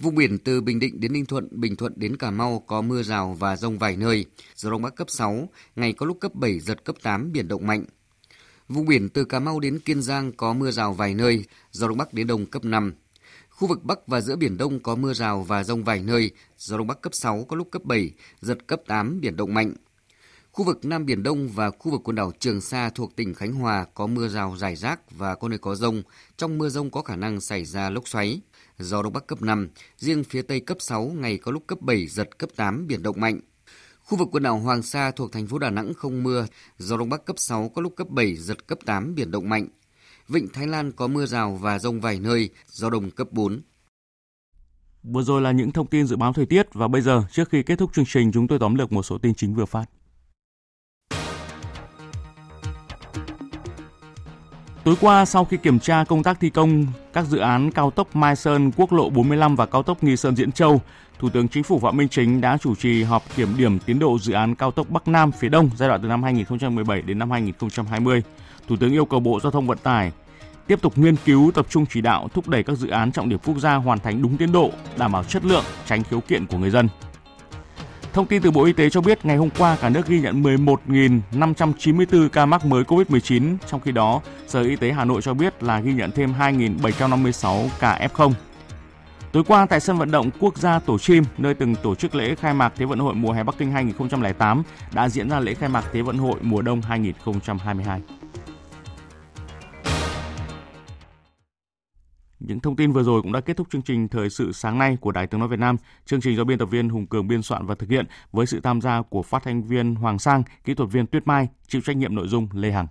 Vùng 0.00 0.14
biển 0.14 0.38
từ 0.38 0.60
Bình 0.60 0.78
Định 0.78 1.00
đến 1.00 1.12
Ninh 1.12 1.26
Thuận, 1.26 1.48
Bình 1.50 1.76
Thuận 1.76 1.92
đến 1.96 2.16
Cà 2.16 2.30
Mau 2.30 2.64
có 2.66 2.80
mưa 2.80 3.02
rào 3.02 3.36
và 3.38 3.56
rông 3.56 3.78
vài 3.78 3.96
nơi, 3.96 4.24
gió 4.56 4.70
đông 4.70 4.82
bắc 4.82 4.94
cấp 4.96 5.10
6, 5.10 5.48
ngày 5.76 5.92
có 5.92 6.06
lúc 6.06 6.20
cấp 6.20 6.34
7, 6.34 6.60
giật 6.60 6.84
cấp 6.84 6.96
8, 7.02 7.32
biển 7.32 7.48
động 7.48 7.66
mạnh. 7.66 7.84
Vùng 8.68 8.86
biển 8.86 9.08
từ 9.08 9.24
Cà 9.24 9.40
Mau 9.40 9.60
đến 9.60 9.78
Kiên 9.78 10.02
Giang 10.02 10.32
có 10.32 10.52
mưa 10.52 10.70
rào 10.70 10.92
vài 10.92 11.14
nơi, 11.14 11.44
gió 11.72 11.88
đông 11.88 11.98
bắc 11.98 12.14
đến 12.14 12.26
đông 12.26 12.46
cấp 12.46 12.64
5. 12.64 12.94
Khu 13.50 13.68
vực 13.68 13.84
Bắc 13.84 14.06
và 14.06 14.20
giữa 14.20 14.36
Biển 14.36 14.56
Đông 14.56 14.80
có 14.80 14.94
mưa 14.94 15.14
rào 15.14 15.42
và 15.42 15.64
rông 15.64 15.84
vài 15.84 16.02
nơi, 16.02 16.30
gió 16.58 16.78
Đông 16.78 16.86
Bắc 16.86 17.00
cấp 17.00 17.14
6, 17.14 17.44
có 17.48 17.56
lúc 17.56 17.68
cấp 17.70 17.84
7, 17.84 18.10
giật 18.40 18.66
cấp 18.66 18.80
8, 18.86 19.20
biển 19.20 19.36
động 19.36 19.54
mạnh. 19.54 19.74
Khu 20.52 20.64
vực 20.64 20.84
Nam 20.84 21.06
Biển 21.06 21.22
Đông 21.22 21.48
và 21.48 21.70
khu 21.70 21.92
vực 21.92 22.00
quần 22.04 22.16
đảo 22.16 22.32
Trường 22.38 22.60
Sa 22.60 22.90
thuộc 22.90 23.16
tỉnh 23.16 23.34
Khánh 23.34 23.52
Hòa 23.52 23.86
có 23.94 24.06
mưa 24.06 24.28
rào 24.28 24.56
rải 24.56 24.76
rác 24.76 25.10
và 25.10 25.34
có 25.34 25.48
nơi 25.48 25.58
có 25.58 25.74
rông. 25.74 26.02
Trong 26.36 26.58
mưa 26.58 26.68
rông 26.68 26.90
có 26.90 27.02
khả 27.02 27.16
năng 27.16 27.40
xảy 27.40 27.64
ra 27.64 27.90
lốc 27.90 28.08
xoáy 28.08 28.40
gió 28.78 29.02
Đông 29.02 29.12
Bắc 29.12 29.26
cấp 29.26 29.42
5, 29.42 29.68
riêng 29.96 30.24
phía 30.24 30.42
Tây 30.42 30.60
cấp 30.60 30.76
6, 30.80 31.04
ngày 31.04 31.38
có 31.38 31.52
lúc 31.52 31.66
cấp 31.66 31.80
7, 31.80 32.06
giật 32.06 32.38
cấp 32.38 32.50
8, 32.56 32.86
biển 32.86 33.02
động 33.02 33.20
mạnh. 33.20 33.40
Khu 34.00 34.18
vực 34.18 34.28
quần 34.32 34.42
đảo 34.42 34.58
Hoàng 34.58 34.82
Sa 34.82 35.10
thuộc 35.10 35.32
thành 35.32 35.46
phố 35.46 35.58
Đà 35.58 35.70
Nẵng 35.70 35.94
không 35.94 36.22
mưa, 36.22 36.46
gió 36.78 36.96
Đông 36.96 37.08
Bắc 37.08 37.24
cấp 37.24 37.38
6, 37.38 37.68
có 37.68 37.82
lúc 37.82 37.96
cấp 37.96 38.08
7, 38.08 38.36
giật 38.36 38.66
cấp 38.66 38.78
8, 38.84 39.14
biển 39.14 39.30
động 39.30 39.48
mạnh. 39.48 39.68
Vịnh 40.28 40.48
Thái 40.48 40.66
Lan 40.66 40.92
có 40.92 41.06
mưa 41.06 41.26
rào 41.26 41.54
và 41.54 41.78
rông 41.78 42.00
vài 42.00 42.20
nơi, 42.20 42.50
gió 42.66 42.90
đông 42.90 43.10
cấp 43.10 43.28
4. 43.30 43.60
Vừa 45.02 45.22
rồi 45.22 45.42
là 45.42 45.52
những 45.52 45.72
thông 45.72 45.86
tin 45.86 46.06
dự 46.06 46.16
báo 46.16 46.32
thời 46.32 46.46
tiết 46.46 46.66
và 46.72 46.88
bây 46.88 47.02
giờ 47.02 47.22
trước 47.32 47.48
khi 47.48 47.62
kết 47.62 47.78
thúc 47.78 47.94
chương 47.94 48.04
trình 48.08 48.32
chúng 48.32 48.48
tôi 48.48 48.58
tóm 48.58 48.74
lược 48.74 48.92
một 48.92 49.02
số 49.02 49.18
tin 49.18 49.34
chính 49.34 49.54
vừa 49.54 49.64
phát. 49.64 49.86
Tối 54.84 54.94
qua, 55.00 55.24
sau 55.24 55.44
khi 55.44 55.56
kiểm 55.56 55.78
tra 55.78 56.04
công 56.04 56.22
tác 56.22 56.40
thi 56.40 56.50
công 56.50 56.86
các 57.12 57.24
dự 57.26 57.38
án 57.38 57.70
cao 57.70 57.90
tốc 57.90 58.16
Mai 58.16 58.36
Sơn, 58.36 58.70
quốc 58.76 58.92
lộ 58.92 59.10
45 59.10 59.56
và 59.56 59.66
cao 59.66 59.82
tốc 59.82 60.04
Nghi 60.04 60.16
Sơn 60.16 60.36
Diễn 60.36 60.52
Châu, 60.52 60.80
Thủ 61.18 61.28
tướng 61.28 61.48
Chính 61.48 61.62
phủ 61.62 61.78
Phạm 61.78 61.96
Minh 61.96 62.08
Chính 62.08 62.40
đã 62.40 62.58
chủ 62.60 62.74
trì 62.74 63.02
họp 63.02 63.22
kiểm 63.36 63.56
điểm 63.56 63.78
tiến 63.78 63.98
độ 63.98 64.18
dự 64.18 64.32
án 64.32 64.54
cao 64.54 64.70
tốc 64.70 64.90
Bắc 64.90 65.08
Nam 65.08 65.32
phía 65.32 65.48
Đông 65.48 65.70
giai 65.76 65.88
đoạn 65.88 66.02
từ 66.02 66.08
năm 66.08 66.22
2017 66.22 67.02
đến 67.02 67.18
năm 67.18 67.30
2020. 67.30 68.22
Thủ 68.68 68.76
tướng 68.76 68.92
yêu 68.92 69.04
cầu 69.04 69.20
Bộ 69.20 69.40
Giao 69.40 69.52
thông 69.52 69.66
Vận 69.66 69.78
tải 69.78 70.12
tiếp 70.66 70.82
tục 70.82 70.98
nghiên 70.98 71.16
cứu 71.24 71.50
tập 71.54 71.66
trung 71.68 71.86
chỉ 71.90 72.00
đạo 72.00 72.28
thúc 72.34 72.48
đẩy 72.48 72.62
các 72.62 72.78
dự 72.78 72.88
án 72.88 73.12
trọng 73.12 73.28
điểm 73.28 73.38
quốc 73.38 73.58
gia 73.58 73.74
hoàn 73.74 73.98
thành 73.98 74.22
đúng 74.22 74.36
tiến 74.36 74.52
độ, 74.52 74.70
đảm 74.96 75.12
bảo 75.12 75.24
chất 75.24 75.44
lượng, 75.44 75.64
tránh 75.86 76.02
khiếu 76.04 76.20
kiện 76.20 76.46
của 76.46 76.58
người 76.58 76.70
dân. 76.70 76.88
Thông 78.12 78.26
tin 78.26 78.42
từ 78.42 78.50
Bộ 78.50 78.64
Y 78.64 78.72
tế 78.72 78.90
cho 78.90 79.00
biết 79.00 79.24
ngày 79.24 79.36
hôm 79.36 79.48
qua 79.58 79.76
cả 79.80 79.88
nước 79.88 80.06
ghi 80.06 80.20
nhận 80.20 80.42
11.594 80.42 82.28
ca 82.28 82.46
mắc 82.46 82.64
mới 82.66 82.84
COVID-19, 82.84 83.56
trong 83.66 83.80
khi 83.80 83.92
đó 83.92 84.20
Sở 84.46 84.62
Y 84.62 84.76
tế 84.76 84.92
Hà 84.92 85.04
Nội 85.04 85.22
cho 85.22 85.34
biết 85.34 85.62
là 85.62 85.80
ghi 85.80 85.92
nhận 85.92 86.10
thêm 86.10 86.34
2.756 86.38 87.68
ca 87.80 88.08
F0. 88.14 88.32
Tối 89.32 89.44
qua 89.48 89.66
tại 89.66 89.80
sân 89.80 89.98
vận 89.98 90.10
động 90.10 90.30
quốc 90.40 90.58
gia 90.58 90.78
Tổ 90.78 90.98
Chim, 90.98 91.24
nơi 91.38 91.54
từng 91.54 91.74
tổ 91.74 91.94
chức 91.94 92.14
lễ 92.14 92.34
khai 92.34 92.54
mạc 92.54 92.72
Thế 92.76 92.84
vận 92.84 92.98
hội 92.98 93.14
mùa 93.14 93.32
hè 93.32 93.42
Bắc 93.42 93.54
Kinh 93.58 93.72
2008, 93.72 94.62
đã 94.94 95.08
diễn 95.08 95.30
ra 95.30 95.40
lễ 95.40 95.54
khai 95.54 95.68
mạc 95.68 95.84
Thế 95.92 96.02
vận 96.02 96.18
hội 96.18 96.36
mùa 96.42 96.62
đông 96.62 96.82
2022. 96.82 98.00
Những 102.46 102.60
thông 102.60 102.76
tin 102.76 102.92
vừa 102.92 103.02
rồi 103.02 103.22
cũng 103.22 103.32
đã 103.32 103.40
kết 103.40 103.56
thúc 103.56 103.66
chương 103.70 103.82
trình 103.82 104.08
Thời 104.08 104.30
sự 104.30 104.52
sáng 104.52 104.78
nay 104.78 104.96
của 105.00 105.12
Đài 105.12 105.26
Tiếng 105.26 105.40
Nói 105.40 105.48
Việt 105.48 105.58
Nam. 105.58 105.76
Chương 106.06 106.20
trình 106.20 106.36
do 106.36 106.44
biên 106.44 106.58
tập 106.58 106.66
viên 106.66 106.88
Hùng 106.88 107.06
Cường 107.06 107.28
biên 107.28 107.42
soạn 107.42 107.66
và 107.66 107.74
thực 107.74 107.90
hiện 107.90 108.06
với 108.32 108.46
sự 108.46 108.60
tham 108.60 108.80
gia 108.80 109.02
của 109.02 109.22
phát 109.22 109.42
thanh 109.42 109.62
viên 109.62 109.94
Hoàng 109.94 110.18
Sang, 110.18 110.42
kỹ 110.64 110.74
thuật 110.74 110.90
viên 110.90 111.06
Tuyết 111.06 111.26
Mai, 111.26 111.48
chịu 111.68 111.80
trách 111.84 111.96
nhiệm 111.96 112.14
nội 112.14 112.28
dung 112.28 112.48
Lê 112.52 112.70
Hằng. 112.70 112.86